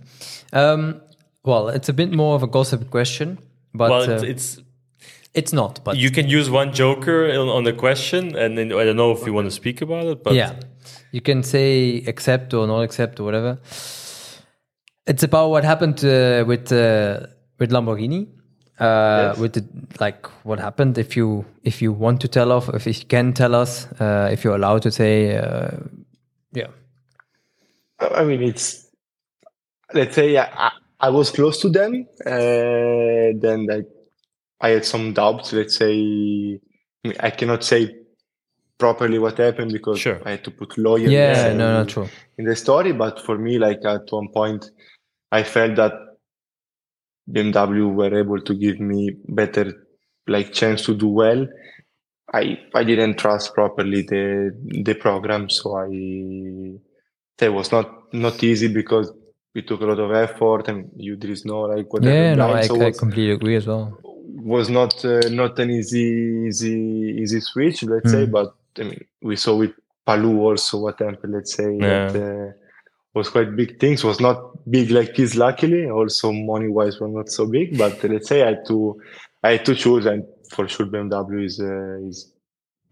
um, 0.52 1.00
well, 1.42 1.68
it's 1.68 1.88
a 1.88 1.94
bit 1.94 2.12
more 2.12 2.34
of 2.34 2.42
a 2.42 2.46
gossip 2.46 2.90
question, 2.90 3.38
but 3.72 3.90
well, 3.90 4.10
uh, 4.10 4.22
it's, 4.22 4.58
it's, 5.36 5.44
it's 5.44 5.52
not. 5.52 5.80
But 5.84 5.96
you 5.96 6.10
can 6.10 6.28
use 6.28 6.50
one 6.50 6.72
joker 6.72 7.18
on, 7.30 7.48
on 7.48 7.64
the 7.64 7.72
question, 7.72 8.36
and 8.36 8.56
then 8.58 8.72
I 8.72 8.84
don't 8.84 8.96
know 8.96 9.12
if 9.12 9.26
you 9.26 9.32
want 9.32 9.46
to 9.46 9.50
speak 9.50 9.82
about 9.82 10.06
it, 10.06 10.22
but 10.24 10.34
yeah, 10.34 10.52
you 11.12 11.20
can 11.20 11.42
say 11.42 12.02
accept 12.06 12.54
or 12.54 12.66
not 12.66 12.80
accept 12.82 13.20
or 13.20 13.24
whatever. 13.24 13.58
It's 15.06 15.22
about 15.22 15.50
what 15.50 15.64
happened 15.64 16.04
uh, 16.04 16.44
with 16.46 16.72
uh, 16.72 17.26
with 17.58 17.70
Lamborghini. 17.70 18.26
Uh, 18.78 18.84
Yes. 19.32 19.38
With 19.38 19.52
the 19.54 19.64
like, 20.00 20.26
what 20.44 20.58
happened? 20.60 20.98
If 20.98 21.16
you 21.16 21.44
if 21.62 21.80
you 21.80 21.92
want 21.92 22.20
to 22.20 22.28
tell 22.28 22.52
us, 22.52 22.68
if 22.74 22.86
you 22.86 22.94
can 23.08 23.32
tell 23.32 23.54
us, 23.54 23.86
uh, 24.00 24.28
if 24.32 24.44
you're 24.44 24.54
allowed 24.56 24.82
to 24.82 24.90
say, 24.90 25.36
uh, 25.38 25.70
yeah, 26.52 26.66
I 28.00 28.24
mean, 28.24 28.42
it's 28.42 28.86
let's 29.94 30.14
say 30.14 30.36
I, 30.36 30.44
I- 30.66 30.72
I 30.98 31.10
was 31.10 31.30
close 31.30 31.60
to 31.60 31.68
them. 31.68 32.06
Uh, 32.24 33.32
then 33.42 33.66
like 33.66 33.86
I 34.60 34.70
had 34.70 34.84
some 34.84 35.12
doubts. 35.12 35.52
Let's 35.52 35.76
say 35.76 36.60
I, 37.20 37.30
cannot 37.30 37.62
say 37.64 37.94
properly 38.78 39.18
what 39.18 39.38
happened 39.38 39.72
because 39.72 39.98
Sure. 40.00 40.20
I 40.24 40.32
had 40.32 40.44
to 40.44 40.50
put 40.50 40.76
lawyers. 40.78 41.10
yeah, 41.10 41.48
in, 41.48 41.58
no, 41.58 41.82
no, 41.82 41.84
true. 41.88 42.08
in 42.38 42.44
the 42.46 42.56
story. 42.56 42.92
But 42.92 43.20
for 43.24 43.38
me, 43.38 43.58
like 43.58 43.84
at 43.84 44.10
one 44.10 44.28
point, 44.28 44.70
I 45.30 45.42
felt 45.42 45.76
that 45.76 45.92
BMW 47.30 47.92
were 47.92 48.18
able 48.18 48.40
to 48.40 48.54
give 48.54 48.80
me 48.80 49.10
better 49.28 49.72
like 50.28 50.52
chance 50.52 50.82
to 50.86 50.94
do 50.94 51.08
well. 51.08 51.46
I 52.32 52.58
I 52.74 52.82
didn't 52.84 53.16
trust 53.16 53.54
properly 53.54 54.02
the 54.02 54.52
the 54.84 54.94
program, 54.94 55.48
so 55.48 55.76
I 55.76 55.88
it 57.38 57.52
was 57.52 57.70
not 57.72 58.12
not 58.12 58.42
easy 58.42 58.68
because 58.68 59.12
it 59.54 59.66
took 59.68 59.80
a 59.80 59.86
lot 59.86 59.98
of 59.98 60.12
effort 60.12 60.68
and 60.68 60.90
you 60.96 61.16
there 61.16 61.30
is 61.30 61.44
know 61.44 61.62
like 61.62 61.92
what. 61.92 62.02
Yeah, 62.02 62.34
no, 62.34 62.52
I, 62.52 62.62
so 62.62 62.80
I 62.80 62.90
completely 62.90 63.32
agree 63.32 63.56
as 63.56 63.66
well. 63.66 63.98
Was 64.44 64.68
not 64.68 65.04
uh, 65.04 65.20
not 65.30 65.58
an 65.58 65.70
easy 65.70 66.44
easy 66.48 67.16
easy 67.22 67.40
switch 67.40 67.82
let's 67.82 68.10
say 68.10 68.26
Mm. 68.26 68.32
but 68.32 68.54
I 68.78 68.82
mean 68.84 69.04
we 69.22 69.36
saw 69.36 69.56
with 69.56 69.72
Palou 70.04 70.40
also 70.40 70.78
what 70.78 70.98
happened 71.00 71.32
let's 71.34 71.54
say 71.54 71.74
Yeah. 71.76 72.08
that 72.12 72.16
uh, 72.22 72.52
was 73.14 73.28
quite 73.30 73.56
big 73.56 73.80
things 73.80 74.04
was 74.04 74.20
not 74.20 74.38
big 74.70 74.90
like 74.90 75.14
this 75.16 75.34
luckily 75.36 75.88
also 75.88 76.32
money 76.32 76.68
wise 76.68 77.00
were 77.00 77.08
not 77.08 77.28
so 77.30 77.46
big 77.46 77.78
but 77.78 78.02
let's 78.04 78.28
say 78.28 78.42
I 78.42 78.46
had 78.50 78.66
to 78.66 79.00
I 79.42 79.50
had 79.52 79.64
to 79.66 79.74
choose 79.74 80.04
and 80.06 80.24
for 80.50 80.68
sure 80.68 80.86
BMW 80.86 81.44
is 81.44 81.58
uh, 81.60 81.98
is 82.08 82.32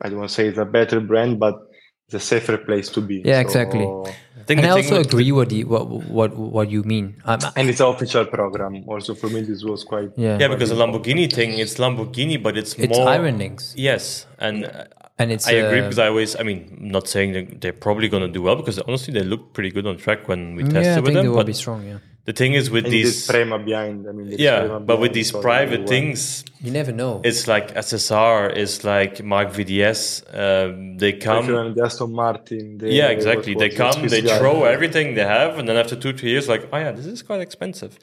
I 0.00 0.09
don't 0.09 0.18
want 0.18 0.30
to 0.30 0.35
say 0.35 0.48
it's 0.48 0.59
a 0.59 0.64
better 0.64 0.98
brand 1.00 1.38
but 1.38 1.57
it's 2.06 2.14
a 2.14 2.20
safer 2.20 2.58
place 2.58 2.88
to 2.90 3.00
be 3.00 3.22
Yeah, 3.24 3.40
exactly. 3.40 3.84
I 3.84 4.46
think 4.46 4.58
And 4.60 4.66
I 4.66 4.70
also 4.70 5.00
agree 5.00 5.32
with 5.32 5.48
the, 5.48 5.64
what 5.64 5.88
what 5.88 6.36
what 6.36 6.70
you 6.70 6.82
mean. 6.82 7.06
Um, 7.24 7.38
and 7.56 7.68
it's 7.70 7.80
an 7.80 7.86
official 7.86 8.26
program 8.26 8.84
also 8.86 9.14
for 9.14 9.28
me 9.28 9.40
this 9.40 9.64
was 9.64 9.84
quite 9.84 10.10
yeah, 10.16 10.38
Yeah, 10.38 10.48
because 10.48 10.68
the 10.68 10.76
Lamborghini 10.76 11.32
thing, 11.32 11.58
it's 11.58 11.76
Lamborghini, 11.76 12.42
but 12.42 12.56
it's, 12.58 12.74
it's 12.74 12.96
more 12.96 13.08
Iron 13.08 13.38
Lynx, 13.38 13.72
Yes, 13.76 14.26
and 14.38 14.66
uh, 14.66 14.84
and 15.18 15.32
it's 15.32 15.46
I 15.48 15.52
agree 15.52 15.78
uh, 15.78 15.82
because 15.84 15.98
I 15.98 16.08
always, 16.08 16.36
I 16.36 16.42
mean, 16.42 16.76
not 16.80 17.08
saying 17.08 17.32
that 17.32 17.60
they're 17.60 17.72
probably 17.72 18.08
going 18.08 18.22
to 18.24 18.28
do 18.28 18.42
well 18.42 18.56
because 18.56 18.78
honestly 18.80 19.14
they 19.14 19.22
look 19.22 19.54
pretty 19.54 19.70
good 19.70 19.86
on 19.86 19.96
track 19.96 20.28
when 20.28 20.56
we 20.56 20.64
tested 20.64 20.84
yeah, 20.84 20.96
I 20.96 21.00
with 21.00 21.06
think 21.06 21.20
they 21.22 21.22
them. 21.22 21.30
will 21.30 21.36
But 21.36 21.46
be 21.46 21.52
strong. 21.54 21.86
Yeah, 21.86 21.98
the 22.24 22.32
thing 22.32 22.54
is 22.54 22.70
with 22.70 22.84
and 22.84 22.92
these, 22.92 23.26
this 23.26 23.26
Prema 23.26 23.58
behind 23.58 24.08
I 24.08 24.12
mean 24.12 24.34
yeah, 24.38 24.60
Prema 24.60 24.80
but 24.80 24.98
with 24.98 25.12
these 25.12 25.30
private 25.30 25.80
well. 25.80 25.88
things, 25.88 26.44
you 26.60 26.70
never 26.70 26.92
know. 26.92 27.20
it's 27.24 27.46
like 27.46 27.74
SSR, 27.74 28.56
it's 28.56 28.82
like 28.84 29.22
Marc 29.22 29.48
VDS. 29.48 30.22
Um, 30.32 30.96
they 30.96 31.12
come, 31.12 31.48
Like, 31.48 31.74
the 31.74 31.84
Aston 31.84 32.12
Martin. 32.12 32.78
The, 32.78 32.90
yeah, 32.90 33.08
exactly. 33.08 33.54
They 33.54 33.68
come, 33.68 33.92
Swiss 33.92 34.12
they 34.12 34.22
guy. 34.22 34.38
throw 34.38 34.64
everything 34.64 35.14
they 35.14 35.24
have, 35.24 35.58
and 35.58 35.68
then 35.68 35.76
after 35.76 35.96
two, 35.96 36.12
three 36.12 36.30
years, 36.30 36.48
like, 36.48 36.68
oh 36.72 36.78
yeah, 36.78 36.92
this 36.92 37.06
is 37.06 37.22
quite 37.22 37.40
expensive. 37.40 37.98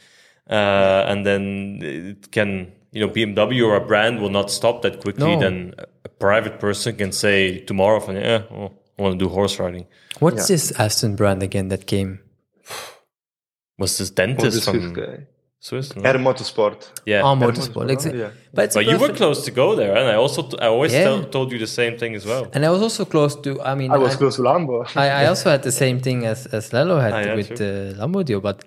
Uh, 0.50 1.06
and 1.08 1.26
then 1.26 1.80
it 1.82 2.32
can, 2.32 2.72
you 2.92 3.06
know, 3.06 3.12
BMW 3.12 3.66
or 3.66 3.76
a 3.76 3.86
brand 3.86 4.20
will 4.22 4.30
not 4.30 4.52
stop 4.52 4.82
that 4.82 5.02
quickly. 5.02 5.36
No. 5.36 5.40
Then 5.40 5.74
a 6.04 6.10
private 6.10 6.60
person 6.60 6.96
can 6.96 7.12
say 7.12 7.60
tomorrow, 7.60 8.00
yeah, 8.12 8.44
oh, 8.52 8.72
I 9.00 9.02
want 9.02 9.18
to 9.18 9.26
do 9.26 9.30
horse 9.30 9.58
riding. 9.60 9.88
What's 10.20 10.50
yeah. 10.50 10.56
this 10.56 10.72
Aston 10.80 11.16
brand 11.16 11.42
again 11.42 11.70
that 11.70 11.88
came? 11.88 12.20
Was 13.84 13.92
this 14.00 14.10
dentist 14.20 14.56
the 14.58 14.62
Swiss 14.62 14.84
from 14.84 14.94
guy. 15.02 15.16
Swiss? 15.68 15.88
No? 15.96 16.02
Air 16.10 16.18
Motorsport. 16.28 16.78
Yeah. 17.12 17.22
Oh, 17.26 17.32
Air 17.34 17.38
motorsport. 17.44 17.88
Exa- 17.96 18.16
yeah. 18.24 18.32
But, 18.58 18.68
but 18.78 18.84
you 18.92 18.98
were 19.04 19.14
close 19.22 19.40
to 19.48 19.52
go 19.62 19.68
there, 19.82 19.94
and 20.00 20.06
I 20.14 20.16
also 20.24 20.40
I 20.66 20.68
always 20.76 20.92
Yeah. 20.94 21.04
tell, 21.08 21.20
told 21.36 21.48
you 21.54 21.60
the 21.68 21.74
same 21.82 21.94
thing 22.02 22.12
as 22.20 22.24
well. 22.32 22.44
and 22.54 22.62
I 22.66 22.70
was 22.76 22.82
also 22.88 23.04
close 23.14 23.34
to. 23.46 23.50
I 23.72 23.74
mean, 23.80 23.90
I 23.92 23.98
was 24.06 24.14
I, 24.16 24.18
close 24.22 24.36
to 24.40 24.44
Lambo. 24.50 24.76
I, 25.06 25.08
I 25.22 25.24
also 25.32 25.48
had 25.54 25.62
the 25.70 25.76
same 25.84 25.98
thing 26.06 26.20
as 26.32 26.40
as 26.58 26.64
Lello 26.76 26.96
had 27.06 27.14
Ah, 27.14 27.20
yeah, 27.28 27.36
with 27.40 27.48
true. 27.50 27.58
the 27.64 27.72
Lambo 28.00 28.20
deal, 28.30 28.42
but 28.50 28.58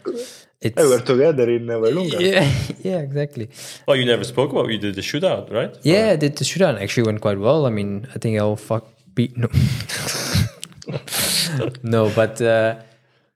it's 0.66 0.76
we 0.82 0.86
were 0.92 1.04
together 1.12 1.46
in 1.56 1.62
uh, 1.68 1.74
Vallelunga. 1.82 2.18
yeah, 2.32 2.46
yeah, 2.90 3.00
exactly. 3.08 3.46
Oh, 3.88 3.94
you 4.00 4.06
never 4.12 4.24
spoke 4.34 4.50
about 4.54 4.66
you 4.72 4.78
did 4.86 4.94
the 5.00 5.04
shootout, 5.10 5.44
right? 5.58 5.72
Yeah, 5.92 6.04
I 6.14 6.16
did 6.24 6.32
the 6.40 6.44
shootout 6.50 6.76
actually 6.84 7.06
went 7.10 7.20
quite 7.26 7.40
well. 7.46 7.60
I 7.66 7.70
mean, 7.78 7.90
I 8.14 8.16
think 8.22 8.32
I'll 8.40 8.60
fuck 8.70 8.84
beat 9.16 9.32
no, 9.36 9.48
no, 11.82 12.10
but 12.14 12.40
uh, 12.40 12.76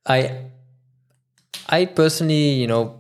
I, 0.07 0.45
I 1.69 1.85
personally, 1.87 2.51
you 2.55 2.67
know, 2.67 2.95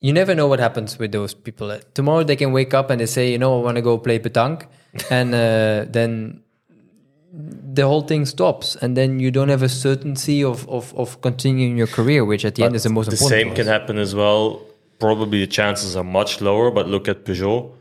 you 0.00 0.12
never 0.12 0.34
know 0.34 0.46
what 0.46 0.60
happens 0.60 0.98
with 0.98 1.12
those 1.12 1.34
people. 1.34 1.76
Tomorrow 1.94 2.22
they 2.24 2.36
can 2.36 2.52
wake 2.52 2.74
up 2.74 2.90
and 2.90 3.00
they 3.00 3.06
say, 3.06 3.32
you 3.32 3.38
know, 3.38 3.58
I 3.60 3.62
want 3.64 3.76
to 3.76 3.82
go 3.82 3.98
play 3.98 4.18
petanque, 4.18 4.66
and 5.10 5.34
uh, 5.34 5.86
then 5.90 6.42
the 7.32 7.82
whole 7.86 8.02
thing 8.02 8.24
stops, 8.26 8.76
and 8.76 8.96
then 8.96 9.20
you 9.20 9.30
don't 9.30 9.48
have 9.48 9.62
a 9.62 9.68
certainty 9.68 10.42
of 10.44 10.68
of, 10.68 10.94
of 10.96 11.20
continuing 11.20 11.76
your 11.76 11.86
career, 11.88 12.24
which 12.24 12.44
at 12.44 12.54
the 12.54 12.64
end 12.64 12.74
is 12.76 12.82
the 12.84 12.90
most 12.90 13.06
the 13.10 13.16
important. 13.16 13.30
same 13.40 13.48
for 13.50 13.56
can 13.56 13.66
happen 13.66 13.98
as 13.98 14.14
well. 14.14 14.62
Probably 14.98 15.40
the 15.40 15.46
chances 15.46 15.94
are 15.96 16.04
much 16.04 16.40
lower, 16.40 16.70
but 16.70 16.88
look 16.88 17.06
at 17.08 17.24
Peugeot 17.24 17.72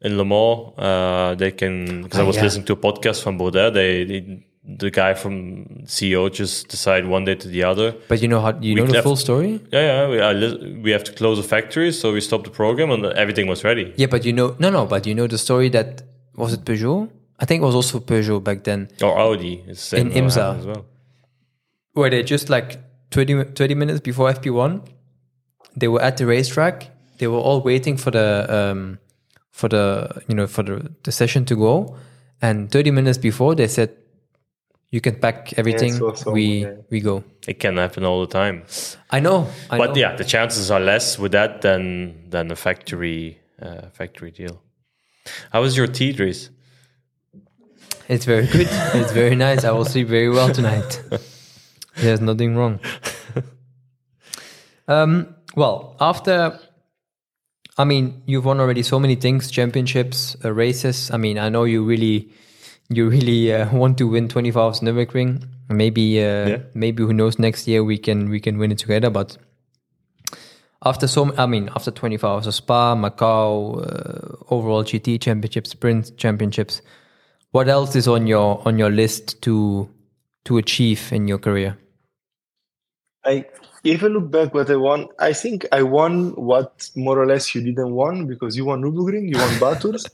in 0.00 0.16
Le 0.16 0.24
Mans. 0.24 0.72
Uh, 0.78 1.34
they 1.36 1.50
can 1.52 2.02
because 2.02 2.18
I 2.20 2.22
Ah, 2.22 2.26
was 2.26 2.36
yeah. 2.36 2.42
listening 2.44 2.66
to 2.66 2.72
a 2.74 2.76
podcast 2.76 3.22
from 3.22 3.38
Baudet. 3.38 3.74
They, 3.74 4.04
they 4.04 4.46
the 4.64 4.90
guy 4.90 5.14
from 5.14 5.66
CEO 5.86 6.30
just 6.32 6.68
decide 6.68 7.06
one 7.06 7.24
day 7.24 7.34
to 7.34 7.48
the 7.48 7.64
other. 7.64 7.92
But 8.08 8.22
you 8.22 8.28
know 8.28 8.40
how 8.40 8.50
you 8.60 8.74
We 8.74 8.80
know 8.82 8.86
the 8.86 9.02
full 9.02 9.16
story. 9.16 9.60
Yeah, 9.72 10.06
yeah. 10.08 10.32
We, 10.32 10.80
we 10.82 10.90
have 10.92 11.02
to 11.04 11.12
close 11.12 11.36
the 11.38 11.42
factory, 11.48 11.90
so 11.92 12.12
we 12.12 12.20
stopped 12.20 12.44
the 12.44 12.50
program, 12.50 12.90
and 12.90 13.04
everything 13.06 13.48
was 13.48 13.64
ready. 13.64 13.92
Yeah, 13.96 14.06
but 14.06 14.24
you 14.24 14.32
know, 14.32 14.54
no, 14.58 14.70
no, 14.70 14.86
but 14.86 15.06
you 15.06 15.14
know 15.14 15.26
the 15.26 15.38
story 15.38 15.68
that 15.70 16.02
was 16.36 16.52
it 16.52 16.64
Peugeot? 16.64 17.10
I 17.40 17.44
think 17.44 17.62
it 17.62 17.66
was 17.66 17.74
also 17.74 17.98
Peugeot 17.98 18.42
back 18.44 18.62
then, 18.64 18.88
Or 19.02 19.18
Audi, 19.18 19.64
it's 19.66 19.80
the 19.90 19.96
same 19.96 20.12
In 20.12 20.24
IMSA. 20.26 20.58
as 20.60 20.66
well. 20.66 20.84
where 21.94 22.08
they 22.08 22.22
just 22.22 22.48
like 22.48 22.78
20, 23.10 23.44
20 23.54 23.74
minutes 23.74 24.00
before 24.00 24.30
FP1, 24.32 24.80
they 25.76 25.88
were 25.88 26.00
at 26.00 26.16
the 26.18 26.24
racetrack. 26.26 26.88
They 27.18 27.26
were 27.26 27.38
all 27.38 27.60
waiting 27.62 27.96
for 27.96 28.10
the 28.12 28.46
um, 28.48 28.98
for 29.50 29.68
the 29.68 30.22
you 30.28 30.34
know 30.34 30.46
for 30.46 30.62
the, 30.62 30.90
the 31.02 31.10
session 31.12 31.44
to 31.46 31.56
go, 31.56 31.96
and 32.40 32.70
thirty 32.70 32.90
minutes 32.90 33.18
before 33.18 33.54
they 33.54 33.68
said, 33.68 33.90
"You 34.92 35.00
can 35.00 35.16
pack 35.16 35.52
everything. 35.58 35.92
so- 35.94 36.14
so, 36.14 36.30
we 36.30 36.62
yeah. 36.62 36.74
we 36.90 37.00
go." 37.00 37.24
It 37.48 37.58
can 37.58 37.76
happen 37.76 38.04
all 38.04 38.20
the 38.20 38.32
time. 38.32 38.62
I 39.10 39.18
know, 39.20 39.48
I 39.70 39.78
but 39.78 39.90
know. 39.90 40.00
yeah, 40.00 40.16
the 40.16 40.24
chances 40.24 40.70
are 40.70 40.78
less 40.80 41.18
with 41.18 41.32
that 41.32 41.62
than 41.62 42.30
than 42.30 42.52
a 42.52 42.56
factory 42.56 43.38
uh, 43.60 43.88
factory 43.92 44.30
deal. 44.30 44.62
How 45.52 45.60
was 45.62 45.76
your 45.76 45.88
tea, 45.88 46.12
Dries? 46.12 46.50
It's 48.08 48.24
very 48.26 48.46
good. 48.46 48.68
it's 48.94 49.12
very 49.12 49.36
nice. 49.36 49.64
I 49.64 49.70
will 49.72 49.84
sleep 49.84 50.08
very 50.08 50.28
well 50.28 50.52
tonight. 50.52 51.02
There's 51.96 52.20
nothing 52.20 52.56
wrong. 52.56 52.78
Um, 54.88 55.36
well, 55.54 55.96
after, 56.00 56.58
I 57.78 57.84
mean, 57.84 58.22
you've 58.26 58.44
won 58.44 58.60
already 58.60 58.82
so 58.82 58.98
many 58.98 59.14
things, 59.14 59.50
championships, 59.50 60.36
uh, 60.44 60.52
races. 60.52 61.10
I 61.10 61.16
mean, 61.16 61.38
I 61.38 61.48
know 61.48 61.64
you 61.64 61.84
really, 61.84 62.30
you 62.96 63.08
really 63.08 63.52
uh, 63.52 63.74
want 63.74 63.98
to 63.98 64.08
win 64.08 64.28
25 64.28 64.56
hours 64.56 64.80
Nürburgring. 64.80 65.42
Maybe, 65.68 66.18
uh, 66.20 66.48
Yeah. 66.48 66.58
maybe 66.74 67.02
who 67.02 67.12
knows? 67.12 67.38
Next 67.38 67.66
year 67.66 67.82
we 67.82 67.98
can 67.98 68.28
we 68.28 68.40
can 68.40 68.58
win 68.58 68.72
it 68.72 68.78
together. 68.78 69.10
But 69.10 69.36
after 70.84 71.06
so, 71.06 71.32
I 71.36 71.46
mean, 71.46 71.70
after 71.74 71.90
24 71.90 72.30
hours 72.30 72.46
of 72.46 72.54
Spa, 72.54 72.94
Macau, 72.94 73.80
uh, 73.80 74.54
overall 74.54 74.84
GT 74.84 75.20
championships, 75.20 75.70
sprint 75.70 76.16
championships, 76.16 76.82
what 77.52 77.68
else 77.68 77.94
is 77.96 78.08
on 78.08 78.26
your 78.26 78.60
on 78.66 78.78
your 78.78 78.90
list 78.90 79.40
to 79.42 79.88
to 80.44 80.58
achieve 80.58 81.12
in 81.12 81.28
your 81.28 81.38
career? 81.38 81.78
I 83.24 83.44
if 83.84 84.02
I 84.02 84.06
look 84.08 84.30
back 84.30 84.54
what 84.54 84.70
I 84.70 84.76
won, 84.76 85.08
I 85.18 85.32
think 85.32 85.66
I 85.72 85.82
won 85.82 86.30
what 86.36 86.90
more 86.96 87.18
or 87.20 87.26
less 87.26 87.54
you 87.54 87.62
didn't 87.62 87.92
won 87.92 88.26
because 88.26 88.56
you 88.56 88.64
won 88.64 88.82
Nürburgring, 88.82 89.28
you 89.28 89.38
won 89.38 89.58
Bathurst, 89.58 90.08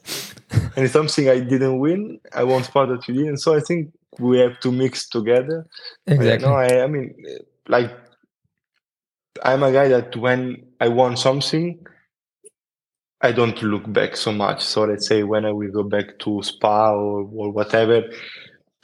and 0.78 0.84
it's 0.84 0.92
something 0.92 1.28
I 1.28 1.40
didn't 1.40 1.80
win. 1.80 2.20
I 2.32 2.44
won 2.44 2.62
Spa 2.62 2.86
that 2.86 3.08
you 3.08 3.14
didn't. 3.14 3.38
So 3.38 3.52
I 3.52 3.58
think 3.58 3.92
we 4.20 4.38
have 4.38 4.60
to 4.60 4.70
mix 4.70 5.08
together. 5.08 5.66
Exactly. 6.06 6.46
No, 6.46 6.54
I, 6.54 6.84
I 6.84 6.86
mean, 6.86 7.16
like, 7.66 7.90
I'm 9.42 9.64
a 9.64 9.72
guy 9.72 9.88
that 9.88 10.14
when 10.14 10.68
I 10.78 10.86
want 10.86 11.18
something, 11.18 11.84
I 13.20 13.32
don't 13.32 13.60
look 13.60 13.92
back 13.92 14.16
so 14.16 14.30
much. 14.30 14.62
So 14.62 14.84
let's 14.84 15.08
say 15.08 15.24
when 15.24 15.44
I 15.44 15.50
will 15.50 15.72
go 15.72 15.82
back 15.82 16.16
to 16.20 16.44
Spa 16.44 16.92
or, 16.92 17.22
or 17.22 17.50
whatever, 17.50 18.04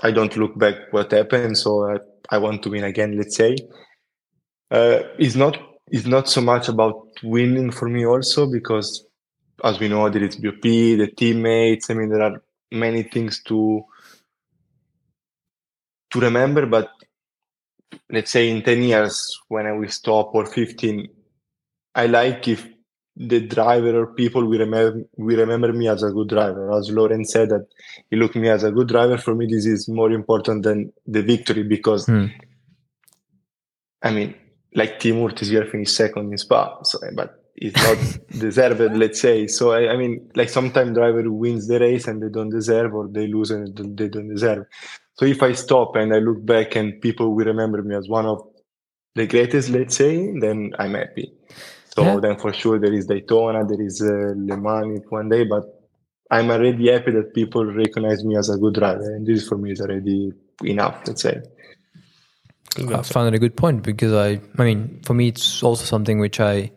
I 0.02 0.10
don't 0.10 0.36
look 0.36 0.58
back 0.58 0.74
what 0.92 1.12
happened, 1.12 1.56
so 1.56 1.94
I, 1.94 1.98
I 2.28 2.38
want 2.38 2.64
to 2.64 2.70
win 2.70 2.82
again. 2.82 3.16
Let's 3.16 3.36
say 3.36 3.54
uh, 4.72 4.98
it's 5.16 5.36
not 5.36 5.58
it's 5.92 6.06
not 6.06 6.28
so 6.28 6.40
much 6.40 6.68
about 6.68 7.06
winning 7.22 7.70
for 7.70 7.88
me 7.88 8.04
also 8.04 8.50
because 8.50 9.06
as 9.62 9.78
we 9.78 9.88
know 9.88 10.08
there 10.08 10.22
is 10.22 10.36
BOP, 10.36 10.62
the 10.62 11.12
teammates. 11.16 11.90
I 11.90 11.94
mean 11.94 12.08
there 12.08 12.22
are 12.22 12.42
many 12.70 13.02
things 13.02 13.42
to 13.44 13.84
to 16.10 16.20
remember, 16.20 16.66
but 16.66 16.90
let's 18.10 18.30
say 18.30 18.48
in 18.48 18.62
10 18.62 18.82
years 18.82 19.38
when 19.48 19.66
I 19.66 19.72
will 19.72 19.88
stop 19.88 20.34
or 20.34 20.46
15, 20.46 21.08
I 21.94 22.06
like 22.06 22.48
if 22.48 22.68
the 23.16 23.40
driver 23.40 24.00
or 24.00 24.06
people 24.14 24.44
we 24.44 24.58
remember 24.58 25.04
we 25.16 25.36
remember 25.36 25.72
me 25.72 25.88
as 25.88 26.02
a 26.02 26.10
good 26.10 26.28
driver. 26.28 26.72
As 26.72 26.90
Lauren 26.90 27.24
said 27.24 27.50
that 27.50 27.66
he 28.10 28.16
looked 28.16 28.34
me 28.34 28.48
as 28.48 28.64
a 28.64 28.72
good 28.72 28.88
driver. 28.88 29.18
For 29.18 29.34
me, 29.34 29.46
this 29.46 29.66
is 29.66 29.88
more 29.88 30.10
important 30.10 30.64
than 30.64 30.92
the 31.06 31.22
victory 31.22 31.62
because 31.62 32.06
Hmm. 32.06 32.26
I 34.02 34.10
mean, 34.10 34.34
like 34.74 34.98
Timur 34.98 35.32
this 35.32 35.48
year 35.48 35.64
finished 35.64 35.96
second 35.96 36.30
in 36.30 36.38
Spa, 36.38 36.82
so 36.82 36.98
but 37.14 37.43
it's 37.56 37.76
not 37.82 38.20
deserved, 38.40 38.80
let's 38.96 39.20
say. 39.20 39.46
So 39.46 39.72
I, 39.72 39.92
I 39.92 39.96
mean, 39.96 40.30
like 40.34 40.48
sometimes 40.48 40.94
driver 40.96 41.30
wins 41.30 41.66
the 41.68 41.78
race 41.78 42.06
and 42.06 42.22
they 42.22 42.28
don't 42.28 42.50
deserve, 42.50 42.94
or 42.94 43.08
they 43.08 43.26
lose 43.26 43.50
and 43.50 43.76
they 43.96 44.08
don't 44.08 44.28
deserve. 44.28 44.66
So 45.14 45.24
if 45.24 45.42
I 45.42 45.52
stop 45.52 45.94
and 45.96 46.12
I 46.14 46.18
look 46.18 46.44
back 46.44 46.74
and 46.76 47.00
people 47.00 47.34
will 47.34 47.44
remember 47.44 47.82
me 47.82 47.94
as 47.94 48.08
one 48.08 48.26
of 48.26 48.42
the 49.14 49.26
greatest, 49.26 49.70
let's 49.70 49.96
say, 49.96 50.32
then 50.40 50.72
I'm 50.78 50.94
happy. 50.94 51.32
So 51.94 52.02
Yeah. 52.02 52.20
then 52.20 52.38
for 52.38 52.52
sure 52.52 52.80
there 52.80 52.92
is 52.92 53.06
Daytona, 53.06 53.64
there 53.64 53.80
is 53.80 54.02
uh, 54.02 54.34
Le 54.36 54.56
Mans 54.56 55.00
one 55.08 55.28
day, 55.28 55.44
but 55.44 55.62
I'm 56.30 56.50
already 56.50 56.90
happy 56.90 57.12
that 57.12 57.32
people 57.34 57.64
recognize 57.64 58.24
me 58.24 58.36
as 58.36 58.50
a 58.50 58.58
good 58.58 58.74
driver, 58.74 59.14
and 59.14 59.24
this 59.24 59.46
for 59.46 59.56
me 59.56 59.70
is 59.70 59.80
already 59.80 60.32
enough, 60.64 61.02
let's 61.06 61.22
say. 61.22 61.40
I 62.76 63.02
found 63.02 63.28
it 63.28 63.34
a 63.34 63.38
good 63.38 63.56
point 63.56 63.84
because 63.84 64.12
I, 64.12 64.40
I 64.58 64.64
mean, 64.64 65.00
for 65.04 65.14
me, 65.14 65.28
it's 65.28 65.62
also 65.62 65.84
something 65.84 66.18
which 66.18 66.40
I 66.40 66.72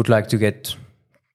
would 0.00 0.08
like 0.08 0.28
to 0.28 0.38
get 0.38 0.74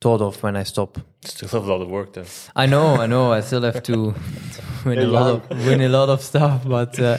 thought 0.01 0.21
of 0.21 0.41
when 0.43 0.55
I 0.55 0.63
stop. 0.63 0.97
Still 1.23 1.49
have 1.49 1.67
a 1.67 1.71
lot 1.73 1.81
of 1.81 1.89
work 1.89 2.13
there. 2.13 2.25
I 2.55 2.65
know, 2.65 2.95
I 3.03 3.05
know. 3.05 3.31
I 3.31 3.41
still 3.41 3.61
have 3.61 3.81
to 3.83 4.15
win 4.85 4.97
a 4.97 5.05
lot 5.05 5.27
of 5.33 5.65
win 5.67 5.81
a 5.81 5.89
lot 5.89 6.09
of 6.09 6.21
stuff, 6.21 6.63
but 6.67 6.99
uh, 6.99 7.17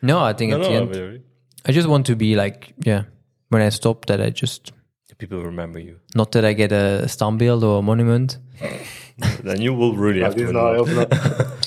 no, 0.00 0.16
I 0.30 0.32
think 0.32 0.50
No, 0.52 0.56
at 0.56 0.62
no, 0.62 0.68
the 0.68 0.74
end, 0.74 0.90
really. 0.96 1.22
I 1.68 1.72
just 1.72 1.88
want 1.88 2.06
to 2.06 2.16
be 2.16 2.34
like, 2.34 2.72
yeah, 2.86 3.02
when 3.50 3.60
I 3.62 3.68
stop, 3.70 4.06
that 4.06 4.20
I 4.22 4.30
just 4.30 4.72
People 5.18 5.42
remember 5.44 5.78
you. 5.78 5.96
not 6.14 6.32
that 6.32 6.44
I 6.46 6.54
get 6.54 6.72
a 6.72 7.06
stamp 7.08 7.38
build 7.38 7.62
or 7.62 7.80
a 7.80 7.82
monument. 7.82 8.38
then 9.44 9.60
you 9.60 9.74
will 9.74 9.94
really 9.94 10.20
have 10.22 10.34
to 10.34 10.42
it's 10.44 10.52
win 10.52 10.56
a 10.56 10.60
not, 10.62 10.74
I 10.74 10.78
lot. 10.78 10.88
hope 10.88 11.10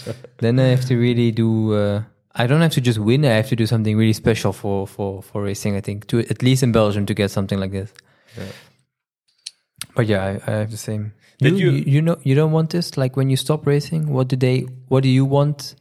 not. 0.07 0.15
Then 0.39 0.59
I 0.59 0.69
have 0.75 0.85
to 0.87 0.95
really 0.97 1.31
do. 1.31 1.73
Uh, 1.73 2.01
I 2.41 2.47
don't 2.47 2.61
have 2.61 2.71
to 2.73 2.81
just 2.81 2.97
win. 2.99 3.23
I 3.25 3.35
have 3.41 3.49
to 3.49 3.55
do 3.55 3.65
something 3.67 3.95
really 3.95 4.13
special 4.13 4.53
for 4.53 4.87
for 4.87 5.21
for 5.21 5.43
racing. 5.43 5.77
I 5.77 5.81
think 5.81 6.07
to 6.07 6.19
at 6.33 6.41
least 6.41 6.63
in 6.63 6.71
Belgium 6.71 7.05
to 7.05 7.13
get 7.13 7.31
something 7.31 7.59
like 7.59 7.71
this. 7.71 7.93
Yeah. 8.37 8.51
But 9.95 10.07
yeah, 10.07 10.23
I, 10.23 10.51
I 10.51 10.55
have 10.57 10.71
the 10.71 10.77
same. 10.77 11.13
Did 11.39 11.57
you, 11.59 11.71
you- 11.71 11.83
you 11.95 12.01
know 12.01 12.17
you 12.23 12.35
don't 12.35 12.51
want 12.51 12.69
this? 12.71 12.97
Like 12.97 13.15
when 13.17 13.29
you 13.29 13.35
stop 13.37 13.65
racing, 13.67 14.07
what 14.13 14.27
do 14.27 14.35
they? 14.35 14.61
What 14.87 15.03
do 15.03 15.09
you 15.09 15.25
want 15.25 15.75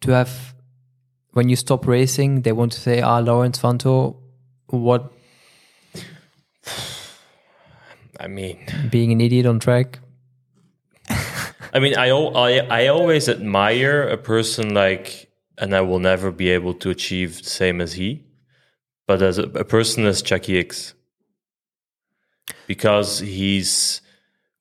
to 0.00 0.10
have? 0.12 0.54
When 1.32 1.48
you 1.50 1.56
stop 1.56 1.86
racing, 1.86 2.42
they 2.42 2.52
want 2.52 2.72
to 2.72 2.80
say, 2.80 3.00
"Ah, 3.02 3.18
Laurens 3.18 3.58
Vanthoor, 3.60 4.16
what 4.68 5.12
I 8.18 8.26
mean, 8.28 8.58
being 8.90 9.12
an 9.12 9.20
idiot 9.20 9.46
on 9.46 9.58
track." 9.60 9.98
I 11.72 11.78
mean, 11.78 11.94
I, 11.96 12.08
I 12.10 12.58
I 12.70 12.86
always 12.88 13.28
admire 13.28 14.02
a 14.02 14.16
person 14.16 14.72
like, 14.74 15.28
and 15.58 15.74
I 15.74 15.82
will 15.82 15.98
never 15.98 16.30
be 16.30 16.48
able 16.50 16.74
to 16.74 16.90
achieve 16.90 17.38
the 17.42 17.50
same 17.50 17.80
as 17.82 17.92
he, 17.94 18.24
but 19.06 19.20
as 19.22 19.38
a, 19.38 19.42
a 19.42 19.64
person 19.64 20.06
as 20.06 20.22
Jacky 20.22 20.54
Ickx, 20.62 20.94
because 22.66 23.18
he's 23.20 24.00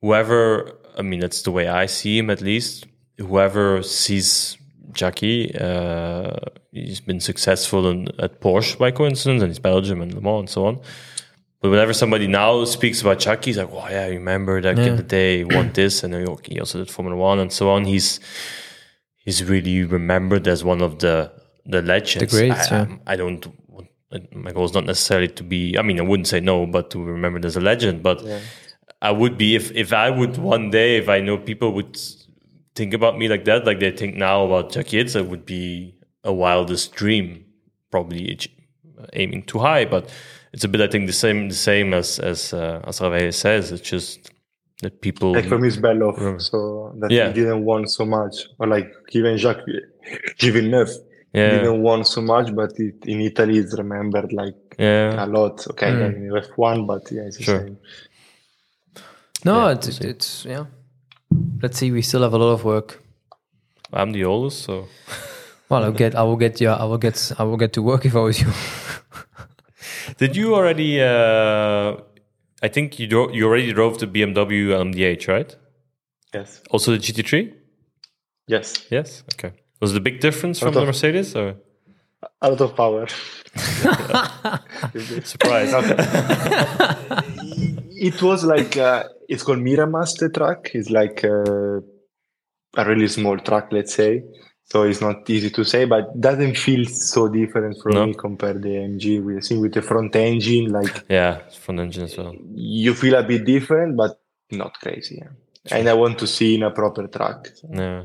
whoever. 0.01 0.71
I 0.97 1.01
mean, 1.01 1.19
that's 1.19 1.41
the 1.41 1.51
way 1.51 1.67
I 1.67 1.85
see 1.87 2.17
him, 2.17 2.29
at 2.29 2.41
least. 2.41 2.85
Whoever 3.17 3.83
sees 3.83 4.57
Jacky, 4.93 5.53
uh, 5.57 6.35
he's 6.71 7.01
been 7.01 7.19
successful 7.19 7.87
in, 7.89 8.07
at 8.19 8.39
Porsche 8.41 8.77
by 8.77 8.91
coincidence, 8.91 9.41
and 9.41 9.49
he's 9.51 9.59
Belgium 9.59 10.01
and 10.01 10.13
Le 10.13 10.21
Mans 10.21 10.39
and 10.41 10.49
so 10.49 10.65
on. 10.65 10.79
But 11.61 11.71
whenever 11.71 11.93
somebody 11.93 12.27
now 12.27 12.63
speaks 12.65 13.01
about 13.01 13.19
Jacky, 13.19 13.49
he's 13.49 13.57
like, 13.57 13.69
"Oh 13.71 13.87
yeah, 13.89 14.03
I 14.03 14.09
remember 14.09 14.61
that 14.61 14.77
Yeah. 14.77 14.85
in 14.85 14.95
the 14.97 15.03
day 15.03 15.37
he 15.39 15.43
won 15.45 15.71
this, 15.73 16.03
and 16.03 16.13
he 16.13 16.59
also 16.59 16.77
did 16.77 16.89
Formula 16.89 17.17
One 17.17 17.39
and 17.39 17.51
so 17.51 17.69
on." 17.71 17.85
He's 17.85 18.19
he's 19.15 19.43
really 19.43 19.83
remembered 19.83 20.47
as 20.47 20.63
one 20.63 20.81
of 20.81 20.99
the 20.99 21.31
the 21.65 21.81
legends. 21.81 22.31
The 22.31 22.37
greats, 22.39 22.71
I, 22.71 22.75
yeah. 22.83 22.97
I 23.07 23.15
don't. 23.15 23.45
Want- 24.15 24.35
My 24.35 24.51
goal 24.51 24.65
is 24.65 24.73
not 24.73 24.85
necessarily 24.85 25.27
to 25.29 25.43
be. 25.43 25.77
I 25.77 25.81
mean, 25.81 25.99
I 25.99 26.03
wouldn't 26.03 26.27
say 26.27 26.39
no, 26.39 26.65
but 26.65 26.89
to 26.91 26.99
remember 26.99 27.13
remembered 27.13 27.45
as 27.45 27.55
a 27.55 27.61
legend. 27.61 28.01
But 28.03 28.23
I 29.01 29.11
would 29.11 29.37
be 29.37 29.55
if 29.55 29.71
if 29.71 29.93
I 29.93 30.09
would 30.09 30.37
one 30.37 30.69
day, 30.71 30.97
if 30.97 31.09
I 31.09 31.19
know 31.21 31.37
people 31.37 31.73
would 31.73 31.97
think 32.75 32.93
about 32.93 33.17
me 33.17 33.27
like 33.27 33.45
that, 33.45 33.65
like 33.65 33.79
they 33.79 33.91
think 33.91 34.15
now 34.15 34.45
about 34.45 34.71
Jacky 34.71 34.97
Ickx, 35.03 35.15
it 35.15 35.27
would 35.27 35.45
be 35.45 35.95
a 36.23 36.33
wildest 36.33 36.93
dream. 36.95 37.45
Probably 37.91 38.37
aiming 39.13 39.43
too 39.43 39.59
high, 39.59 39.85
but 39.85 40.09
it's 40.53 40.63
a 40.63 40.67
bit, 40.67 40.81
I 40.81 40.87
think, 40.87 41.07
the 41.07 41.13
same 41.13 41.49
the 41.49 41.55
same 41.55 41.93
as 41.93 42.19
as 42.19 42.53
uh, 42.53 42.81
as 42.87 43.01
Rave 43.01 43.33
says. 43.35 43.71
It's 43.71 43.87
just 43.89 44.31
that 44.81 45.01
people. 45.01 45.33
Like 45.33 45.47
for 45.47 45.57
me, 45.57 45.67
it's 45.69 45.77
Bellof, 45.77 46.41
so 46.41 46.93
that 46.99 47.11
Yeah. 47.11 47.27
he 47.27 47.33
didn't 47.33 47.63
want 47.63 47.89
so 47.89 48.05
much, 48.05 48.35
or 48.59 48.67
like 48.67 48.91
even 49.11 49.37
Jacques 49.37 49.65
Villeneuve 50.39 50.89
yeah, 51.35 51.49
didn't 51.57 51.81
want 51.81 52.07
so 52.07 52.21
much, 52.21 52.53
but 52.55 52.71
it, 52.79 52.95
in 53.05 53.21
Italy 53.21 53.57
it's 53.59 53.77
remembered 53.77 54.31
like 54.33 54.55
yeah. 54.79 55.23
a 55.23 55.27
lot. 55.27 55.65
Okay, 55.71 55.91
Mm. 55.91 55.99
then 55.99 56.13
in 56.15 56.31
F1, 56.31 56.87
but 56.87 57.03
yeah, 57.11 57.23
it's 57.27 57.37
the 57.37 57.43
Sure. 57.43 57.59
same. 57.59 57.77
No, 59.43 59.55
Yeah, 59.67 59.73
it's, 59.75 59.99
we'll 59.99 60.09
it's 60.11 60.45
yeah. 60.45 60.65
Let's 61.61 61.77
see. 61.77 61.91
We 61.91 62.01
still 62.01 62.21
have 62.23 62.33
a 62.33 62.37
lot 62.37 62.51
of 62.53 62.63
work. 62.63 63.01
I'm 63.93 64.11
the 64.11 64.23
oldest, 64.25 64.63
so 64.63 64.87
Well, 65.69 65.83
I'll 65.83 65.91
get. 65.91 66.15
I 66.15 66.23
will 66.23 66.37
get. 66.37 66.61
Yeah, 66.61 66.75
I 66.75 66.85
will 66.85 66.97
get. 66.99 67.31
I 67.39 67.43
will 67.43 67.57
get 67.57 67.73
to 67.73 67.81
work 67.81 68.05
if 68.05 68.15
I 68.15 68.19
was 68.19 68.39
you. 68.41 68.47
did 70.17 70.35
you 70.35 70.55
already? 70.55 71.01
Uh, 71.01 71.97
I 72.63 72.67
think 72.69 72.99
you 72.99 73.07
dro- 73.07 73.31
you 73.31 73.45
already 73.47 73.73
drove 73.73 73.97
the 73.99 74.07
BMW 74.07 74.67
LMDH, 74.69 75.27
right? 75.27 75.55
Yes, 76.33 76.61
Also 76.71 76.91
the 76.91 76.97
GT3. 76.99 77.53
yes, 78.47 78.73
Yes. 78.91 79.23
Okay. 79.33 79.53
Was 79.81 79.93
it 79.93 79.97
a 79.97 80.01
big 80.01 80.19
difference 80.19 80.59
from 80.59 80.69
Out 80.69 80.73
the 80.75 80.85
Mercedes? 80.85 81.35
Or 81.35 81.55
a 82.41 82.49
lot 82.49 82.61
of 82.61 82.75
power. 82.75 83.07
surprise? 85.23 85.73
it 87.95 88.21
was 88.21 88.43
like 88.43 88.77
uh, 88.77 89.03
it's 89.27 89.43
called 89.43 89.59
Miramas 89.59 90.17
the 90.17 90.29
track. 90.29 90.71
It's 90.73 90.89
like 90.89 91.23
uh, 91.23 91.79
a 92.77 92.85
really 92.85 93.07
small 93.07 93.37
track, 93.37 93.71
let's 93.71 93.93
say. 93.93 94.23
So 94.67 94.81
it's 94.83 94.99
not 94.99 95.29
easy 95.29 95.51
to 95.51 95.63
say, 95.63 95.85
but 95.85 96.19
doesn't 96.19 96.57
feel 96.57 96.85
so 96.85 97.27
different 97.27 97.77
from 97.81 97.93
No. 97.93 98.05
me 98.07 98.13
compared 98.15 98.63
to 98.63 98.67
the 98.67 98.75
AMG. 98.75 99.23
We 99.23 99.39
think 99.39 99.61
with 99.61 99.73
the 99.73 99.83
front 99.83 100.15
engine, 100.15 100.71
like 100.71 101.05
yeah, 101.07 101.39
front 101.49 101.79
engine 101.81 102.03
as 102.03 102.17
well. 102.17 102.33
you 102.53 102.95
feel 102.95 103.13
a 103.15 103.23
bit 103.23 103.45
different, 103.45 103.95
but 103.95 104.19
not 104.51 104.73
crazy. 104.79 105.21
Yeah. 105.21 105.77
And 105.77 105.87
I 105.87 105.93
want 105.93 106.17
to 106.19 106.27
see 106.27 106.55
in 106.55 106.63
a 106.63 106.71
proper 106.71 107.07
track. 107.07 107.47
So. 107.55 107.67
Yeah. 107.71 108.03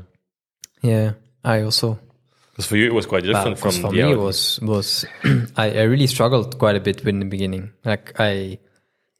yeah, 0.81 1.11
I 1.43 1.61
also. 1.61 1.99
Because 2.51 2.65
for 2.67 2.75
you 2.77 2.85
it 2.85 2.93
was 2.93 3.05
quite 3.05 3.23
different 3.23 3.57
from 3.57 3.71
for 3.71 3.91
the 3.91 4.03
me, 4.03 4.11
it 4.11 4.17
was 4.17 4.59
was 4.61 5.05
I, 5.55 5.71
I 5.71 5.83
really 5.83 6.07
struggled 6.07 6.57
quite 6.59 6.75
a 6.75 6.79
bit 6.79 7.01
in 7.07 7.19
the 7.19 7.25
beginning. 7.25 7.71
Like 7.85 8.13
I, 8.19 8.59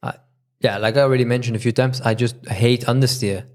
I, 0.02 0.14
yeah, 0.60 0.76
like 0.78 0.96
I 0.96 1.00
already 1.00 1.24
mentioned 1.24 1.56
a 1.56 1.58
few 1.58 1.72
times, 1.72 2.00
I 2.02 2.14
just 2.14 2.36
hate 2.46 2.82
understeer, 2.82 3.46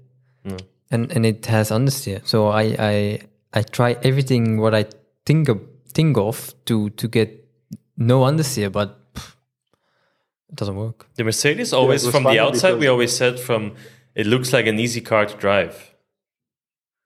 No. 0.44 0.56
and 0.90 1.12
and 1.12 1.24
it 1.24 1.46
has 1.46 1.70
understeer. 1.70 2.26
So 2.26 2.48
I 2.48 2.74
I 2.78 3.20
I 3.54 3.62
try 3.62 3.96
everything 4.02 4.58
what 4.60 4.74
I 4.74 4.86
think 5.24 5.48
of 5.48 5.60
think 5.94 6.18
of 6.18 6.52
to 6.66 6.90
to 6.90 7.08
get 7.08 7.48
no 7.96 8.22
understeer, 8.22 8.70
but 8.72 9.14
pff, 9.14 9.36
it 10.50 10.56
doesn't 10.56 10.76
work. 10.76 11.06
The 11.14 11.24
Mercedes 11.24 11.72
always 11.72 12.04
was 12.04 12.12
from 12.12 12.24
the 12.24 12.40
outside 12.40 12.78
we 12.78 12.88
always 12.88 13.16
said 13.16 13.38
from 13.38 13.74
it 14.14 14.26
looks 14.26 14.52
like 14.52 14.66
an 14.66 14.78
easy 14.78 15.00
car 15.00 15.24
to 15.26 15.36
drive. 15.36 15.94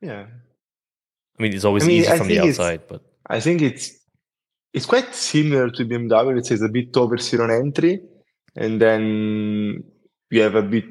Yeah. 0.00 0.26
I 1.38 1.42
mean 1.42 1.54
it's 1.54 1.64
always 1.64 1.84
I 1.84 1.86
mean, 1.86 2.00
easy 2.00 2.08
I 2.08 2.18
from 2.18 2.28
the 2.28 2.40
outside, 2.40 2.82
but 2.88 3.02
I 3.26 3.40
think 3.40 3.62
it's 3.62 3.98
it's 4.72 4.86
quite 4.86 5.14
similar 5.14 5.70
to 5.70 5.84
BMW. 5.84 6.38
It 6.38 6.46
says 6.46 6.62
a 6.62 6.68
bit 6.68 6.92
oversteer 6.92 7.40
on 7.40 7.50
entry, 7.50 8.00
and 8.56 8.80
then 8.80 9.84
you 10.30 10.42
have 10.42 10.54
a 10.54 10.62
bit 10.62 10.84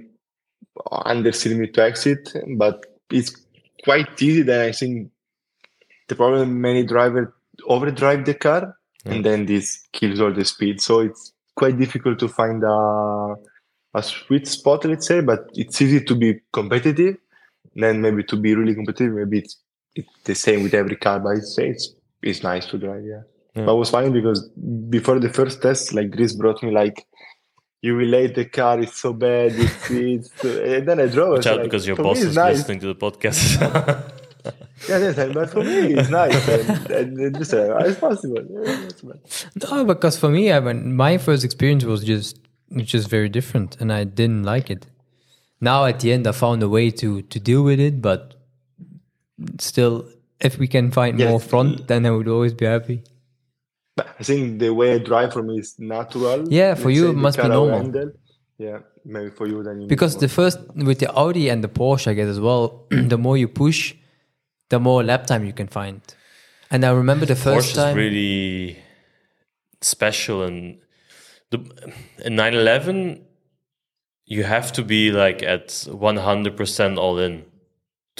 understeer 0.91 1.57
mid 1.57 1.73
to 1.73 1.83
exit, 1.83 2.33
but 2.57 2.85
it's 3.11 3.35
quite 3.83 4.21
easy. 4.21 4.41
Then 4.43 4.69
I 4.69 4.71
think 4.71 5.11
the 6.07 6.15
problem 6.15 6.61
many 6.61 6.85
drivers 6.85 7.27
overdrive 7.67 8.25
the 8.25 8.33
car, 8.33 8.77
and 9.05 9.25
then 9.25 9.45
this 9.45 9.87
kills 9.93 10.21
all 10.21 10.33
the 10.33 10.45
speed. 10.45 10.81
So 10.81 10.99
it's 10.99 11.33
quite 11.55 11.77
difficult 11.77 12.19
to 12.19 12.27
find 12.27 12.63
a 12.63 13.35
a 13.93 14.01
sweet 14.01 14.47
spot, 14.47 14.85
let's 14.85 15.07
say. 15.07 15.21
But 15.21 15.49
it's 15.53 15.81
easy 15.81 16.03
to 16.03 16.15
be 16.15 16.39
competitive. 16.53 17.17
Then 17.75 18.01
maybe 18.01 18.23
to 18.25 18.35
be 18.35 18.53
really 18.53 18.75
competitive, 18.75 19.13
maybe 19.13 19.39
it's 19.39 19.57
the 20.23 20.35
same 20.35 20.63
with 20.63 20.73
every 20.73 20.95
car, 20.95 21.19
but 21.19 21.37
it's 21.37 21.57
it's, 21.57 21.93
it's 22.21 22.43
nice 22.43 22.65
to 22.67 22.77
drive. 22.77 23.03
Yeah. 23.03 23.21
But 23.53 23.73
it 23.73 23.77
was 23.77 23.89
funny 23.89 24.09
because 24.09 24.47
before 24.89 25.19
the 25.19 25.29
first 25.29 25.61
test, 25.61 25.93
like 25.93 26.13
Chris 26.13 26.33
brought 26.33 26.61
me 26.63 26.71
like. 26.71 27.05
You 27.83 27.95
relate 27.95 28.35
the 28.35 28.45
car, 28.45 28.79
it's 28.79 29.01
so 29.01 29.11
bad, 29.11 29.53
it's, 29.55 29.89
it's 29.89 30.43
and 30.43 30.87
then 30.87 30.99
I 30.99 31.07
drove. 31.07 31.29
Watch 31.29 31.37
it's 31.39 31.47
out 31.47 31.57
like, 31.57 31.63
because 31.63 31.87
your 31.87 31.95
boss 31.95 32.19
is 32.19 32.35
nice. 32.35 32.57
listening 32.57 32.79
to 32.81 32.93
the 32.93 32.95
podcast. 32.95 34.13
Yeah, 34.89 34.97
yes, 34.97 35.33
but 35.33 35.49
for 35.49 35.63
me, 35.63 35.93
it's 35.93 36.09
nice. 36.09 36.47
and, 36.47 36.91
and, 36.91 37.19
and 37.19 37.37
just, 37.37 37.53
uh, 37.53 37.77
it's 37.77 37.99
possible. 37.99 38.43
Yeah. 38.49 39.13
No, 39.69 39.85
because 39.85 40.17
for 40.17 40.29
me, 40.29 40.51
I 40.51 40.59
mean, 40.59 40.95
my 40.95 41.17
first 41.17 41.43
experience 41.43 41.83
was 41.83 42.03
just 42.03 42.39
just 42.77 43.09
very 43.09 43.29
different, 43.29 43.77
and 43.79 43.91
I 43.91 44.05
didn't 44.05 44.43
like 44.43 44.71
it. 44.71 44.87
Now 45.59 45.85
at 45.85 45.99
the 45.99 46.11
end, 46.11 46.25
I 46.25 46.31
found 46.31 46.63
a 46.63 46.69
way 46.69 46.89
to 46.91 47.21
to 47.21 47.39
deal 47.39 47.63
with 47.63 47.79
it, 47.79 48.01
but 48.01 48.40
still, 49.59 50.05
if 50.39 50.57
we 50.59 50.67
can 50.67 50.91
find 50.91 51.19
Yes. 51.19 51.29
more 51.29 51.39
front, 51.39 51.87
then 51.87 52.05
I 52.05 52.11
would 52.11 52.27
always 52.27 52.53
be 52.53 52.65
happy. 52.65 53.03
I 53.97 54.23
think 54.23 54.59
the 54.59 54.69
way 54.73 54.93
I 54.95 54.97
drive 54.99 55.33
from 55.33 55.49
is 55.49 55.75
natural. 55.79 56.51
Yeah, 56.51 56.75
for 56.75 56.87
Let's 56.89 56.97
you 56.97 57.09
it 57.09 57.15
must 57.15 57.37
be 57.37 57.47
normal. 57.47 57.77
handle. 57.81 58.11
Yeah, 58.57 58.79
maybe 59.05 59.29
for 59.29 59.47
you 59.47 59.63
then. 59.63 59.81
You 59.81 59.87
Because 59.87 60.17
the 60.17 60.27
first 60.27 60.59
with 60.75 60.99
the 60.99 61.09
Audi 61.13 61.49
and 61.49 61.63
the 61.63 61.67
Porsche, 61.67 62.07
I 62.07 62.13
guess 62.13 62.27
as 62.27 62.39
well, 62.39 62.85
the 62.89 63.17
more 63.17 63.37
you 63.37 63.47
push, 63.47 63.93
the 64.69 64.79
more 64.79 65.03
lap 65.03 65.25
time 65.27 65.45
you 65.45 65.53
can 65.53 65.67
find. 65.67 66.01
And 66.69 66.85
I 66.85 66.91
remember 66.91 67.25
the 67.25 67.35
first 67.35 67.71
Porsche 67.71 67.75
time. 67.75 67.89
is 67.89 67.95
really 67.95 68.77
special 69.81 70.43
and 70.43 70.77
the 71.49 71.57
in 72.23 72.35
911 72.35 73.25
you 74.25 74.43
have 74.43 74.71
to 74.71 74.83
be 74.83 75.11
like 75.11 75.41
at 75.43 75.67
100% 75.67 76.97
all 76.97 77.17
in 77.19 77.43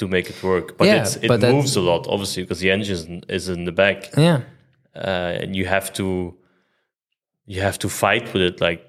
to 0.02 0.08
make 0.08 0.28
it 0.28 0.42
work 0.42 0.76
but 0.78 0.86
Yeah, 0.86 1.02
it's, 1.02 1.16
it 1.16 1.28
but 1.28 1.40
moves 1.40 1.76
a 1.76 1.80
lot 1.80 2.06
obviously 2.08 2.42
because 2.42 2.60
the 2.60 2.70
engine 2.70 3.24
is 3.28 3.48
in 3.48 3.64
the 3.64 3.72
back. 3.72 3.98
Yeah, 4.16 4.40
uh, 4.96 5.40
and 5.42 5.54
you 5.54 5.64
have 5.66 5.92
to 5.98 6.34
you 7.46 7.60
have 7.68 7.78
to 7.78 7.88
fight 7.88 8.32
with 8.32 8.42
it 8.42 8.60
like 8.60 8.80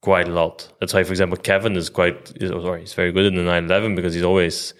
quite 0.00 0.28
a 0.28 0.34
lot. 0.42 0.56
That's 0.78 0.94
why 0.94 1.02
for 1.02 1.12
example 1.12 1.36
kevin 1.36 1.74
is 1.76 1.90
quite 1.90 2.32
is, 2.36 2.50
oh, 2.52 2.62
sorry 2.62 2.80
he's 2.80 2.94
very 2.94 3.12
good 3.12 3.26
in 3.26 3.34
the 3.34 3.42
911 3.42 3.96
because 3.96 4.14
he's 4.14 4.28
always 4.32 4.74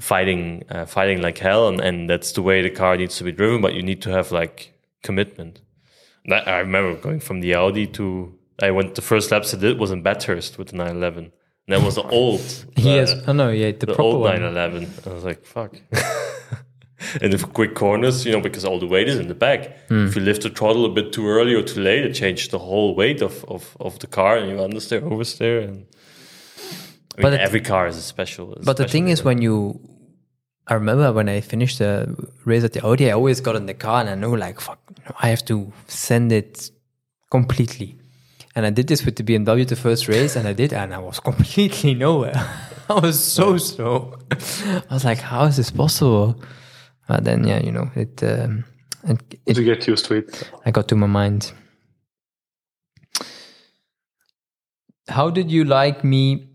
fighting 0.00 0.64
uh, 0.70 0.86
fighting 0.86 1.20
like 1.20 1.38
hell 1.38 1.68
and, 1.68 1.80
and 1.80 2.08
that's 2.08 2.32
the 2.32 2.42
way 2.42 2.62
the 2.62 2.70
car 2.70 2.96
needs 2.96 3.16
to 3.18 3.24
be 3.24 3.32
driven 3.32 3.60
but 3.60 3.74
you 3.74 3.82
need 3.82 4.00
to 4.02 4.10
have 4.10 4.30
like 4.30 4.72
commitment. 5.02 5.60
I 6.30 6.58
remember 6.58 7.00
going 7.00 7.20
from 7.20 7.40
the 7.40 7.54
audi 7.54 7.86
to 7.98 8.06
i 8.60 8.70
went 8.70 8.94
the 8.94 9.02
first 9.10 9.30
laps 9.32 9.54
i 9.54 9.56
did 9.56 9.78
was 9.78 9.90
in 9.90 10.02
bathurst 10.02 10.58
with 10.58 10.68
the 10.68 10.76
911 10.76 11.24
and 11.24 11.32
that 11.68 11.82
was 11.82 11.94
the 11.96 12.02
old 12.20 12.64
yes. 12.76 13.12
uh, 13.12 13.24
Oh 13.28 13.32
no, 13.32 13.50
yeah, 13.50 13.70
the, 13.72 13.86
the 13.86 13.86
proper 13.86 14.02
old 14.02 14.20
one. 14.22 14.40
911. 14.40 14.92
I 15.06 15.14
was 15.14 15.24
like, 15.24 15.44
fuck. 15.44 15.74
and 17.22 17.32
the 17.32 17.38
quick 17.46 17.74
corners, 17.74 18.24
you 18.26 18.32
know, 18.32 18.40
because 18.40 18.64
all 18.64 18.78
the 18.80 18.86
weight 18.86 19.08
is 19.08 19.18
in 19.18 19.28
the 19.28 19.34
back. 19.34 19.60
Hmm. 19.88 20.06
If 20.06 20.16
you 20.16 20.22
lift 20.22 20.42
the 20.42 20.50
throttle 20.50 20.84
a 20.84 20.88
bit 20.88 21.12
too 21.12 21.26
early 21.28 21.54
or 21.54 21.62
too 21.62 21.80
late, 21.80 22.04
it 22.04 22.14
changed 22.14 22.50
the 22.50 22.58
whole 22.58 22.94
weight 22.94 23.22
of, 23.22 23.44
of, 23.46 23.76
of 23.80 23.98
the 24.00 24.06
car, 24.06 24.36
and 24.36 24.48
you 24.50 24.56
understeer, 24.56 25.00
oversteer, 25.02 25.62
and 25.64 25.86
I 27.16 27.22
mean, 27.22 27.22
But 27.22 27.34
every 27.34 27.60
car 27.60 27.86
is 27.86 27.96
a 27.96 28.02
special. 28.02 28.52
a 28.52 28.56
But 28.56 28.76
the 28.76 28.82
special 28.84 28.88
thing 28.92 29.08
is, 29.08 29.22
when 29.22 29.40
you, 29.42 29.80
I 30.66 30.74
remember 30.74 31.12
when 31.12 31.28
I 31.28 31.40
finished 31.40 31.78
the 31.78 32.14
race 32.44 32.64
at 32.64 32.72
the 32.72 32.84
Audi, 32.84 33.08
I 33.10 33.12
always 33.14 33.40
got 33.40 33.56
in 33.56 33.66
the 33.66 33.74
car 33.74 34.00
and 34.00 34.10
I 34.10 34.14
know, 34.14 34.30
like, 34.32 34.60
fuck, 34.60 34.80
I 35.20 35.28
have 35.28 35.44
to 35.46 35.72
send 35.86 36.32
it 36.32 36.70
completely. 37.30 37.97
And 38.58 38.66
I 38.66 38.70
did 38.70 38.88
this 38.88 39.04
with 39.04 39.14
the 39.14 39.22
BMW 39.22 39.64
the 39.68 39.76
first 39.76 40.08
race, 40.08 40.34
and 40.34 40.48
I 40.48 40.52
did, 40.52 40.72
and 40.72 40.92
I 40.92 40.98
was 40.98 41.20
completely 41.30 41.94
nowhere. 41.94 42.34
I 42.90 42.94
was 42.94 43.22
so 43.22 43.56
slow. 43.56 44.18
I 44.32 44.82
was 44.90 45.04
like, 45.04 45.18
how 45.18 45.44
is 45.44 45.56
this 45.58 45.70
possible? 45.70 46.42
But 47.06 47.22
then, 47.22 47.46
yeah, 47.46 47.62
you 47.62 47.70
know, 47.70 47.88
it, 47.94 48.20
um, 48.24 48.64
it, 49.04 49.38
it 49.46 49.54
to 49.54 49.62
get 49.62 49.86
used 49.86 50.06
to 50.06 50.14
it. 50.14 50.50
I 50.66 50.72
got 50.72 50.88
to 50.88 50.96
my 50.96 51.06
mind. 51.06 51.52
How 55.06 55.30
did 55.30 55.52
you 55.52 55.62
like 55.62 56.02
me 56.02 56.48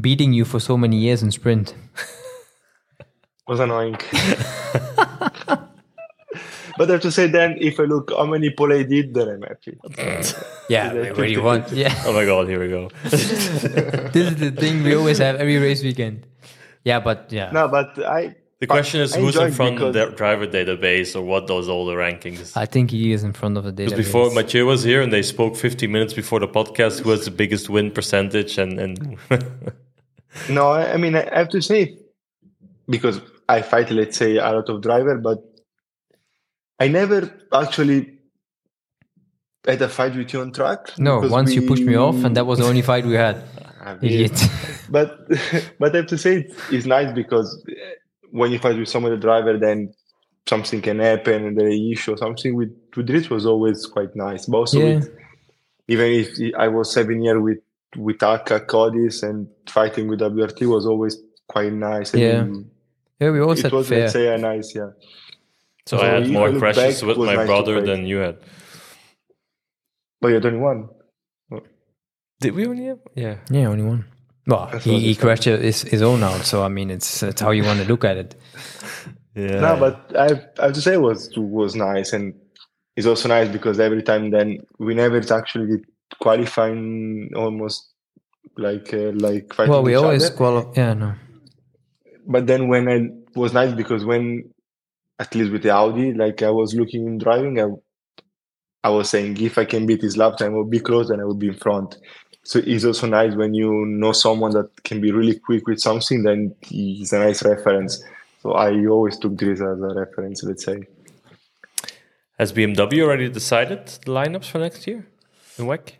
beating 0.00 0.32
you 0.32 0.44
for 0.44 0.60
so 0.60 0.76
many 0.76 0.98
years 0.98 1.20
in 1.20 1.32
sprint? 1.32 1.74
was 3.48 3.58
annoying. 3.58 3.98
But 6.80 6.88
I 6.88 6.92
have 6.92 7.02
to 7.02 7.12
say 7.12 7.26
then, 7.26 7.58
if 7.60 7.78
I 7.78 7.82
look 7.82 8.10
how 8.10 8.24
many 8.24 8.48
pole 8.48 8.72
I 8.72 8.84
did, 8.84 9.12
then 9.12 9.28
I'm 9.28 9.42
happy. 9.42 9.76
Yeah, 10.70 10.94
Yeah, 10.94 11.12
where 11.12 11.26
you 11.26 11.42
want. 11.42 11.70
Yeah, 11.72 11.94
Oh 12.06 12.14
my 12.14 12.24
god, 12.24 12.48
here 12.48 12.58
we 12.58 12.68
go. 12.68 12.88
this 13.04 14.14
is 14.30 14.36
the 14.36 14.50
thing 14.50 14.82
we 14.82 14.94
always 14.94 15.18
have 15.18 15.36
every 15.36 15.58
race 15.58 15.82
weekend. 15.82 16.26
Yeah, 16.82 17.00
but 17.00 17.30
yeah, 17.30 17.50
No, 17.50 17.68
but 17.68 17.98
I. 17.98 18.34
The 18.60 18.66
question 18.66 19.02
is 19.02 19.14
I 19.14 19.20
who's 19.20 19.36
in 19.36 19.52
front 19.52 19.82
of 19.82 19.92
the 19.92 20.06
driver 20.06 20.46
database 20.46 21.14
or 21.14 21.20
what 21.20 21.46
does 21.46 21.68
all 21.68 21.84
the 21.84 21.96
rankings? 21.96 22.56
I 22.56 22.64
think 22.64 22.90
he 22.92 23.12
is 23.12 23.24
in 23.24 23.34
front 23.34 23.58
of 23.58 23.64
the 23.64 23.72
database. 23.72 23.90
Because 23.90 24.06
before 24.06 24.30
Mathieu 24.32 24.64
was 24.64 24.82
here 24.82 25.02
and 25.02 25.12
they 25.12 25.22
spoke 25.22 25.56
50 25.56 25.86
minutes 25.86 26.14
before 26.14 26.40
the 26.40 26.48
podcast, 26.48 27.00
who 27.00 27.10
has 27.10 27.26
the 27.26 27.30
biggest 27.30 27.68
win 27.68 27.90
percentage? 27.90 28.56
And, 28.56 28.80
and 28.80 29.18
No, 30.48 30.70
I 30.70 30.94
I 30.94 30.96
mean, 30.96 31.14
I 31.14 31.28
have 31.40 31.50
to 31.50 31.60
say, 31.60 31.98
because 32.88 33.20
I 33.50 33.60
fight, 33.60 33.90
let's 33.90 34.16
say, 34.16 34.36
a 34.38 34.50
lot 34.52 34.68
of 34.70 34.80
driver, 34.80 35.18
but 35.18 35.49
I 36.80 36.88
never 36.88 37.30
actually 37.52 38.18
had 39.66 39.82
a 39.82 39.88
fight 39.88 40.16
with 40.16 40.32
you 40.32 40.40
on 40.40 40.52
track. 40.52 40.98
no, 40.98 41.20
once 41.20 41.54
you 41.54 41.62
pushed 41.62 41.82
me 41.84 41.94
off, 41.96 42.24
and 42.24 42.36
that 42.36 42.46
was 42.46 42.58
the 42.58 42.64
only 42.66 42.82
fight 42.82 43.04
we 43.06 43.14
had. 43.14 43.42
Ah, 43.82 43.96
Idiot. 44.02 44.38
but 44.90 45.26
but 45.78 45.94
I 45.94 45.96
have 46.00 46.06
to 46.08 46.18
say 46.18 46.40
it's, 46.40 46.54
it's 46.70 46.86
nice 46.86 47.10
because 47.14 47.48
uh, 47.66 47.74
when 48.30 48.52
you 48.52 48.58
fight 48.58 48.76
with 48.78 48.88
some 48.90 49.06
other 49.06 49.16
driver, 49.16 49.56
then 49.56 49.94
something 50.46 50.82
can 50.82 50.98
happen 50.98 51.46
and 51.46 51.56
there 51.58 51.66
is 51.66 51.80
issue 51.92 52.12
or 52.12 52.18
something. 52.18 52.54
With 52.54 52.72
with 52.94 53.08
Rich 53.08 53.30
was 53.30 53.46
always 53.46 53.86
quite 53.86 54.14
nice. 54.14 54.44
But 54.44 54.58
also 54.58 54.80
Yeah. 54.80 54.94
with, 54.96 55.08
even 55.88 56.08
if 56.12 56.28
I 56.58 56.68
was 56.68 56.92
seven 56.92 57.22
years 57.22 57.40
with 57.40 57.60
with 57.96 58.18
Akkodis, 58.18 59.22
and 59.22 59.48
fighting 59.66 60.08
with 60.08 60.20
WRT 60.20 60.66
was 60.68 60.84
always 60.84 61.16
quite 61.48 61.72
nice. 61.72 62.14
I 62.14 62.18
Yeah. 62.18 62.44
mean, 62.44 62.70
yeah, 63.18 63.30
we 63.30 63.40
always 63.40 63.60
it 63.60 63.62
had 63.62 63.72
was 63.72 63.88
fair. 63.88 64.00
let's 64.00 64.12
say 64.12 64.28
a 64.34 64.36
nice 64.36 64.74
yeah. 64.74 64.90
So 65.86 65.98
So 65.98 66.02
I 66.02 66.06
had 66.08 66.28
more 66.28 66.52
crashes 66.58 67.02
with 67.02 67.18
my 67.18 67.44
brother 67.46 67.80
play. 67.80 67.86
than 67.86 68.06
you 68.06 68.18
had. 68.18 68.38
But 70.20 70.28
you're 70.28 70.40
21. 70.40 70.88
Did 72.40 72.54
we 72.54 72.66
only 72.66 72.86
have? 72.86 72.98
Yeah. 73.14 73.36
Yeah, 73.50 73.66
only 73.68 73.84
one. 73.84 74.04
Well, 74.46 74.68
That's 74.72 74.84
he, 74.84 74.98
he 75.00 75.14
crashed 75.14 75.44
his, 75.44 75.82
his 75.82 76.00
own 76.02 76.22
out, 76.22 76.44
so 76.46 76.62
I 76.64 76.68
mean, 76.68 76.90
it's, 76.90 77.22
it's 77.22 77.40
how 77.40 77.50
you 77.50 77.64
want 77.64 77.80
to 77.80 77.86
look 77.86 78.04
at 78.04 78.16
it. 78.16 78.34
Yeah. 79.36 79.60
No, 79.60 79.76
but 79.78 80.14
I 80.18 80.24
have, 80.24 80.46
I 80.58 80.64
have 80.64 80.72
to 80.72 80.80
say 80.80 80.94
it 80.94 81.00
was 81.00 81.30
was 81.36 81.76
nice, 81.76 82.12
and 82.12 82.34
it's 82.96 83.06
also 83.06 83.28
nice 83.28 83.48
because 83.48 83.78
every 83.78 84.02
time 84.02 84.30
then 84.32 84.58
we 84.80 84.92
never 84.92 85.18
actually 85.32 85.84
qualifying 86.20 87.30
almost 87.36 87.92
like 88.58 88.92
uh, 88.92 89.12
like 89.14 89.54
fighting 89.54 89.70
Well, 89.70 89.84
we 89.84 89.92
each 89.92 89.98
always 90.02 90.24
other. 90.26 90.34
qualify. 90.34 90.72
Yeah, 90.80 90.94
no. 90.94 91.14
But 92.26 92.48
then 92.48 92.66
when 92.66 92.88
I 92.88 93.08
was 93.38 93.52
nice 93.54 93.72
because 93.72 94.04
when 94.04 94.50
at 95.20 95.34
least 95.34 95.52
with 95.52 95.62
the 95.62 95.70
Audi, 95.70 96.12
like 96.14 96.42
I 96.42 96.50
was 96.50 96.74
looking 96.74 97.06
in 97.06 97.18
driving, 97.18 97.54
I 97.60 97.66
I 98.82 98.88
was 98.88 99.10
saying 99.10 99.36
if 99.42 99.58
I 99.58 99.66
can 99.66 99.82
beat 99.86 100.00
his 100.02 100.16
lap 100.16 100.38
time, 100.38 100.52
I 100.54 100.56
will 100.56 100.64
be 100.78 100.80
close 100.80 101.10
and 101.10 101.20
I 101.20 101.24
will 101.24 101.40
be 101.44 101.48
in 101.48 101.58
front. 101.66 101.90
So 102.42 102.54
it's 102.72 102.84
also 102.86 103.06
nice 103.06 103.34
when 103.34 103.52
you 103.52 103.70
know 104.00 104.12
someone 104.12 104.52
that 104.52 104.68
can 104.88 104.98
be 105.06 105.10
really 105.12 105.38
quick 105.38 105.66
with 105.68 105.80
something, 105.88 106.22
then 106.22 106.54
he's 106.62 107.12
a 107.12 107.18
nice 107.18 107.40
reference. 107.44 108.02
So 108.42 108.52
I 108.52 108.68
always 108.86 109.18
took 109.18 109.36
this 109.36 109.60
as 109.60 109.78
a 109.88 109.92
reference, 110.02 110.42
let's 110.42 110.64
say. 110.64 110.78
Has 112.38 112.54
BMW 112.54 113.02
already 113.02 113.28
decided 113.28 113.86
the 114.06 114.12
lineups 114.12 114.48
for 114.50 114.58
next 114.58 114.86
year 114.86 115.06
in 115.58 115.66
WEC? 115.66 115.92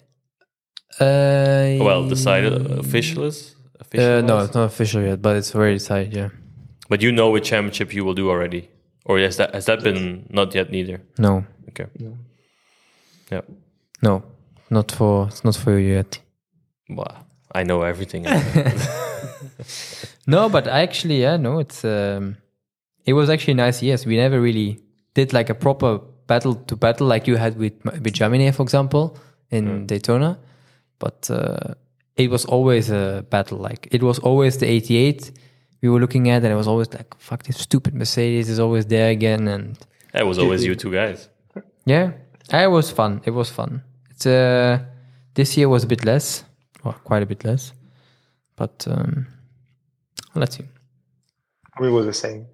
Uh, 0.99 1.85
Well, 1.85 2.09
decided 2.09 2.53
uh, 2.55 2.81
official 2.85 3.25
is 3.25 3.55
official. 3.79 4.19
Uh, 4.19 4.21
no, 4.23 4.39
it's 4.45 4.55
not 4.55 4.65
official 4.65 5.03
yet, 5.03 5.21
but 5.21 5.37
it's 5.37 5.55
already 5.55 5.75
decided. 5.75 6.15
Yeah. 6.17 6.31
but 6.89 7.03
you 7.03 7.13
know 7.13 7.29
which 7.31 7.47
championship 7.53 7.95
you 7.95 8.03
will 8.07 8.15
do 8.23 8.31
already, 8.31 8.63
or 9.05 9.19
has 9.19 9.37
that 9.37 9.55
has 9.55 9.65
that 9.67 9.83
been 9.83 10.27
not 10.31 10.55
yet 10.55 10.71
neither? 10.71 11.01
No, 11.19 11.45
Okay. 11.69 11.87
No. 11.99 12.17
Yeah. 13.31 13.43
no, 14.03 14.23
not 14.71 14.91
for 14.93 15.29
it's 15.29 15.45
not 15.45 15.57
for 15.57 15.79
you 15.79 15.95
yet. 15.95 16.21
Well, 16.89 17.27
I 17.55 17.63
know 17.63 17.83
everything. 17.83 18.27
No, 20.27 20.49
but 20.49 20.69
I 20.69 20.83
actually, 20.83 21.21
yeah, 21.23 21.37
no, 21.37 21.59
it's 21.59 21.85
um, 21.85 22.37
it 23.05 23.15
was 23.15 23.29
actually 23.31 23.55
nice. 23.55 23.83
Yes, 23.83 24.07
we 24.07 24.17
never 24.17 24.41
really 24.41 24.79
did 25.15 25.33
like 25.33 25.51
a 25.51 25.55
proper 25.55 25.99
battle 26.27 26.55
to 26.55 26.77
battle 26.77 27.07
like 27.07 27.27
you 27.27 27.37
had 27.37 27.57
with 27.59 27.73
with 27.85 28.13
Gemini, 28.13 28.51
for 28.53 28.63
example, 28.63 29.17
in 29.51 29.87
Daytona. 29.87 30.39
But 30.99 31.31
uh, 31.31 31.75
it 32.17 32.31
was 32.31 32.45
always 32.45 32.91
a 32.91 33.25
battle. 33.31 33.59
Like 33.59 33.89
it 33.91 34.03
was 34.03 34.19
always 34.19 34.59
the 34.59 34.67
88 34.67 35.33
we 35.81 35.89
were 35.89 36.01
looking 36.01 36.29
at, 36.31 36.43
and 36.43 36.53
it 36.53 36.57
was 36.57 36.69
always 36.69 36.93
like, 36.93 37.15
"Fuck, 37.19 37.43
this 37.45 37.59
stupid 37.59 37.95
Mercedes 37.95 38.49
is 38.49 38.59
always 38.59 38.87
there 38.87 39.11
again." 39.11 39.49
And 39.49 39.79
it 40.15 40.27
was 40.27 40.39
always 40.39 40.65
you 40.65 40.75
two 40.75 40.93
guys. 40.93 41.29
yeah, 41.85 42.13
it 42.53 42.71
was 42.71 42.91
fun. 42.91 43.21
It 43.25 43.31
was 43.31 43.51
fun. 43.51 43.83
It's 44.11 44.27
uh, 44.27 44.81
this 45.35 45.57
year 45.57 45.69
was 45.69 45.85
a 45.85 45.87
bit 45.87 46.05
less, 46.05 46.45
or 46.85 46.93
quite 46.93 47.23
a 47.23 47.27
bit 47.27 47.45
less, 47.45 47.73
but 48.57 48.87
um, 48.91 49.27
let's 50.35 50.57
see. 50.57 50.65
We 51.81 51.91
was 51.91 52.07
the 52.07 52.13
same. 52.13 52.47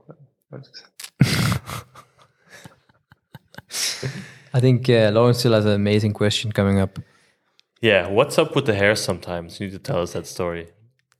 I 4.54 4.60
think 4.60 4.88
uh, 4.88 5.10
Laurens 5.12 5.38
still 5.38 5.52
has 5.52 5.66
an 5.66 5.72
amazing 5.72 6.12
question 6.12 6.52
coming 6.52 6.78
up. 6.78 6.98
Yeah, 7.82 8.08
what's 8.08 8.38
up 8.38 8.54
with 8.56 8.64
the 8.66 8.74
hair 8.74 8.96
sometimes? 8.96 9.60
You 9.60 9.66
need 9.66 9.72
to 9.72 9.78
tell 9.78 10.00
us 10.00 10.14
that 10.14 10.26
story. 10.26 10.68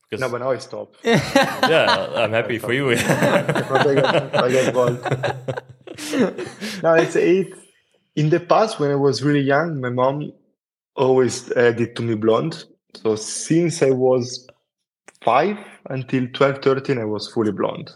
Because, 0.09 0.20
No, 0.20 0.28
but 0.30 0.38
now 0.38 0.50
I 0.52 0.59
stop. 0.59 0.94
yeah, 1.04 2.09
I'm 2.14 2.32
happy 2.32 2.59
for 2.59 2.72
you. 2.72 2.90
I 2.92 2.94
get, 2.94 4.36
I 4.36 4.50
get 4.50 4.74
bald. 4.74 5.02
no, 6.82 6.94
it's 6.94 7.16
it. 7.16 7.52
In 8.14 8.30
the 8.30 8.40
past, 8.40 8.78
when 8.78 8.90
I 8.90 8.94
was 8.94 9.22
really 9.22 9.40
young, 9.40 9.80
my 9.80 9.90
mom 9.90 10.32
always 10.94 11.50
uh, 11.52 11.72
did 11.72 11.96
to 11.96 12.02
me 12.02 12.14
blonde. 12.14 12.64
So 12.94 13.16
since 13.16 13.82
I 13.82 13.90
was 13.90 14.46
five 15.22 15.59
until 15.90 16.26
12, 16.28 16.62
13, 16.62 16.98
I 16.98 17.04
was 17.04 17.28
fully 17.32 17.52
blonde. 17.52 17.90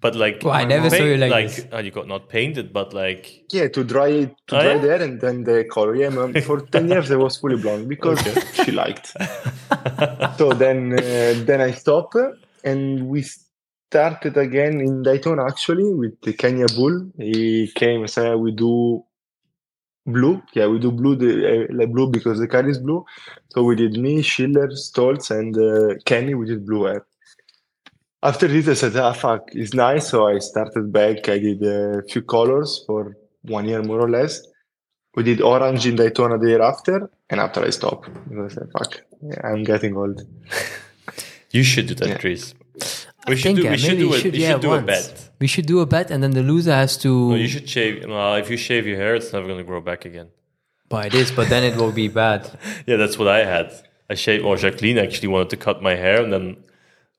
But 0.00 0.14
like, 0.14 0.42
Well, 0.44 0.52
I 0.52 0.64
never 0.64 0.90
saw 0.90 1.02
you 1.02 1.16
like 1.16 1.48
this. 1.48 1.66
uh, 1.72 1.78
you 1.78 1.90
got 1.90 2.06
not 2.06 2.28
painted, 2.28 2.72
but 2.72 2.92
like, 2.92 3.44
Yeah, 3.52 3.68
to 3.68 3.82
dry 3.82 4.08
it 4.08 4.34
to 4.48 4.56
Oh, 4.56 4.60
dry 4.62 4.74
yeah? 4.74 4.78
the 4.78 4.88
hair 4.88 5.02
and 5.02 5.20
then 5.20 5.44
the 5.44 5.64
color. 5.64 5.94
Yeah, 5.96 6.10
mom, 6.10 6.34
for 6.48 6.60
ten 6.60 6.88
years 6.88 7.10
I 7.10 7.16
was 7.16 7.38
fully 7.38 7.56
blonde 7.56 7.88
because 7.88 8.20
she 8.52 8.72
liked. 8.72 9.08
so 10.38 10.52
then 10.52 10.92
uh, 10.92 11.34
then 11.46 11.60
I 11.60 11.72
stopped 11.72 12.16
and 12.62 13.08
we 13.08 13.24
started 13.90 14.36
again 14.36 14.80
in 14.80 15.02
Daytona 15.02 15.46
actually 15.46 15.92
with 15.94 16.20
the 16.20 16.34
Kenny 16.34 16.60
Habul. 16.60 17.10
He 17.18 17.70
came 17.74 18.00
and 18.00 18.10
said 18.10 18.34
we 18.36 18.52
do 18.52 19.02
blue. 20.06 20.42
Yeah, 20.52 20.66
we 20.66 20.78
do 20.78 20.92
blue 20.92 21.16
the 21.16 21.30
uh, 21.48 21.66
like 21.74 21.90
blue 21.90 22.10
because 22.10 22.38
the 22.38 22.48
car 22.48 22.68
is 22.68 22.78
blue. 22.78 23.04
So 23.48 23.62
we 23.62 23.76
did 23.76 23.96
me, 23.96 24.20
Schiller, 24.22 24.68
Stolz, 24.68 25.30
and 25.30 25.56
uh, 25.56 25.94
Kenny. 26.04 26.34
We 26.34 26.46
did 26.46 26.66
blue 26.66 26.84
hair. 26.84 27.06
After 28.28 28.48
this, 28.48 28.66
I 28.68 28.74
said, 28.82 28.96
ah, 28.96 29.12
fuck, 29.12 29.42
it's 29.60 29.72
nice. 29.86 30.04
So 30.12 30.18
I 30.26 30.38
started 30.50 30.92
back. 30.92 31.28
I 31.28 31.38
did 31.38 31.62
a 31.62 32.02
few 32.10 32.22
colors 32.22 32.70
for 32.86 33.16
one 33.42 33.64
year 33.70 33.82
more 33.90 34.00
or 34.06 34.10
less. 34.18 34.32
We 35.14 35.22
did 35.30 35.40
orange 35.40 35.86
in 35.90 35.94
Daytona 36.02 36.36
the 36.42 36.48
year 36.52 36.62
after, 36.72 36.96
and 37.30 37.38
after 37.46 37.60
I 37.68 37.70
stopped 37.70 38.04
because 38.28 38.52
I 38.52 38.54
said, 38.56 38.68
fuck, 38.76 38.92
yeah, 39.30 39.40
I'm 39.48 39.62
getting 39.72 39.96
old. 39.96 40.18
you 41.56 41.62
should 41.62 41.86
do 41.86 41.94
that, 42.00 42.08
Yeah. 42.08 42.18
Chris. 42.18 42.42
We 43.28 43.32
I 43.32 43.36
should 43.36 43.42
think 43.44 43.58
do. 43.60 43.70
We 43.70 43.78
should 43.78 43.98
do 44.04 44.08
we 44.10 44.16
it. 44.16 44.20
should, 44.22 44.32
We 44.32 44.38
yeah, 44.42 44.52
should 44.52 44.60
do 44.68 44.72
a 44.74 44.82
bet. 44.82 45.30
We 45.40 45.46
should 45.46 45.66
do 45.66 45.78
a 45.80 45.86
bet, 45.86 46.10
and 46.12 46.20
then 46.22 46.32
the 46.32 46.42
loser 46.42 46.74
has 46.82 46.92
to. 47.04 47.10
No, 47.30 47.36
you 47.44 47.48
should 47.54 47.68
shave. 47.68 48.04
Well, 48.08 48.34
if 48.42 48.50
you 48.50 48.56
shave 48.68 48.86
your 48.90 48.98
hair, 49.02 49.14
it's 49.14 49.32
never 49.32 49.46
going 49.50 49.58
to 49.64 49.68
grow 49.72 49.80
back 49.90 50.04
again. 50.04 50.28
Buy 50.88 51.08
this, 51.16 51.30
but 51.30 51.48
then 51.48 51.62
it 51.70 51.74
will 51.80 51.92
be 51.92 52.08
bad. 52.08 52.42
Yeah, 52.88 52.96
that's 53.02 53.16
what 53.20 53.28
I 53.38 53.40
had. 53.54 53.68
I 54.10 54.14
shaved. 54.14 54.44
Or 54.44 54.56
Jacqueline 54.56 54.98
actually 54.98 55.28
wanted 55.28 55.50
to 55.54 55.58
cut 55.66 55.76
my 55.88 55.94
hair, 56.04 56.18
and 56.22 56.30
then 56.32 56.44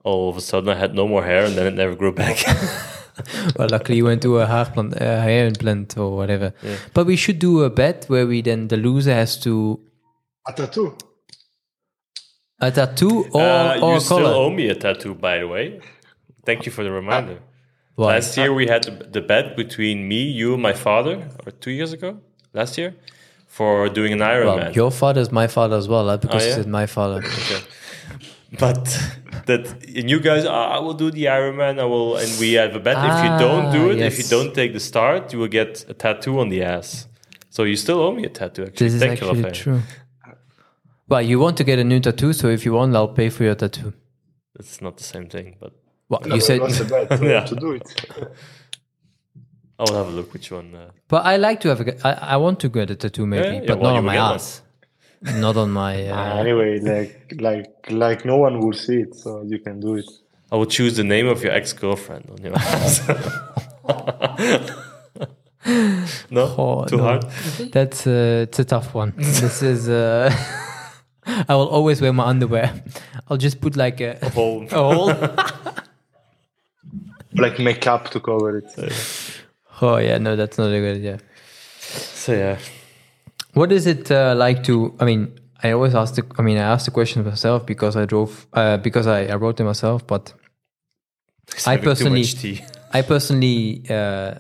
all 0.03 0.29
of 0.29 0.37
a 0.37 0.41
sudden 0.41 0.69
I 0.69 0.75
had 0.75 0.93
no 0.95 1.07
more 1.07 1.23
hair, 1.23 1.45
and 1.45 1.55
then 1.55 1.67
it 1.67 1.73
never 1.75 1.95
grew 1.95 2.11
back. 2.13 2.37
well, 3.57 3.67
luckily 3.69 3.97
you 3.97 4.05
went 4.05 4.21
to 4.23 4.39
a 4.39 4.45
hair, 4.45 4.65
plant, 4.65 4.93
uh, 5.01 5.21
hair 5.21 5.47
implant 5.47 5.97
or 5.97 6.15
whatever. 6.15 6.53
But 6.93 7.05
we 7.07 7.15
should 7.15 7.39
do 7.39 7.63
a 7.63 7.69
bet 7.69 8.05
where 8.07 8.25
we 8.27 8.41
then 8.41 8.67
the 8.67 8.77
loser 8.77 9.13
has 9.13 9.37
to 9.41 9.79
A 10.47 10.53
tattoo? 10.53 10.95
a 12.59 12.71
tattoo 12.71 13.25
or 13.33 13.41
Uh, 13.41 13.79
or 13.81 13.93
you 13.95 13.99
still 13.99 14.17
color. 14.19 14.33
owe 14.33 14.49
me 14.49 14.69
a 14.69 14.75
tattoo, 14.75 15.13
by 15.13 15.39
the 15.39 15.47
way. 15.47 15.79
Thank 16.45 16.65
you 16.65 16.71
for 16.71 16.83
the 16.83 16.91
reminder. 16.91 17.39
Why? 17.95 18.13
Last 18.15 18.37
year 18.37 18.53
we 18.53 18.67
had 18.67 18.83
the, 18.83 18.91
the 19.15 19.21
bet 19.21 19.55
between 19.57 20.07
me, 20.07 20.21
you, 20.23 20.53
and 20.53 20.61
my 20.61 20.73
father, 20.73 21.27
or 21.45 21.51
two 21.51 21.71
years 21.71 21.91
ago, 21.93 22.19
last 22.53 22.77
year, 22.77 22.93
for 23.47 23.89
doing 23.89 24.13
an 24.13 24.19
Ironman. 24.19 24.57
Well, 24.57 24.71
your 24.73 24.91
father 24.91 25.19
is 25.21 25.31
my 25.31 25.47
father 25.47 25.75
as 25.77 25.87
well, 25.87 26.07
uh, 26.09 26.17
because 26.17 26.43
Oh, 26.45 26.49
yeah? 26.49 26.57
it's 26.57 26.67
my 26.67 26.85
father. 26.85 27.17
Okay. 27.25 27.61
But 28.59 28.85
that 29.45 29.67
and 29.97 30.09
you 30.09 30.19
guys, 30.19 30.45
"Ah, 30.45 30.75
I 30.77 30.79
will 30.79 30.93
do 30.93 31.11
the 31.11 31.25
Ironman. 31.25 31.79
I 31.79 31.83
will, 31.83 32.15
and 32.17 32.29
we 32.39 32.53
have 32.53 32.73
a 32.75 32.79
bet. 32.79 32.95
if 32.97 33.23
you 33.25 33.31
don't 33.47 33.71
do 33.73 33.89
Ah, 33.89 33.93
it, 33.93 33.99
if 34.01 34.17
you 34.19 34.23
don't 34.35 34.53
take 34.53 34.71
the 34.73 34.79
start, 34.79 35.33
you 35.33 35.39
will 35.39 35.49
get 35.49 35.85
a 35.89 35.93
tattoo 35.93 36.39
on 36.39 36.49
the 36.49 36.63
ass. 36.63 37.07
So 37.49 37.63
you 37.63 37.75
still 37.75 37.99
owe 37.99 38.13
me 38.13 38.23
a 38.25 38.29
tattoo. 38.29 38.63
Actually, 38.63 38.85
This 38.87 38.93
is 38.93 38.99
Thank 39.01 39.19
you, 39.21 39.27
actually 39.27 39.43
Rafael. 39.43 39.63
true. 39.63 39.81
Well, 41.09 41.21
you 41.21 41.39
want 41.39 41.57
to 41.57 41.63
get 41.63 41.79
a 41.79 41.83
new 41.83 41.99
tattoo, 41.99 42.31
so 42.33 42.47
if 42.49 42.65
you 42.65 42.73
want, 42.73 42.95
I'll 42.95 43.07
pay 43.21 43.29
for 43.29 43.43
your 43.43 43.55
tattoo. 43.55 43.93
It's 44.59 44.81
not 44.81 44.97
the 44.97 45.03
same 45.03 45.27
thing, 45.27 45.55
but 45.59 45.73
Well, 46.09 46.21
No, 46.25 46.35
you 46.35 46.41
but 46.41 46.45
said, 46.47 46.55
it 46.57 46.63
was 46.63 46.79
bet 46.81 47.09
to, 47.19 47.25
Yeah. 47.27 47.43
to 47.51 47.55
do 47.55 47.71
it. 47.73 47.87
I 49.79 49.83
will 49.83 49.93
have 49.95 50.07
a 50.07 50.11
look 50.11 50.33
which 50.33 50.51
one. 50.51 50.73
Uh, 50.73 50.89
but 51.07 51.25
I 51.25 51.37
like 51.37 51.59
to 51.61 51.69
have. 51.69 51.81
A, 51.81 52.07
I, 52.07 52.33
I 52.33 52.37
want 52.37 52.59
to 52.61 52.69
get 52.69 52.89
a 52.91 52.95
tattoo, 52.95 53.25
maybe, 53.27 53.45
Yeah, 53.45 53.53
yeah, 53.61 53.67
but 53.67 53.79
well, 53.79 53.91
not 53.91 53.97
on 53.99 54.05
my 54.05 54.13
get 54.15 54.21
one. 54.21 54.35
ass, 54.35 54.61
not 55.21 55.57
on 55.57 55.71
my. 55.71 56.07
Uh, 56.11 56.37
anyway, 56.39 56.79
like 56.79 57.33
like 57.39 57.91
like 57.91 58.25
no 58.25 58.37
one 58.37 58.59
will 58.59 58.73
see 58.73 59.01
it, 59.01 59.15
so 59.15 59.41
you 59.43 59.59
can 59.59 59.79
do 59.79 59.95
it. 59.95 60.05
I 60.51 60.55
will 60.55 60.65
choose 60.65 60.95
the 60.95 61.03
name 61.03 61.27
of 61.27 61.43
your 61.43 61.51
ex 61.53 61.73
girlfriend 61.73 62.29
on 62.29 62.37
your 62.43 62.55
ass. 62.55 63.01
no, 66.29 66.55
Oh, 66.57 66.85
too 66.85 66.97
no. 66.97 67.03
hard. 67.03 67.25
That's 67.71 68.07
uh, 68.07 68.45
it's 68.47 68.59
a 68.59 68.65
tough 68.65 68.93
one. 68.93 69.13
this 69.17 69.61
is. 69.61 69.89
Uh, 69.89 70.31
I 71.49 71.55
will 71.55 71.67
always 71.67 72.01
wear 72.01 72.13
my 72.13 72.25
underwear. 72.25 72.71
I'll 73.29 73.37
just 73.37 73.59
put 73.59 73.75
like 73.75 73.99
a, 73.99 74.17
Whole- 74.29 74.63
a 74.63 74.69
hole. 74.69 75.13
Like 77.33 77.59
makeup 77.59 78.09
to 78.11 78.19
cover 78.19 78.57
it. 78.59 78.65
oh 79.81 79.97
yeah, 79.97 80.17
no, 80.17 80.35
that's 80.35 80.57
not 80.57 80.67
a 80.71 80.79
good 80.79 80.95
idea. 80.97 81.19
So 81.79 82.31
yeah, 82.33 82.57
What 83.57 83.71
is 83.71 83.87
it 83.87 84.11
uh, 84.11 84.35
like 84.37 84.63
to? 84.65 84.95
I 84.99 85.05
mean, 85.05 85.39
I 85.63 85.71
always 85.71 85.95
ask 85.95 86.13
the. 86.13 86.23
I 86.37 86.43
mean, 86.43 86.59
I 86.59 86.61
asked 86.73 86.85
the 86.85 86.91
question 86.91 87.25
myself 87.25 87.65
because 87.65 87.95
I 87.95 88.05
drove. 88.05 88.45
Uh, 88.53 88.77
because 88.77 89.07
I, 89.07 89.25
I 89.25 89.35
wrote 89.35 89.59
it 89.59 89.63
myself, 89.63 90.05
but 90.05 90.31
I 91.65 91.77
personally-. 91.77 92.63
I 92.93 93.01
personally, 93.01 93.83
uh, 93.89 94.35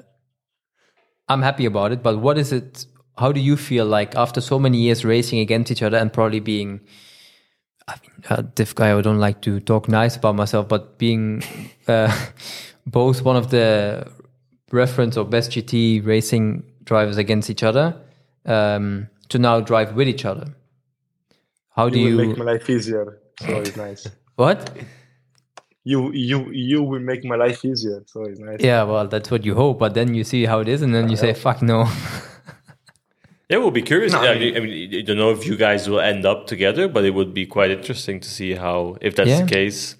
I'm 1.27 1.41
happy 1.41 1.65
about 1.65 1.93
it. 1.93 2.03
But 2.03 2.19
what 2.19 2.37
is 2.37 2.51
it? 2.51 2.85
How 3.17 3.31
do 3.31 3.39
you 3.39 3.57
feel 3.57 3.87
like 3.87 4.15
after 4.15 4.39
so 4.39 4.59
many 4.59 4.77
years 4.77 5.03
racing 5.03 5.39
against 5.39 5.71
each 5.71 5.81
other 5.81 5.97
and 5.97 6.13
probably 6.13 6.39
being, 6.39 6.81
I 7.87 7.95
mean, 8.03 8.23
a 8.29 8.43
diff 8.43 8.75
guy. 8.75 8.95
I 8.95 9.01
don't 9.01 9.17
like 9.17 9.41
to 9.41 9.59
talk 9.59 9.87
nice 9.89 10.15
about 10.15 10.35
myself, 10.35 10.67
but 10.67 10.99
being 10.99 11.41
uh, 11.87 12.15
both 12.85 13.23
one 13.23 13.35
of 13.35 13.49
the 13.49 14.11
reference 14.71 15.17
or 15.17 15.25
best 15.25 15.49
GT 15.49 16.05
racing 16.05 16.71
drivers 16.83 17.17
against 17.17 17.49
each 17.49 17.63
other 17.63 17.99
um, 18.47 19.07
to 19.29 19.37
now 19.39 19.59
drive 19.59 19.93
with 19.95 20.07
each 20.07 20.25
other. 20.25 20.47
How 21.75 21.89
do 21.89 21.99
You 21.99 22.15
will 22.15 22.23
you? 22.23 22.29
make 22.29 22.37
my 22.37 22.45
life 22.45 22.69
easier, 22.69 23.19
so 23.39 23.57
it's 23.57 23.75
nice. 23.77 24.07
what? 24.35 24.71
You 25.83 26.11
you 26.11 26.49
you 26.51 26.83
will 26.83 26.99
make 26.99 27.23
my 27.23 27.35
life 27.35 27.63
easier, 27.63 28.03
so 28.07 28.23
it's 28.25 28.39
nice. 28.39 28.59
Yeah, 28.61 28.83
well, 28.83 29.07
that's 29.07 29.29
what 29.31 29.45
you 29.45 29.55
hope, 29.55 29.79
but 29.79 29.93
then 29.93 30.13
you 30.13 30.23
see 30.23 30.45
how 30.45 30.59
it 30.59 30.67
is, 30.67 30.81
and 30.81 30.93
then 30.93 31.09
you 31.09 31.15
say, 31.15 31.33
"Fuck 31.33 31.61
no." 31.61 31.87
Yeah, 33.49 33.59
we'll 33.59 33.71
be 33.71 33.81
curious. 33.81 34.11
No, 34.11 34.19
I, 34.19 34.31
I 34.33 34.39
mean, 34.39 34.57
I 34.57 34.59
mean, 34.59 34.95
I 34.95 35.01
don't 35.03 35.15
know 35.17 35.31
if 35.31 35.45
you 35.47 35.55
guys 35.55 35.87
will 35.87 36.01
end 36.01 36.25
up 36.25 36.47
together, 36.47 36.89
but 36.89 37.05
it 37.05 37.11
would 37.11 37.33
be 37.33 37.45
quite 37.45 37.71
interesting 37.71 38.19
to 38.19 38.27
see 38.29 38.55
how, 38.55 38.97
if 38.99 39.15
that's 39.15 39.29
Yeah. 39.29 39.43
the 39.43 39.47
case, 39.47 39.95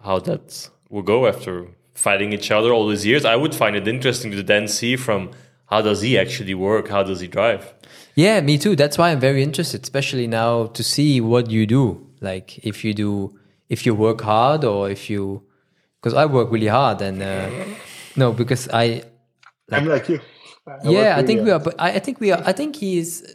how 0.00 0.20
that 0.20 0.70
will 0.90 1.02
go 1.02 1.26
after 1.26 1.66
fighting 1.92 2.32
each 2.32 2.52
other 2.52 2.72
all 2.72 2.86
these 2.86 3.04
years. 3.04 3.24
I 3.24 3.34
would 3.34 3.52
find 3.52 3.74
it 3.74 3.88
interesting 3.88 4.30
to 4.30 4.44
then 4.44 4.68
see 4.68 4.94
from 4.94 5.32
how 5.66 5.82
does 5.82 6.02
he 6.02 6.16
actually 6.16 6.54
work, 6.54 6.86
how 6.88 7.02
does 7.02 7.18
he 7.18 7.26
drive. 7.26 7.74
Yeah, 8.14 8.40
me 8.40 8.58
too. 8.58 8.76
That's 8.76 8.96
why 8.96 9.10
I'm 9.10 9.20
very 9.20 9.42
interested, 9.42 9.82
especially 9.82 10.26
now 10.26 10.66
to 10.66 10.82
see 10.82 11.20
what 11.20 11.50
you 11.50 11.66
do. 11.66 12.06
Like 12.20 12.58
if 12.64 12.84
you 12.84 12.94
do, 12.94 13.38
if 13.68 13.84
you 13.86 13.94
work 13.94 14.20
hard 14.20 14.64
or 14.64 14.88
if 14.88 15.10
you, 15.10 15.42
because 16.00 16.14
I 16.14 16.26
work 16.26 16.50
really 16.50 16.68
hard 16.68 17.02
and 17.02 17.22
uh, 17.22 17.50
no, 18.16 18.32
because 18.32 18.68
I, 18.72 19.02
I'm 19.70 19.86
like 19.86 20.08
you. 20.08 20.20
I 20.66 20.88
yeah, 20.88 21.16
I 21.18 21.22
think 21.22 21.40
really 21.40 21.44
we 21.44 21.50
are, 21.50 21.58
but 21.58 21.74
I, 21.78 21.92
I 21.92 21.98
think 21.98 22.20
we 22.20 22.30
are, 22.32 22.42
I 22.44 22.52
think 22.52 22.76
he's 22.76 23.34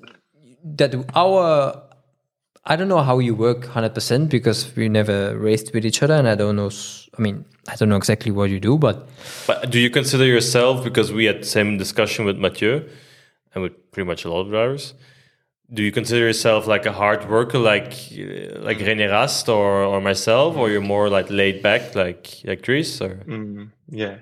that 0.63 0.95
our, 1.13 1.83
I 2.65 2.75
don't 2.75 2.87
know 2.87 3.01
how 3.01 3.19
you 3.19 3.35
work 3.35 3.65
100% 3.65 4.29
because 4.29 4.75
we 4.75 4.89
never 4.89 5.37
raced 5.37 5.73
with 5.73 5.85
each 5.85 6.01
other 6.01 6.15
and 6.15 6.27
I 6.27 6.35
don't 6.35 6.55
know, 6.55 6.71
I 7.17 7.21
mean, 7.21 7.45
I 7.67 7.75
don't 7.75 7.89
know 7.89 7.97
exactly 7.97 8.31
what 8.31 8.49
you 8.49 8.59
do, 8.59 8.77
but 8.77 9.07
But 9.45 9.69
do 9.69 9.79
you 9.79 9.89
consider 9.89 10.25
yourself, 10.25 10.83
because 10.83 11.11
we 11.11 11.25
had 11.25 11.41
the 11.41 11.45
same 11.45 11.77
discussion 11.77 12.25
with 12.25 12.37
Mathieu 12.37 12.89
and 13.53 13.63
with 13.63 13.91
pretty 13.91 14.07
much 14.07 14.25
a 14.25 14.29
lot 14.29 14.41
of 14.41 14.49
drivers, 14.49 14.93
do 15.71 15.83
you 15.83 15.91
consider 15.91 16.25
yourself 16.25 16.67
like 16.67 16.85
a 16.85 16.91
hard 16.91 17.29
worker 17.29 17.59
like 17.59 17.93
uh, 18.11 18.59
like 18.61 18.79
René 18.79 19.09
Rast 19.09 19.49
or, 19.49 19.83
or 19.83 20.01
myself, 20.01 20.55
or 20.57 20.69
you're 20.69 20.81
more 20.81 21.09
like 21.09 21.29
laid 21.29 21.61
back 21.61 21.95
like 21.95 22.41
like 22.43 22.63
Chris? 22.63 23.01
Or 23.01 23.15
Mm, 23.27 23.71
yeah. 23.89 24.17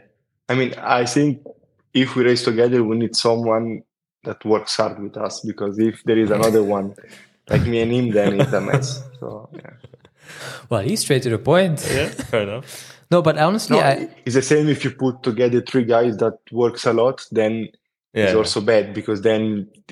I 0.50 0.56
mean, 0.56 0.74
I 0.78 1.06
think 1.06 1.46
if 1.94 2.16
we 2.16 2.24
race 2.24 2.44
together, 2.44 2.84
we 2.84 2.98
need 2.98 3.16
someone 3.16 3.84
that 4.24 4.44
works 4.46 4.76
hard 4.76 5.00
with 5.00 5.16
us 5.18 5.42
because 5.42 5.80
if 5.80 6.04
there 6.04 6.18
is 6.18 6.32
another 6.32 6.64
one 6.78 6.96
like 7.50 7.66
me 7.66 7.82
and 7.82 7.92
him, 7.92 8.10
then 8.12 8.42
it's 8.42 8.54
a 8.54 8.62
mess. 8.62 9.02
So 9.20 9.50
yeah. 9.54 9.72
well, 10.70 10.82
he's 10.82 11.02
straight 11.02 11.24
to 11.24 11.30
the 11.30 11.40
point. 11.40 11.86
yeah, 11.90 12.10
fair 12.10 12.42
enough. 12.44 12.94
No, 13.10 13.22
but 13.22 13.38
honestly, 13.38 13.78
No, 13.78 13.84
I, 13.84 14.10
it's 14.26 14.36
the 14.36 14.42
same 14.42 14.68
if 14.68 14.84
you 14.84 14.92
put 14.92 15.24
together 15.24 15.62
three 15.62 15.86
guys 15.86 16.18
that 16.18 16.38
works 16.52 16.86
a 16.86 16.92
lot, 16.92 17.26
then 17.32 17.70
Yeah, 18.18 18.26
it's 18.26 18.36
also 18.42 18.60
bad 18.62 18.94
because 19.00 19.20
then 19.22 19.42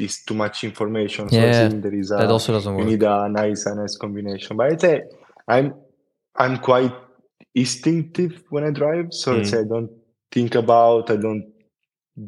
it's 0.06 0.18
too 0.28 0.34
much 0.44 0.64
information. 0.70 1.30
So 1.30 1.36
Yeah, 1.38 1.66
I 1.66 1.70
think 1.70 1.84
there 1.84 1.94
is 2.04 2.10
a, 2.12 2.18
that 2.18 2.32
also 2.32 2.54
doesn't 2.54 2.74
you 2.74 2.80
work. 2.80 2.88
need 2.92 3.04
a 3.04 3.30
nice, 3.30 3.62
a 3.68 3.76
nice 3.76 3.96
combination. 4.04 4.58
But 4.58 4.74
I 4.74 4.78
say 4.78 5.02
I'm 5.48 5.68
I'm 6.44 6.58
quite 6.70 6.94
instinctive 7.54 8.44
when 8.50 8.64
I 8.64 8.72
drive, 8.72 9.08
so 9.12 9.28
Mm. 9.36 9.40
I 9.40 9.44
say 9.44 9.60
I 9.60 9.64
don't 9.74 9.92
think 10.32 10.56
about. 10.56 11.10
I 11.12 11.18
don't 11.18 11.46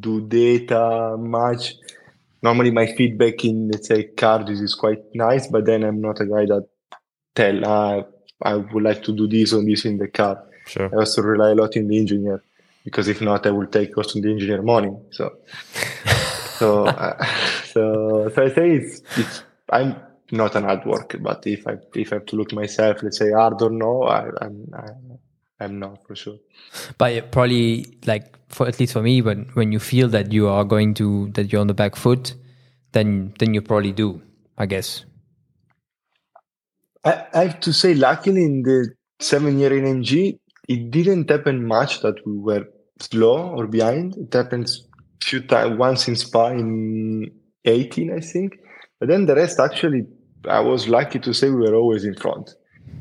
do 0.06 0.14
data 0.26 1.16
much. 1.18 1.74
Normally, 2.42 2.70
my 2.70 2.86
feedback 2.96 3.44
in 3.44 3.68
let's 3.72 3.88
say 3.88 4.04
cars 4.04 4.60
is 4.60 4.74
quite 4.74 5.02
nice, 5.14 5.46
but 5.48 5.64
then 5.66 5.82
I'm 5.82 6.00
not 6.00 6.20
a 6.20 6.26
guy 6.26 6.46
that 6.46 6.64
tell 7.34 7.64
uh, 7.66 8.02
I 8.42 8.54
would 8.54 8.84
like 8.84 9.02
to 9.04 9.12
do 9.12 9.26
this 9.26 9.52
or 9.52 9.64
this 9.64 9.84
in 9.84 9.98
the 9.98 10.08
car. 10.08 10.44
Sure. 10.66 10.88
I 10.92 10.96
also 11.00 11.22
rely 11.22 11.50
a 11.50 11.54
lot 11.54 11.74
in 11.76 11.88
the 11.88 11.98
engineer 11.98 12.42
because 12.88 13.06
if 13.08 13.20
not, 13.20 13.46
I 13.46 13.50
will 13.50 13.66
take 13.66 13.96
also 13.98 14.18
the 14.18 14.30
engineer 14.30 14.62
money. 14.62 14.90
So, 15.10 15.36
so, 16.58 16.86
uh, 16.86 17.22
so, 17.64 18.30
so 18.34 18.42
I 18.42 18.48
say 18.48 18.70
it's, 18.76 19.02
it's 19.16 19.42
I'm 19.70 19.96
not 20.32 20.56
an 20.56 20.64
hard 20.64 20.86
worker, 20.86 21.18
but 21.18 21.46
if 21.46 21.66
I 21.66 21.76
if 21.94 22.12
I 22.12 22.16
have 22.16 22.26
to 22.26 22.36
look 22.36 22.52
myself, 22.52 23.02
let's 23.02 23.18
say 23.18 23.30
hard 23.30 23.60
or 23.60 23.70
no, 23.70 24.04
I, 24.04 24.30
I'm 24.40 24.72
I, 24.74 25.64
I'm 25.64 25.78
not 25.78 26.06
for 26.06 26.16
sure. 26.16 26.38
But 26.96 27.30
probably 27.30 27.98
like 28.06 28.38
for 28.48 28.66
at 28.66 28.80
least 28.80 28.94
for 28.94 29.02
me, 29.02 29.20
when 29.20 29.50
when 29.52 29.70
you 29.70 29.78
feel 29.78 30.08
that 30.08 30.32
you 30.32 30.48
are 30.48 30.64
going 30.64 30.94
to 30.94 31.28
that 31.34 31.52
you're 31.52 31.60
on 31.60 31.66
the 31.66 31.74
back 31.74 31.94
foot, 31.94 32.34
then 32.92 33.34
then 33.38 33.52
you 33.52 33.60
probably 33.60 33.92
do, 33.92 34.22
I 34.56 34.64
guess. 34.64 35.04
I, 37.04 37.26
I 37.34 37.44
have 37.44 37.60
to 37.60 37.72
say, 37.72 37.94
luckily 37.94 38.44
in 38.44 38.62
the 38.62 38.88
seven 39.20 39.58
year 39.58 39.76
in 39.76 39.84
AMG, 39.84 40.38
it 40.68 40.90
didn't 40.90 41.30
happen 41.30 41.66
much 41.66 42.00
that 42.00 42.26
we 42.26 42.38
were 42.38 42.66
slow 43.00 43.50
or 43.50 43.66
behind. 43.66 44.16
It 44.16 44.32
happens 44.32 44.88
few 45.22 45.40
times, 45.40 45.76
once 45.78 46.08
in 46.08 46.16
Spa 46.16 46.48
in 46.48 47.30
18, 47.64 48.12
I 48.12 48.20
think. 48.20 48.58
But 48.98 49.08
then 49.08 49.26
the 49.26 49.34
rest, 49.34 49.60
actually, 49.60 50.06
I 50.48 50.60
was 50.60 50.88
lucky 50.88 51.18
to 51.20 51.34
say 51.34 51.50
we 51.50 51.56
were 51.56 51.74
always 51.74 52.04
in 52.04 52.14
front. 52.14 52.54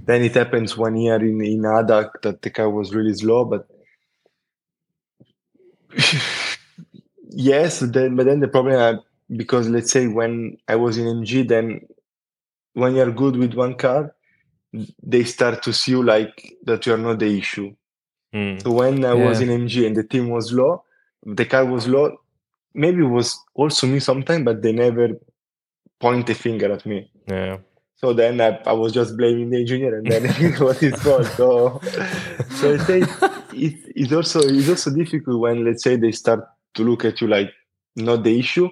Then 0.05 0.23
it 0.23 0.35
happens 0.35 0.77
one 0.77 0.95
year 0.95 1.15
in, 1.15 1.41
in 1.43 1.61
Adak 1.61 2.21
that 2.23 2.41
the 2.41 2.49
car 2.49 2.69
was 2.69 2.93
really 2.93 3.13
slow, 3.13 3.45
but 3.45 3.67
yes, 7.29 7.79
then, 7.79 8.15
but 8.15 8.25
then 8.25 8.39
the 8.39 8.47
problem, 8.47 8.75
uh, 8.75 8.99
because 9.35 9.69
let's 9.69 9.91
say 9.91 10.07
when 10.07 10.57
I 10.67 10.75
was 10.75 10.97
in 10.97 11.05
AMG, 11.05 11.47
then 11.47 11.81
when 12.73 12.95
you're 12.95 13.11
good 13.11 13.35
with 13.35 13.53
one 13.53 13.75
car, 13.75 14.15
they 15.01 15.23
start 15.23 15.63
to 15.63 15.73
see 15.73 15.91
you 15.91 16.03
like 16.03 16.53
that 16.63 16.85
you 16.85 16.93
are 16.93 16.97
not 16.97 17.19
the 17.19 17.37
issue. 17.37 17.75
Mm. 18.37 18.61
So 18.63 18.71
when 18.71 19.03
I 19.03 19.13
was 19.13 19.41
in 19.41 19.49
AMG 19.49 19.87
and 19.87 19.95
the 19.95 20.03
team 20.03 20.29
was 20.29 20.51
low, 20.53 20.83
the 21.25 21.45
car 21.45 21.65
was 21.65 21.87
low. 21.87 22.05
Maybe 22.73 23.01
it 23.03 23.07
was 23.19 23.37
also 23.55 23.87
me 23.87 23.99
sometimes, 23.99 24.45
but 24.45 24.61
they 24.61 24.71
never 24.71 25.09
point 25.99 26.29
a 26.29 26.35
finger 26.35 26.71
at 26.71 26.85
me. 26.85 27.09
Yeah. 27.27 27.57
So 27.95 28.13
then 28.13 28.39
I, 28.39 28.49
I 28.65 28.73
was 28.73 28.93
just 28.93 29.17
blaming 29.17 29.49
the 29.49 29.59
engineer, 29.59 29.97
and 29.97 30.05
then 30.05 30.25
it 30.39 30.59
was 30.59 30.79
his 30.79 31.01
fault. 31.01 31.25
So, 31.35 31.81
so 32.51 32.73
I 32.75 32.77
say 32.77 32.99
it, 33.53 33.75
it's 33.95 34.13
also 34.13 34.39
it's 34.41 34.69
also 34.69 34.93
difficult 34.93 35.39
when 35.39 35.65
let's 35.65 35.83
say 35.83 35.95
they 35.95 36.11
start 36.11 36.41
to 36.75 36.83
look 36.83 37.05
at 37.05 37.19
you 37.21 37.27
like 37.27 37.49
not 37.95 38.23
the 38.23 38.37
issue, 38.37 38.69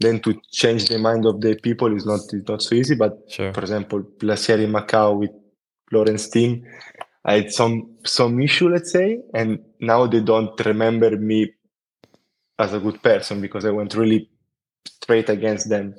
then 0.00 0.18
to 0.20 0.34
change 0.50 0.88
the 0.88 0.98
mind 0.98 1.24
of 1.26 1.40
the 1.40 1.54
people 1.62 1.94
is 1.94 2.04
not 2.04 2.20
is 2.32 2.48
not 2.48 2.60
so 2.60 2.74
easy. 2.74 2.96
But 2.96 3.12
Sure. 3.28 3.52
for 3.52 3.60
example, 3.60 4.02
last 4.22 4.48
year 4.48 4.60
in 4.60 4.72
Macau 4.72 5.16
with 5.20 5.30
Laurens 5.92 6.28
team, 6.28 6.66
I 7.26 7.34
had 7.34 7.52
some 7.52 7.90
some 8.04 8.40
issue, 8.40 8.68
let's 8.68 8.92
say, 8.92 9.20
and 9.34 9.58
now 9.80 10.06
they 10.06 10.20
don't 10.20 10.58
remember 10.64 11.10
me 11.16 11.52
as 12.58 12.72
a 12.72 12.78
good 12.78 13.02
person 13.02 13.40
because 13.40 13.64
I 13.64 13.72
went 13.72 13.96
really 13.96 14.30
straight 14.88 15.28
against 15.28 15.68
them. 15.68 15.94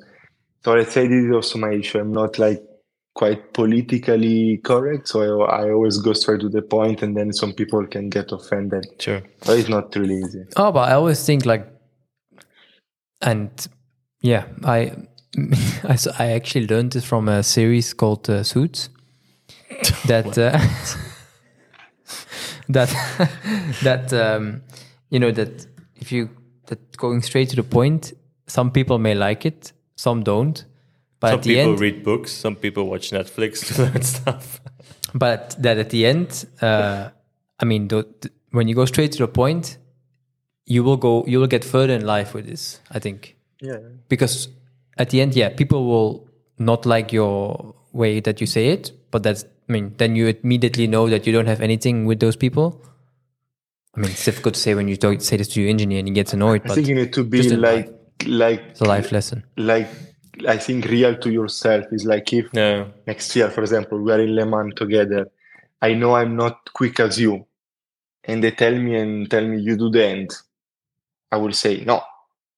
So 0.64 0.72
let's 0.72 0.92
say 0.92 1.06
this 1.06 1.24
is 1.26 1.32
also 1.32 1.58
my 1.58 1.72
issue. 1.72 2.00
I'm 2.00 2.12
not 2.12 2.38
like 2.38 2.62
quite 3.14 3.52
politically 3.52 4.58
correct, 4.64 5.08
so 5.08 5.42
I, 5.42 5.64
I 5.64 5.70
always 5.70 5.98
go 5.98 6.14
straight 6.14 6.40
to 6.40 6.48
the 6.48 6.62
point, 6.62 7.02
and 7.02 7.14
then 7.14 7.32
some 7.34 7.52
people 7.52 7.86
can 7.86 8.08
get 8.08 8.32
offended. 8.32 8.86
Sure. 8.98 9.22
But 9.44 9.58
it's 9.58 9.68
not 9.68 9.94
really 9.94 10.16
easy. 10.20 10.44
Oh, 10.56 10.72
but 10.72 10.88
I 10.88 10.94
always 10.94 11.24
think 11.24 11.44
like, 11.44 11.68
and 13.20 13.50
yeah, 14.22 14.46
I 14.64 14.92
I, 15.84 15.98
I 16.18 16.32
actually 16.32 16.66
learned 16.66 16.92
this 16.92 17.04
from 17.04 17.28
a 17.28 17.42
series 17.42 17.92
called 17.92 18.30
uh, 18.30 18.42
Suits. 18.42 18.88
That 20.06 20.38
uh, 20.38 20.58
that 22.68 22.88
that 23.82 24.12
um, 24.12 24.62
you 25.10 25.18
know 25.18 25.30
that 25.32 25.66
if 25.96 26.12
you 26.12 26.28
that 26.66 26.96
going 26.96 27.22
straight 27.22 27.48
to 27.50 27.56
the 27.56 27.62
point, 27.62 28.12
some 28.46 28.70
people 28.70 28.98
may 28.98 29.14
like 29.14 29.44
it, 29.46 29.72
some 29.96 30.22
don't. 30.22 30.64
But 31.20 31.30
Some 31.30 31.38
at 31.38 31.42
the 31.44 31.54
people 31.56 31.70
end, 31.72 31.80
read 31.80 32.04
books. 32.04 32.30
Some 32.32 32.54
people 32.56 32.86
watch 32.86 33.10
Netflix 33.10 33.66
to 33.74 33.82
learn 33.82 34.02
stuff. 34.02 34.60
but 35.14 35.56
that 35.58 35.78
at 35.78 35.90
the 35.90 36.06
end, 36.06 36.46
uh, 36.62 37.08
I 37.58 37.64
mean, 37.64 37.88
th- 37.88 38.04
th- 38.20 38.32
when 38.52 38.68
you 38.68 38.74
go 38.76 38.84
straight 38.84 39.12
to 39.12 39.18
the 39.18 39.26
point, 39.28 39.78
you 40.64 40.84
will 40.84 40.96
go, 40.96 41.24
you 41.26 41.40
will 41.40 41.48
get 41.48 41.64
further 41.64 41.94
in 41.94 42.06
life 42.06 42.34
with 42.34 42.46
this. 42.46 42.80
I 42.92 43.00
think 43.00 43.36
Yeah. 43.60 43.78
because 44.08 44.48
at 44.96 45.10
the 45.10 45.20
end, 45.20 45.34
yeah, 45.34 45.48
people 45.48 45.86
will 45.86 46.28
not 46.58 46.86
like 46.86 47.12
your 47.12 47.74
way 47.92 48.20
that 48.20 48.40
you 48.40 48.46
say 48.46 48.68
it, 48.68 48.92
but 49.10 49.22
that's, 49.24 49.44
I 49.68 49.72
mean, 49.72 49.94
then 49.98 50.16
you 50.16 50.28
immediately 50.28 50.86
know 50.86 51.08
that 51.08 51.26
you 51.26 51.32
don't 51.32 51.46
have 51.46 51.60
anything 51.60 52.06
with 52.06 52.20
those 52.20 52.36
people. 52.36 52.82
I 53.94 54.00
mean, 54.00 54.10
it's 54.10 54.24
difficult 54.24 54.54
to 54.54 54.60
say 54.60 54.74
when 54.74 54.88
you 54.88 54.96
don't 54.96 55.22
say 55.22 55.36
this 55.36 55.48
to 55.48 55.60
your 55.60 55.70
engineer 55.70 55.98
and 55.98 56.08
he 56.08 56.14
gets 56.14 56.32
annoyed, 56.32 56.62
I 56.64 56.68
but 56.68 56.74
think 56.74 56.88
you 56.88 56.94
need 56.94 57.12
to 57.14 57.24
be 57.24 57.42
like 57.50 57.90
like 58.26 58.60
it's 58.70 58.80
a 58.80 58.84
life 58.84 59.12
lesson. 59.12 59.44
like 59.56 59.88
I 60.46 60.56
think 60.56 60.84
real 60.86 61.16
to 61.16 61.30
yourself 61.30 61.84
is 61.92 62.04
like 62.06 62.32
if 62.32 62.46
Yeah. 62.52 62.86
next 63.06 63.34
year, 63.36 63.50
for 63.50 63.60
example, 63.62 64.00
we 64.00 64.12
are 64.12 64.20
in 64.20 64.34
Le 64.36 64.46
Mans 64.46 64.72
together. 64.74 65.30
I 65.82 65.94
know 65.94 66.14
I'm 66.14 66.36
not 66.36 66.72
quick 66.72 67.00
as 67.00 67.18
you, 67.20 67.46
and 68.24 68.42
they 68.42 68.52
tell 68.52 68.74
me 68.74 68.96
and 68.96 69.30
tell 69.30 69.46
me 69.46 69.58
you 69.60 69.76
do 69.76 69.90
the 69.90 70.04
end. 70.06 70.30
I 71.30 71.36
will 71.36 71.52
say 71.52 71.84
no. 71.84 72.02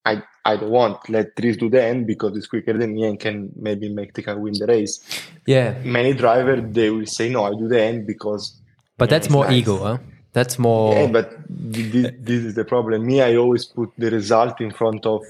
I 0.04 0.22
I 0.44 0.56
don't 0.56 0.70
want. 0.70 1.08
Let 1.08 1.36
Dries 1.36 1.56
do 1.56 1.68
the 1.68 1.82
end 1.82 2.06
because 2.06 2.36
it's 2.36 2.46
quicker 2.46 2.72
than 2.72 2.94
me 2.94 3.04
and 3.04 3.20
can 3.20 3.52
maybe 3.56 3.88
make 3.88 4.14
the 4.14 4.22
car 4.22 4.38
win 4.38 4.54
the 4.58 4.66
race. 4.66 5.00
Yeah, 5.46 5.78
Many 5.84 6.14
drivers 6.14 6.62
they 6.72 6.90
will 6.90 7.06
say 7.06 7.28
no. 7.28 7.44
I 7.44 7.50
do 7.50 7.68
the 7.68 7.80
end 7.82 8.06
because 8.06 8.60
but 9.00 9.08
that's 9.08 9.30
more 9.30 9.46
nice. 9.46 9.56
ego, 9.56 9.78
huh? 9.78 9.98
That's 10.34 10.58
more. 10.58 10.94
yeah. 10.94 11.06
But 11.06 11.32
this, 11.48 12.04
uh, 12.04 12.10
this 12.18 12.44
is 12.44 12.54
the 12.54 12.66
problem. 12.66 13.06
Me, 13.06 13.22
I 13.22 13.36
always 13.36 13.64
put 13.64 13.90
the 13.96 14.10
result 14.10 14.60
in 14.60 14.70
front 14.72 15.06
of 15.06 15.22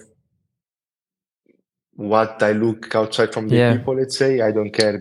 what 1.94 2.42
I 2.42 2.50
look 2.50 2.92
outside 2.94 3.32
from 3.32 3.48
the 3.48 3.56
Yeah. 3.56 3.76
people. 3.76 3.94
Let's 3.94 4.18
say 4.18 4.40
I 4.40 4.50
don't 4.50 4.72
care 4.72 4.98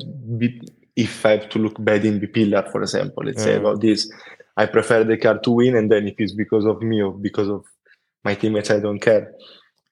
if 0.96 1.26
I 1.26 1.32
have 1.32 1.50
to 1.50 1.60
look 1.60 1.84
bad 1.84 2.06
in 2.06 2.20
the 2.20 2.28
pillar, 2.28 2.64
for 2.72 2.82
example. 2.84 3.24
Let's 3.26 3.42
say 3.42 3.56
mm. 3.56 3.62
about 3.62 3.82
this. 3.82 4.12
I 4.56 4.68
prefer 4.68 5.04
the 5.04 5.18
car 5.18 5.40
to 5.40 5.52
win, 5.52 5.76
and 5.76 5.90
then 5.92 6.08
if 6.08 6.16
it's 6.20 6.34
because 6.34 6.66
of 6.66 6.82
me 6.84 7.02
or 7.02 7.14
because 7.14 7.50
of 7.50 7.66
my 8.24 8.36
teammates, 8.36 8.70
I 8.70 8.80
don't 8.80 9.00
care. 9.00 9.34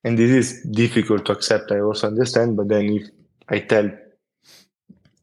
And 0.03 0.17
this 0.17 0.31
is 0.31 0.63
difficult 0.63 1.25
to 1.25 1.33
accept. 1.33 1.71
I 1.71 1.79
also 1.79 2.07
understand, 2.07 2.55
but 2.55 2.67
then 2.67 2.85
if 2.85 3.07
I 3.49 3.59
tell 3.59 3.91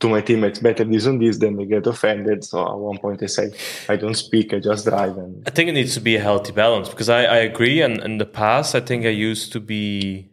to 0.01 0.09
my 0.09 0.21
teammates 0.21 0.59
better 0.59 0.85
this 0.85 1.07
and 1.07 1.21
this, 1.21 1.39
then 1.39 1.57
they 1.57 1.65
get 1.65 1.87
offended. 1.87 2.45
So 2.45 2.67
at 2.67 2.77
one 2.77 2.99
point 2.99 3.23
I 3.23 3.27
say, 3.27 3.53
I 3.89 3.97
don't 3.97 4.15
speak, 4.15 4.53
I 4.53 4.59
just 4.59 4.85
drive. 4.85 5.17
And 5.17 5.43
I 5.47 5.51
think 5.51 5.69
it 5.69 5.73
needs 5.73 5.95
to 5.95 6.01
be 6.01 6.17
a 6.17 6.21
healthy 6.21 6.53
balance 6.53 6.89
because 6.89 7.09
I, 7.09 7.25
I 7.25 7.37
agree. 7.37 7.81
And 7.81 8.01
in 8.03 8.19
the 8.19 8.27
past, 8.27 8.75
I 8.75 8.81
think 8.81 9.07
I 9.07 9.11
used 9.11 9.53
to 9.53 9.61
be 9.61 10.29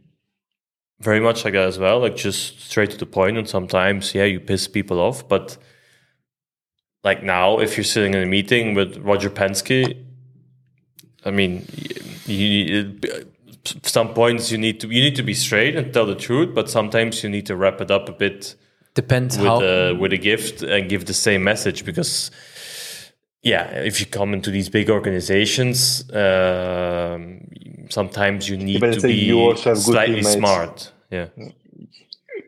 very 1.00 1.20
much 1.20 1.46
like 1.46 1.54
that 1.54 1.68
as 1.68 1.80
well, 1.80 2.00
like 2.00 2.16
just 2.16 2.60
straight 2.62 2.92
to 2.92 2.98
the 2.98 3.06
point. 3.06 3.38
And 3.38 3.48
sometimes, 3.48 4.14
yeah, 4.14 4.26
you 4.26 4.40
piss 4.40 4.68
people 4.68 5.00
off. 5.00 5.28
But 5.28 5.58
like 7.04 7.24
now, 7.24 7.60
if 7.60 7.78
you're 7.78 7.84
sitting 7.84 8.14
in 8.14 8.24
a 8.24 8.26
meeting 8.26 8.74
with 8.74 8.98
Roger 8.98 9.30
Penske, 9.30 10.06
I 11.24 11.32
mean, 11.32 11.68
you, 12.26 12.48
you, 12.48 13.00
some 13.84 14.14
points 14.14 14.52
you 14.52 14.58
need 14.58 14.80
to 14.80 14.88
you 14.88 15.02
need 15.02 15.16
to 15.16 15.24
be 15.24 15.34
straight 15.34 15.76
and 15.76 15.94
tell 15.94 16.06
the 16.06 16.16
truth, 16.16 16.54
but 16.54 16.70
sometimes 16.70 17.24
you 17.24 17.30
need 17.30 17.46
to 17.46 17.56
wrap 17.56 17.82
it 17.82 17.92
up 17.92 18.10
a 18.10 18.14
bit 18.14 18.56
depends 18.94 19.38
with 19.38 19.48
how. 19.48 19.62
a 19.62 19.94
with 19.94 20.14
a 20.14 20.18
gift 20.18 20.62
and 20.64 20.90
give 20.90 21.06
the 21.06 21.14
same 21.14 21.44
message 21.44 21.86
because 21.86 22.30
yeah 23.42 23.64
if 23.70 24.02
you 24.02 24.06
come 24.06 24.34
into 24.34 24.52
these 24.52 24.68
big 24.68 24.90
organizations 24.90 26.04
um, 26.14 27.40
sometimes 27.90 28.50
you 28.50 28.58
need 28.58 28.82
but 28.82 29.00
to 29.00 29.08
be 29.08 29.14
you 29.14 29.40
also 29.40 29.70
have 29.70 29.78
good 29.78 29.94
slightly 29.94 30.16
teammates. 30.16 30.34
smart 30.34 30.92
yeah 31.10 31.28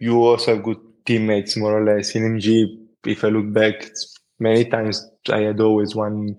you 0.04 0.22
also 0.22 0.56
have 0.56 0.64
good 0.64 0.82
teammates, 1.06 1.58
more 1.58 1.78
or 1.80 1.84
less. 1.84 2.16
In 2.16 2.24
AMG, 2.24 2.78
if 3.06 3.24
I 3.24 3.30
look 3.30 3.52
back, 3.54 3.90
many 4.40 4.66
times 4.66 5.10
I 5.30 5.42
had 5.42 5.60
always 5.60 5.96
one. 5.96 6.38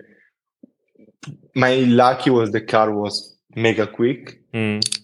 My 1.55 1.77
lucky 1.77 2.31
was 2.31 2.51
the 2.53 2.61
car 2.61 2.91
was 2.93 3.37
mega 3.55 3.87
quick, 3.87 4.41
Mm, 4.55 5.01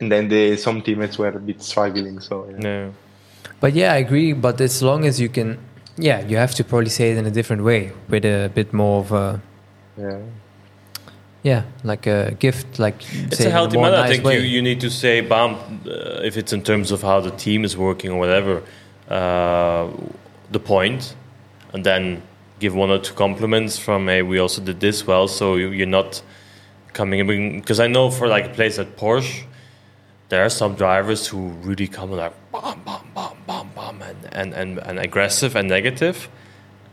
and 0.00 0.12
then 0.12 0.28
the 0.28 0.56
some 0.56 0.80
teammates 0.80 1.18
were 1.18 1.28
a 1.28 1.40
bit 1.40 1.60
struggling. 1.62 2.20
So 2.20 2.48
yeah. 2.48 2.58
no 2.58 2.94
But 3.60 3.74
yeah, 3.74 3.92
I 3.92 3.96
agree. 3.96 4.32
But 4.32 4.60
as 4.60 4.82
long 4.82 5.04
as 5.04 5.20
you 5.20 5.28
can, 5.28 5.58
yeah, 5.96 6.26
you 6.26 6.36
have 6.36 6.54
to 6.54 6.64
probably 6.64 6.88
say 6.88 7.10
it 7.10 7.18
in 7.18 7.26
a 7.26 7.30
different 7.30 7.62
way 7.64 7.92
with 8.08 8.24
a 8.24 8.50
bit 8.54 8.72
more 8.72 9.00
of 9.00 9.12
a, 9.12 9.42
yeah. 9.96 10.18
yeah, 11.42 11.62
like 11.84 12.06
a 12.06 12.34
gift, 12.38 12.78
like 12.78 12.96
it's 13.12 13.38
say 13.38 13.44
a 13.44 13.46
in 13.48 13.52
healthy 13.52 13.76
more 13.76 13.90
manner 13.90 14.02
i 14.02 14.08
think 14.08 14.24
way. 14.24 14.36
you, 14.36 14.40
you 14.40 14.62
need 14.62 14.80
to 14.80 14.90
say 14.90 15.20
bam 15.20 15.54
uh, 15.86 16.20
if 16.22 16.36
it's 16.36 16.52
in 16.52 16.62
terms 16.62 16.90
of 16.90 17.02
how 17.02 17.20
the 17.20 17.30
team 17.32 17.64
is 17.64 17.76
working 17.76 18.10
or 18.10 18.18
whatever 18.18 18.62
uh, 19.08 19.88
the 20.50 20.60
point 20.60 21.14
and 21.72 21.84
then 21.84 22.22
give 22.60 22.74
one 22.74 22.90
or 22.90 22.98
two 22.98 23.14
compliments 23.14 23.78
from 23.78 24.06
hey 24.06 24.22
we 24.22 24.38
also 24.38 24.62
did 24.62 24.80
this 24.80 25.06
well 25.06 25.28
so 25.28 25.56
you, 25.56 25.68
you're 25.68 25.86
not 25.86 26.22
coming 26.92 27.20
in 27.20 27.60
because 27.60 27.80
I 27.80 27.86
know 27.86 28.10
for 28.10 28.26
like 28.28 28.46
a 28.46 28.50
place 28.50 28.78
at 28.78 28.96
Porsche, 28.96 29.44
there 30.28 30.44
are 30.44 30.48
some 30.50 30.74
drivers 30.74 31.26
who 31.26 31.48
really 31.62 31.86
come 31.88 32.12
like 32.12 32.32
bam, 32.52 32.80
bam, 32.84 33.00
bam, 33.14 33.32
bam, 33.46 33.70
bam, 33.74 34.02
and, 34.02 34.28
and, 34.32 34.54
and, 34.54 34.78
and 34.78 34.98
aggressive 34.98 35.56
and 35.56 35.68
negative, 35.68 36.28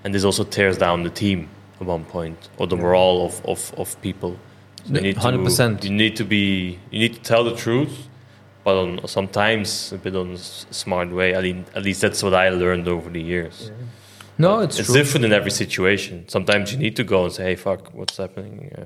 and 0.03 0.13
this 0.13 0.23
also 0.23 0.43
tears 0.43 0.77
down 0.77 1.03
the 1.03 1.09
team 1.09 1.49
at 1.79 1.85
one 1.87 2.03
point 2.05 2.49
or 2.57 2.67
the 2.67 2.75
morale 2.75 3.25
of, 3.25 3.45
of, 3.45 3.73
of 3.77 4.01
people. 4.01 4.37
So 4.85 4.93
you 4.93 5.01
need 5.01 5.17
100%. 5.17 5.83
You 5.83 5.89
need 5.91 6.15
to 6.15 6.23
be. 6.23 6.79
You 6.91 6.99
need 6.99 7.13
to 7.15 7.21
tell 7.21 7.43
the 7.43 7.55
truth, 7.55 8.07
but 8.63 8.77
on 8.77 9.07
sometimes 9.07 9.91
a 9.91 9.97
bit 9.97 10.15
on 10.15 10.31
a 10.31 10.37
smart 10.37 11.09
way. 11.11 11.33
At 11.33 11.43
least, 11.43 11.69
at 11.75 11.83
least 11.83 12.01
that's 12.01 12.23
what 12.23 12.33
I 12.33 12.49
learned 12.49 12.87
over 12.87 13.09
the 13.09 13.21
years. 13.21 13.71
No, 14.39 14.59
it's, 14.59 14.79
It's 14.79 14.87
true. 14.87 14.95
different 14.95 15.25
in 15.25 15.33
every 15.33 15.51
situation. 15.51 16.25
Sometimes 16.29 16.71
you 16.71 16.77
need 16.77 16.95
to 16.95 17.03
go 17.03 17.25
and 17.25 17.33
say, 17.33 17.43
"Hey, 17.43 17.55
fuck, 17.55 17.93
what's 17.93 18.17
happening?" 18.17 18.71
Yeah. 18.77 18.85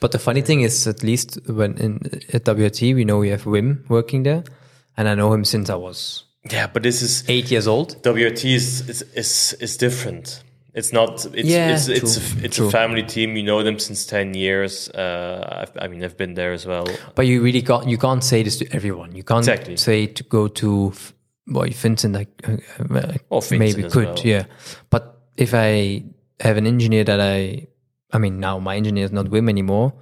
But 0.00 0.12
the 0.12 0.18
funny 0.18 0.42
thing 0.42 0.62
is, 0.62 0.86
at 0.86 1.02
least 1.02 1.38
when 1.48 1.76
in 1.78 2.00
at 2.32 2.44
WRT, 2.44 2.94
we 2.94 3.04
know 3.04 3.18
we 3.18 3.30
have 3.30 3.44
Wim 3.44 3.88
working 3.88 4.22
there, 4.24 4.44
and 4.96 5.08
I 5.08 5.14
know 5.14 5.32
him 5.32 5.44
since 5.44 5.70
I 5.70 5.76
was 5.76 6.24
Yeah, 6.50 6.66
but 6.72 6.82
this 6.82 7.02
is 7.02 7.24
eight 7.28 7.50
years 7.50 7.66
old. 7.66 8.02
WRT 8.02 8.44
is 8.54 8.88
is 8.88 9.02
is, 9.14 9.54
is 9.60 9.76
different. 9.76 10.42
It's 10.76 10.92
not. 10.92 11.24
It's 11.34 11.48
Yeah, 11.48 11.74
it's 11.74 11.88
it's 11.88 12.16
true, 12.18 12.40
a, 12.40 12.44
it's 12.44 12.56
true. 12.56 12.66
a 12.68 12.70
family 12.70 13.02
team. 13.04 13.36
You 13.36 13.44
know 13.44 13.62
them 13.62 13.78
since 13.78 14.06
ten 14.06 14.34
years. 14.34 14.88
Uh, 14.90 15.62
I've, 15.62 15.72
I 15.84 15.88
mean, 15.88 16.02
I've 16.04 16.16
been 16.16 16.34
there 16.34 16.52
as 16.52 16.66
well. 16.66 16.86
But 17.14 17.26
you 17.26 17.42
really 17.44 17.62
can't 17.62 17.88
you 17.88 17.96
can't 17.98 18.24
say 18.24 18.42
this 18.42 18.58
to 18.58 18.66
everyone. 18.74 19.14
You 19.14 19.22
can't 19.22 19.46
Exactly. 19.46 19.76
say 19.76 20.06
to 20.08 20.24
go 20.24 20.48
to 20.48 20.92
well 21.46 21.68
Vincent 21.70 22.14
like 22.14 22.28
uh, 22.48 22.56
uh, 22.92 23.12
Or 23.30 23.40
Vincent 23.40 23.58
maybe 23.60 23.88
could 23.88 24.06
well. 24.06 24.18
yeah. 24.24 24.44
But 24.90 25.20
if 25.36 25.54
I 25.54 26.02
have 26.40 26.56
an 26.58 26.66
engineer 26.66 27.04
that 27.04 27.20
I 27.20 27.68
I 28.14 28.18
mean 28.18 28.38
now 28.40 28.58
my 28.58 28.76
engineer 28.76 29.04
is 29.04 29.12
not 29.12 29.26
Wim 29.26 29.48
anymore. 29.48 29.92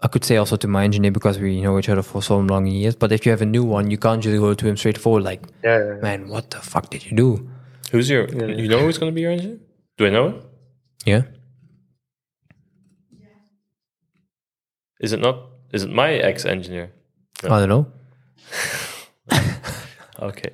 I 0.00 0.08
could 0.08 0.24
say 0.24 0.36
also 0.36 0.56
to 0.56 0.66
my 0.66 0.82
engineer 0.84 1.10
because 1.10 1.38
we 1.38 1.60
know 1.60 1.78
each 1.78 1.90
other 1.90 2.02
for 2.02 2.22
so 2.22 2.38
long 2.38 2.66
years. 2.66 2.96
But 2.96 3.12
if 3.12 3.26
you 3.26 3.32
have 3.32 3.42
a 3.42 3.46
new 3.46 3.62
one, 3.64 3.90
you 3.90 3.98
can't 3.98 4.22
just 4.22 4.38
go 4.40 4.54
to 4.54 4.66
him 4.66 4.76
straightforward 4.76 5.22
like, 5.24 5.42
Yeah, 5.62 5.78
yeah, 5.78 5.84
yeah. 5.94 6.00
man, 6.00 6.28
what 6.28 6.50
the 6.50 6.56
fuck 6.58 6.88
did 6.88 7.04
you 7.04 7.14
do? 7.16 7.48
Who's 7.92 8.08
your? 8.08 8.26
You 8.28 8.68
know 8.68 8.78
who's 8.78 8.96
going 8.98 9.12
to 9.12 9.14
be 9.14 9.20
your 9.20 9.32
engineer? 9.32 9.58
Do 9.98 10.06
I 10.06 10.10
know 10.10 10.26
it? 10.28 10.44
Yeah. 11.04 11.22
Is 15.00 15.12
it 15.12 15.20
not? 15.20 15.36
Is 15.72 15.82
it 15.84 15.90
my 15.90 16.12
ex 16.12 16.44
engineer? 16.44 16.92
I 17.44 17.58
don't 17.60 17.68
know. 17.68 17.86
Okay. 20.22 20.50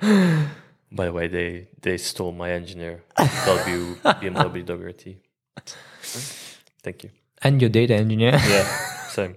By 0.92 1.06
the 1.06 1.12
way, 1.12 1.28
they 1.28 1.68
they 1.82 1.96
stole 1.98 2.32
my 2.32 2.50
engineer. 2.50 3.04
W 3.16 3.94
BMW 3.96 4.64
WRT. 4.64 5.16
Thank 6.82 7.04
you. 7.04 7.10
And 7.42 7.60
your 7.60 7.70
data 7.70 7.94
engineer. 7.94 8.32
Yeah, 8.32 8.64
same. 9.08 9.36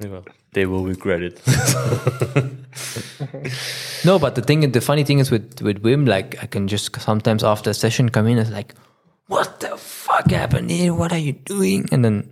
Well, 0.00 0.24
they 0.52 0.66
will 0.66 0.84
regret 0.84 1.22
it. 1.22 1.40
No, 4.04 4.18
but 4.18 4.34
the 4.34 4.40
thing, 4.40 4.72
the 4.72 4.80
funny 4.80 5.04
thing 5.04 5.18
is 5.18 5.30
with 5.30 5.60
with 5.60 5.82
Wim, 5.82 6.08
like 6.08 6.42
I 6.42 6.46
can 6.46 6.68
just 6.68 6.98
sometimes 7.00 7.44
after 7.44 7.70
a 7.70 7.74
session 7.74 8.08
come 8.08 8.26
in 8.26 8.38
and 8.38 8.46
it's 8.46 8.50
like, 8.50 8.74
what 9.26 9.60
the 9.60 9.76
fuck 9.76 10.30
happened 10.30 10.70
here? 10.70 10.94
What 10.94 11.12
are 11.12 11.18
you 11.18 11.32
doing? 11.32 11.86
And 11.92 12.02
then, 12.02 12.30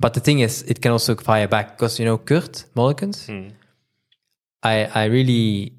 but 0.00 0.14
the 0.14 0.20
thing 0.20 0.40
is, 0.40 0.62
it 0.62 0.82
can 0.82 0.90
also 0.90 1.14
fire 1.14 1.46
back 1.46 1.76
because 1.76 2.00
you 2.00 2.04
know 2.04 2.18
Kurt 2.18 2.64
Mollekens, 2.74 3.26
hmm. 3.26 3.50
I 4.64 4.86
I 4.86 5.04
really 5.04 5.74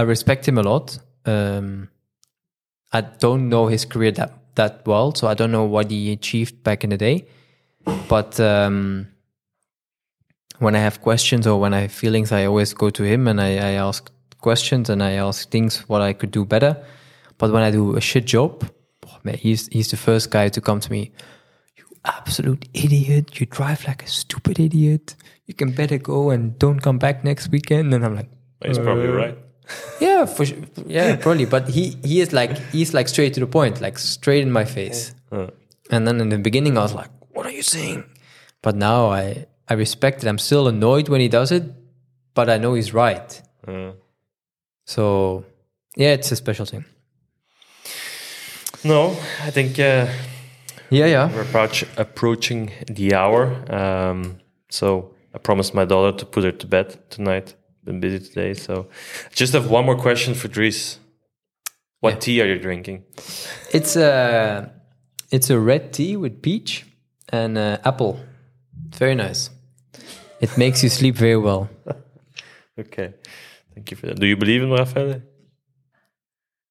I 0.00 0.02
respect 0.04 0.46
him 0.48 0.58
a 0.58 0.62
lot. 0.62 0.98
Um, 1.26 1.88
I 2.92 3.00
don't 3.02 3.48
know 3.48 3.66
his 3.68 3.84
career 3.84 4.12
that 4.12 4.32
that 4.54 4.86
well, 4.86 5.14
so 5.14 5.28
I 5.28 5.34
don't 5.34 5.52
know 5.52 5.64
what 5.64 5.90
he 5.90 6.12
achieved 6.12 6.54
back 6.62 6.84
in 6.84 6.90
the 6.90 6.96
day, 6.96 7.26
but. 8.08 8.40
um 8.40 9.06
when 10.60 10.76
I 10.76 10.80
have 10.80 11.00
questions 11.00 11.46
or 11.46 11.58
when 11.58 11.72
I 11.72 11.80
have 11.80 11.92
feelings, 11.92 12.32
I 12.32 12.44
always 12.44 12.74
go 12.74 12.90
to 12.90 13.02
him 13.02 13.26
and 13.28 13.40
I, 13.40 13.50
I 13.70 13.72
ask 13.88 14.10
questions 14.42 14.90
and 14.90 15.02
I 15.02 15.12
ask 15.12 15.50
things 15.50 15.88
what 15.88 16.02
I 16.02 16.12
could 16.12 16.30
do 16.30 16.44
better. 16.44 16.76
But 17.38 17.50
when 17.50 17.62
I 17.62 17.70
do 17.70 17.96
a 17.96 18.00
shit 18.00 18.26
job, 18.26 18.70
oh, 19.06 19.16
man, 19.24 19.38
he's 19.38 19.68
he's 19.68 19.90
the 19.90 19.96
first 19.96 20.30
guy 20.30 20.50
to 20.50 20.60
come 20.60 20.80
to 20.80 20.90
me. 20.92 21.12
You 21.78 21.84
absolute 22.04 22.68
idiot! 22.74 23.40
You 23.40 23.46
drive 23.46 23.86
like 23.88 24.02
a 24.02 24.06
stupid 24.06 24.60
idiot. 24.60 25.16
You 25.46 25.54
can 25.54 25.72
better 25.72 25.98
go 25.98 26.28
and 26.30 26.58
don't 26.58 26.80
come 26.80 26.98
back 26.98 27.24
next 27.24 27.48
weekend. 27.50 27.94
And 27.94 28.04
I'm 28.04 28.14
like, 28.14 28.28
He's 28.66 28.78
probably 28.78 29.08
Uh, 29.08 29.22
right. 29.22 29.38
Yeah, 30.00 30.26
for 30.26 30.44
sure. 30.46 30.58
yeah, 30.86 31.16
probably. 31.16 31.46
But 31.46 31.68
he 31.68 31.96
he 32.04 32.20
is 32.20 32.32
like 32.32 32.56
he's 32.72 32.92
like 32.94 33.08
straight 33.08 33.34
to 33.34 33.40
the 33.40 33.46
point, 33.46 33.80
like 33.80 33.98
straight 33.98 34.42
in 34.42 34.50
my 34.52 34.64
face. 34.64 35.14
And 35.90 36.06
then 36.06 36.20
in 36.20 36.28
the 36.28 36.38
beginning, 36.38 36.78
I 36.78 36.82
was 36.82 36.94
like, 36.94 37.10
"What 37.32 37.46
are 37.46 37.52
you 37.52 37.62
saying?" 37.62 38.04
But 38.62 38.76
now 38.76 39.10
I 39.10 39.46
I 39.68 39.74
respect 39.74 40.22
it. 40.24 40.28
I'm 40.28 40.38
still 40.38 40.68
annoyed 40.68 41.08
when 41.08 41.20
he 41.20 41.28
does 41.28 41.50
it, 41.52 41.64
but 42.34 42.48
I 42.48 42.58
know 42.58 42.74
he's 42.74 42.92
right. 42.94 43.42
So 44.84 45.44
yeah, 45.96 46.12
it's 46.14 46.32
a 46.32 46.36
special 46.36 46.66
thing. 46.66 46.84
No, 48.84 49.10
I 49.46 49.50
think 49.50 49.78
uh, 49.78 50.06
Yeah, 50.90 51.06
yeah. 51.06 51.28
we're 51.34 51.42
approach, 51.42 51.84
approaching 51.96 52.70
the 52.86 53.14
hour. 53.14 53.52
Um, 53.72 54.38
so 54.70 55.14
I 55.34 55.38
promised 55.38 55.74
my 55.74 55.84
daughter 55.84 56.16
to 56.18 56.26
put 56.26 56.44
her 56.44 56.52
to 56.52 56.66
bed 56.66 56.98
tonight. 57.10 57.54
Been 57.90 57.98
busy 57.98 58.20
today, 58.20 58.54
so 58.54 58.86
just 59.34 59.52
have 59.52 59.68
one 59.68 59.84
more 59.84 59.96
question 59.96 60.34
for 60.34 60.46
Dries. 60.46 61.00
What 61.98 62.20
tea 62.20 62.40
are 62.40 62.46
you 62.46 62.56
drinking? 62.56 63.02
It's 63.72 63.96
a 63.96 64.70
it's 65.32 65.50
a 65.50 65.58
red 65.58 65.92
tea 65.92 66.16
with 66.16 66.40
peach 66.40 66.86
and 67.30 67.58
uh, 67.58 67.78
apple. 67.84 68.20
It's 68.86 68.98
very 68.98 69.16
nice. 69.16 69.50
It 70.40 70.56
makes 70.56 70.84
you 70.84 70.88
sleep 70.88 71.16
very 71.16 71.36
well. 71.36 71.68
Okay, 72.78 73.12
thank 73.74 73.90
you 73.90 73.96
for 73.96 74.06
that. 74.06 74.20
Do 74.20 74.26
you 74.26 74.36
believe 74.36 74.62
in 74.62 74.70
Rafael? 74.70 75.20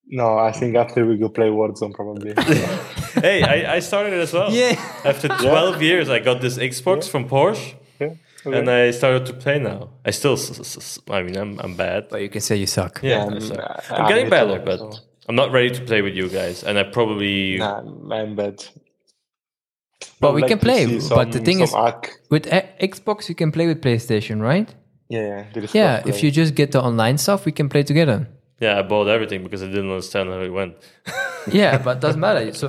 No, 0.06 0.38
I 0.38 0.52
think 0.52 0.74
after 0.74 1.06
we 1.06 1.18
go 1.18 1.28
play 1.28 1.48
Warzone, 1.48 1.92
probably. 1.94 2.32
hey, 3.22 3.42
I, 3.44 3.76
I 3.76 3.80
started 3.80 4.14
it 4.14 4.20
as 4.20 4.32
well. 4.32 4.50
Yeah. 4.50 4.74
After 5.04 5.28
12 5.50 5.82
years, 5.82 6.08
I 6.08 6.18
got 6.18 6.40
this 6.40 6.56
Xbox 6.58 7.08
from 7.08 7.28
Porsche, 7.28 7.74
yeah. 8.00 8.14
Okay. 8.46 8.58
and 8.58 8.68
I 8.70 8.90
started 8.90 9.26
to 9.26 9.32
play 9.34 9.58
now. 9.58 9.90
I 10.04 10.10
still, 10.10 10.34
s- 10.34 10.58
s- 10.60 10.76
s- 10.76 10.98
I 11.10 11.22
mean, 11.22 11.36
I'm, 11.36 11.58
I'm 11.60 11.74
bad. 11.76 12.08
But 12.10 12.22
you 12.22 12.28
can 12.28 12.40
say 12.40 12.56
you 12.56 12.66
suck. 12.66 13.00
Yeah, 13.02 13.24
Um, 13.24 13.34
I 13.34 13.38
suck. 13.40 13.58
uh, 13.58 13.94
I'm 13.94 14.08
getting 14.08 14.28
better, 14.30 14.58
too, 14.58 14.64
but 14.64 14.78
so- 14.78 14.92
I'm 15.28 15.34
not 15.36 15.52
ready 15.52 15.70
to 15.70 15.80
play 15.82 16.02
with 16.02 16.14
you 16.14 16.28
guys. 16.28 16.64
And 16.64 16.78
I 16.78 16.82
probably, 16.84 17.58
Nah, 17.58 17.82
I'm 18.12 18.34
bad. 18.36 18.64
But 20.20 20.28
I'd 20.30 20.34
we 20.34 20.40
like 20.42 20.48
can 20.50 20.58
play, 20.58 20.98
see 21.00 21.14
but 21.14 21.32
the 21.32 21.40
thing 21.40 21.60
is- 21.60 21.72
hack. 21.74 22.10
With 22.30 22.46
a- 22.46 22.68
Xbox, 22.80 23.28
you 23.28 23.34
can 23.34 23.52
play 23.52 23.66
with 23.66 23.80
PlayStation, 23.80 24.40
right? 24.40 24.68
yeah, 25.08 25.44
yeah, 25.54 25.66
Yeah. 25.72 26.02
If 26.06 26.22
you 26.22 26.30
just 26.30 26.54
get 26.54 26.72
the 26.72 26.80
online 26.82 27.18
stuff, 27.18 27.44
we 27.44 27.52
can 27.52 27.68
play 27.68 27.82
together. 27.82 28.28
yeah, 28.60 28.78
I 28.78 28.82
bought 28.82 29.08
everything 29.08 29.42
because 29.42 29.62
I 29.62 29.66
didn't 29.66 29.90
understand 29.90 30.28
how 30.30 30.40
it 30.40 30.50
went. 30.52 30.74
Yeah, 31.50 31.78
but 31.78 31.96
it 31.96 32.00
doesn't 32.00 32.20
matter. 32.26 32.52
So 32.52 32.66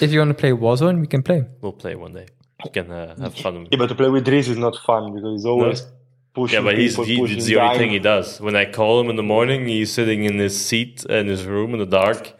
if 0.00 0.12
you 0.12 0.18
want 0.20 0.30
to 0.30 0.34
play 0.34 0.52
Warzone, 0.52 1.00
we 1.00 1.06
can 1.06 1.22
play. 1.22 1.44
We'll 1.60 1.72
play 1.72 1.94
one 1.96 2.12
day. 2.14 2.26
You 2.64 2.70
can 2.70 2.90
uh, 2.90 3.16
have 3.20 3.34
fun. 3.34 3.66
yeah, 3.70 3.78
but 3.78 3.88
to 3.88 3.94
play 3.94 4.08
with 4.08 4.24
Dries 4.24 4.48
is 4.48 4.58
not 4.58 4.76
fun 4.76 5.12
because 5.14 5.32
he's 5.36 5.46
always 5.46 5.86
pushing. 6.34 6.58
Yeah, 6.58 6.64
but 6.64 6.78
he's 6.78 6.92
people, 6.92 7.04
he, 7.04 7.18
pushing 7.18 7.36
it's 7.38 7.46
the 7.46 7.56
only 7.56 7.78
thing 7.78 7.90
he 7.90 7.98
does. 7.98 8.40
When 8.40 8.56
I 8.56 8.64
call 8.70 9.00
him 9.00 9.08
in 9.10 9.16
the 9.16 9.22
morning, 9.22 9.66
he's 9.66 9.92
sitting 9.92 10.24
in 10.24 10.38
his 10.38 10.54
seat 10.68 11.04
in 11.06 11.26
his 11.26 11.44
room 11.44 11.72
in 11.74 11.78
the 11.80 11.86
dark. 11.86 12.32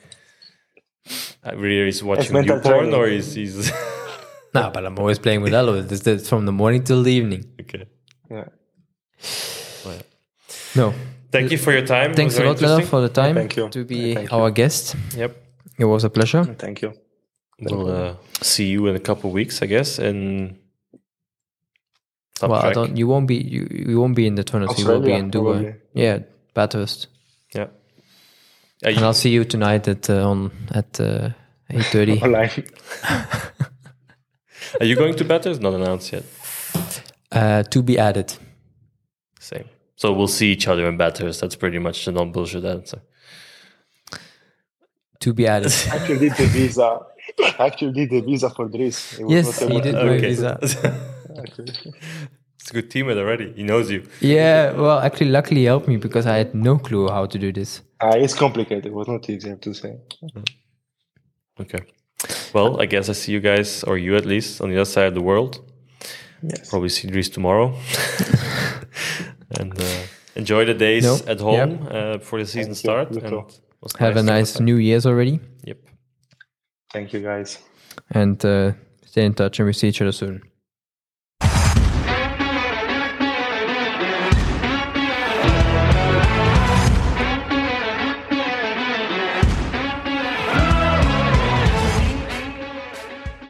I 1.45 1.53
really 1.53 1.87
he's 1.87 2.03
watching 2.03 2.33
mental 2.33 2.57
you 2.57 2.63
porn 2.63 2.77
training. 2.91 2.95
or 2.95 3.09
he's, 3.09 3.35
he's 3.35 3.73
No, 4.55 4.71
but 4.71 4.85
I'm 4.87 4.99
always 4.99 5.19
playing 5.19 5.43
with 5.43 5.53
Elo. 5.55 5.75
It's 5.75 6.01
the- 6.01 6.19
from 6.19 6.47
the 6.47 6.53
morning 6.53 6.85
till 6.85 7.03
the 7.03 7.11
evening. 7.13 7.45
okay. 7.61 7.87
Yeah. 8.31 8.45
Well. 9.85 10.01
No. 10.77 10.95
Thank 11.33 11.51
you 11.51 11.59
for 11.59 11.73
your 11.73 11.87
time. 11.87 12.13
Thanks 12.15 12.37
a 12.39 12.45
lot, 12.45 12.57
Lello, 12.59 12.79
interesting. 12.79 12.87
for 12.91 13.01
the 13.01 13.09
time 13.09 13.35
Thank 13.35 13.57
you. 13.57 13.69
to 13.71 13.85
be 13.85 14.15
Thank 14.15 14.31
you. 14.31 14.37
our 14.37 14.51
guest. 14.51 14.95
Yep. 15.17 15.37
It 15.79 15.85
was 15.87 16.05
a 16.05 16.11
pleasure. 16.11 16.45
Thank 16.45 16.83
you. 16.83 16.93
We'll 17.71 17.91
uh, 17.91 18.15
see 18.43 18.67
you 18.67 18.87
in 18.89 18.97
a 18.97 19.01
couple 19.01 19.31
of 19.31 19.35
weeks, 19.35 19.63
I 19.63 19.67
guess. 19.67 19.99
In 19.99 20.59
some 22.39 22.51
well, 22.51 22.61
I 22.63 22.73
don't. 22.73 22.97
You 22.97 23.07
won't 23.07 23.27
be. 23.29 23.37
You, 23.37 23.69
you 23.71 24.01
won't 24.01 24.17
be 24.17 24.27
in 24.27 24.35
the 24.35 24.45
tournament. 24.45 24.79
You 24.79 24.87
will 24.87 25.01
be 25.01 25.13
in 25.13 25.31
Dubai. 25.31 25.43
probably. 25.53 25.75
Yeah, 25.95 26.19
Bathurst. 26.55 27.07
Yeah. 27.55 27.63
Uh, 27.65 27.69
And 28.89 28.97
you- 28.97 29.05
I'll 29.05 29.15
see 29.15 29.31
you 29.31 29.45
tonight 29.45 29.87
at 29.89 30.11
uh, 30.11 30.29
on 30.29 30.51
at 30.73 31.01
uh, 31.01 31.31
eight 31.71 31.85
thirty. 31.87 32.21
Online. 32.23 32.51
are 34.81 34.87
you 34.87 34.97
going 34.97 35.15
to 35.17 35.25
Bathurst? 35.25 35.61
Not 35.61 35.75
announced 35.75 36.13
yet. 36.13 36.25
uh, 37.31 37.63
to 37.63 37.83
be 37.83 37.99
added. 37.99 38.35
Same. 39.39 39.65
So 39.97 40.13
we'll 40.13 40.27
see 40.27 40.51
each 40.51 40.67
other 40.67 40.89
in 40.89 40.97
Bathurst. 40.97 41.41
That's 41.41 41.55
pretty 41.57 41.79
much 41.79 42.05
the 42.05 42.13
non 42.13 42.33
bullshit 42.33 42.65
answer. 42.65 43.01
To 45.21 45.33
be 45.33 45.47
added. 45.47 45.73
actually 45.93 46.19
did 46.19 46.35
the 46.37 46.47
visa. 46.47 46.99
Actually 47.59 47.93
did 47.93 48.11
the 48.11 48.21
visa 48.21 48.51
for 48.51 48.69
Greece. 48.69 49.21
yes, 49.29 49.61
he 49.61 49.81
did 49.81 49.93
do 49.93 49.99
okay. 49.99 50.29
visa. 50.29 50.59
It's 52.63 52.71
a 52.71 52.75
good 52.75 52.91
teammate 52.91 53.19
already. 53.19 53.53
He 53.55 53.65
knows 53.65 53.91
you. 53.91 54.07
Yeah, 54.21 54.71
well, 54.73 55.01
actually, 55.01 55.31
luckily 55.31 55.63
he 55.63 55.67
helped 55.67 55.89
me 55.89 55.97
because 55.97 56.27
I 56.27 56.37
had 56.37 56.55
no 56.55 56.79
clue 56.79 57.09
how 57.09 57.27
to 57.27 57.37
do 57.37 57.53
this. 57.53 57.81
Uh, 58.01 58.13
it's 58.15 58.35
complicated. 58.35 58.87
It 58.87 58.93
was 58.93 59.09
not 59.09 59.29
easy, 59.29 59.57
to 59.57 59.75
say. 59.75 59.97
Okay. 61.61 61.81
Well, 62.53 62.81
I 62.81 62.87
guess 62.87 63.09
I 63.09 63.15
see 63.15 63.33
you 63.33 63.41
guys, 63.41 63.83
or 63.83 63.99
you 63.99 64.15
at 64.17 64.27
least, 64.27 64.61
on 64.61 64.71
the 64.71 64.77
other 64.77 64.85
side 64.85 65.07
of 65.07 65.15
the 65.15 65.21
world. 65.21 65.61
Yes. 66.41 66.71
Probably 66.71 66.89
see 66.89 67.09
Greece 67.09 67.29
tomorrow. 67.29 67.75
and 69.59 69.81
uh, 69.81 70.03
enjoy 70.37 70.65
the 70.65 70.75
days 70.75 71.03
no. 71.03 71.19
at 71.27 71.41
home 71.41 71.83
yep. 71.83 71.93
uh, 71.93 72.19
before 72.19 72.39
the 72.39 72.47
season 72.47 72.77
starts. 72.77 73.17
Have 73.99 74.15
nice 74.15 74.23
a 74.23 74.23
nice 74.23 74.61
New 74.61 74.77
Year's 74.77 75.05
already. 75.05 75.41
Yep. 75.65 75.79
Thank 76.93 77.13
you, 77.13 77.21
guys. 77.21 77.59
And 78.11 78.43
uh, 78.45 78.73
stay 79.05 79.25
in 79.25 79.35
touch 79.35 79.59
and 79.59 79.67
we 79.67 79.73
see 79.73 79.89
each 79.89 80.03
other 80.03 80.13
soon. 80.13 80.43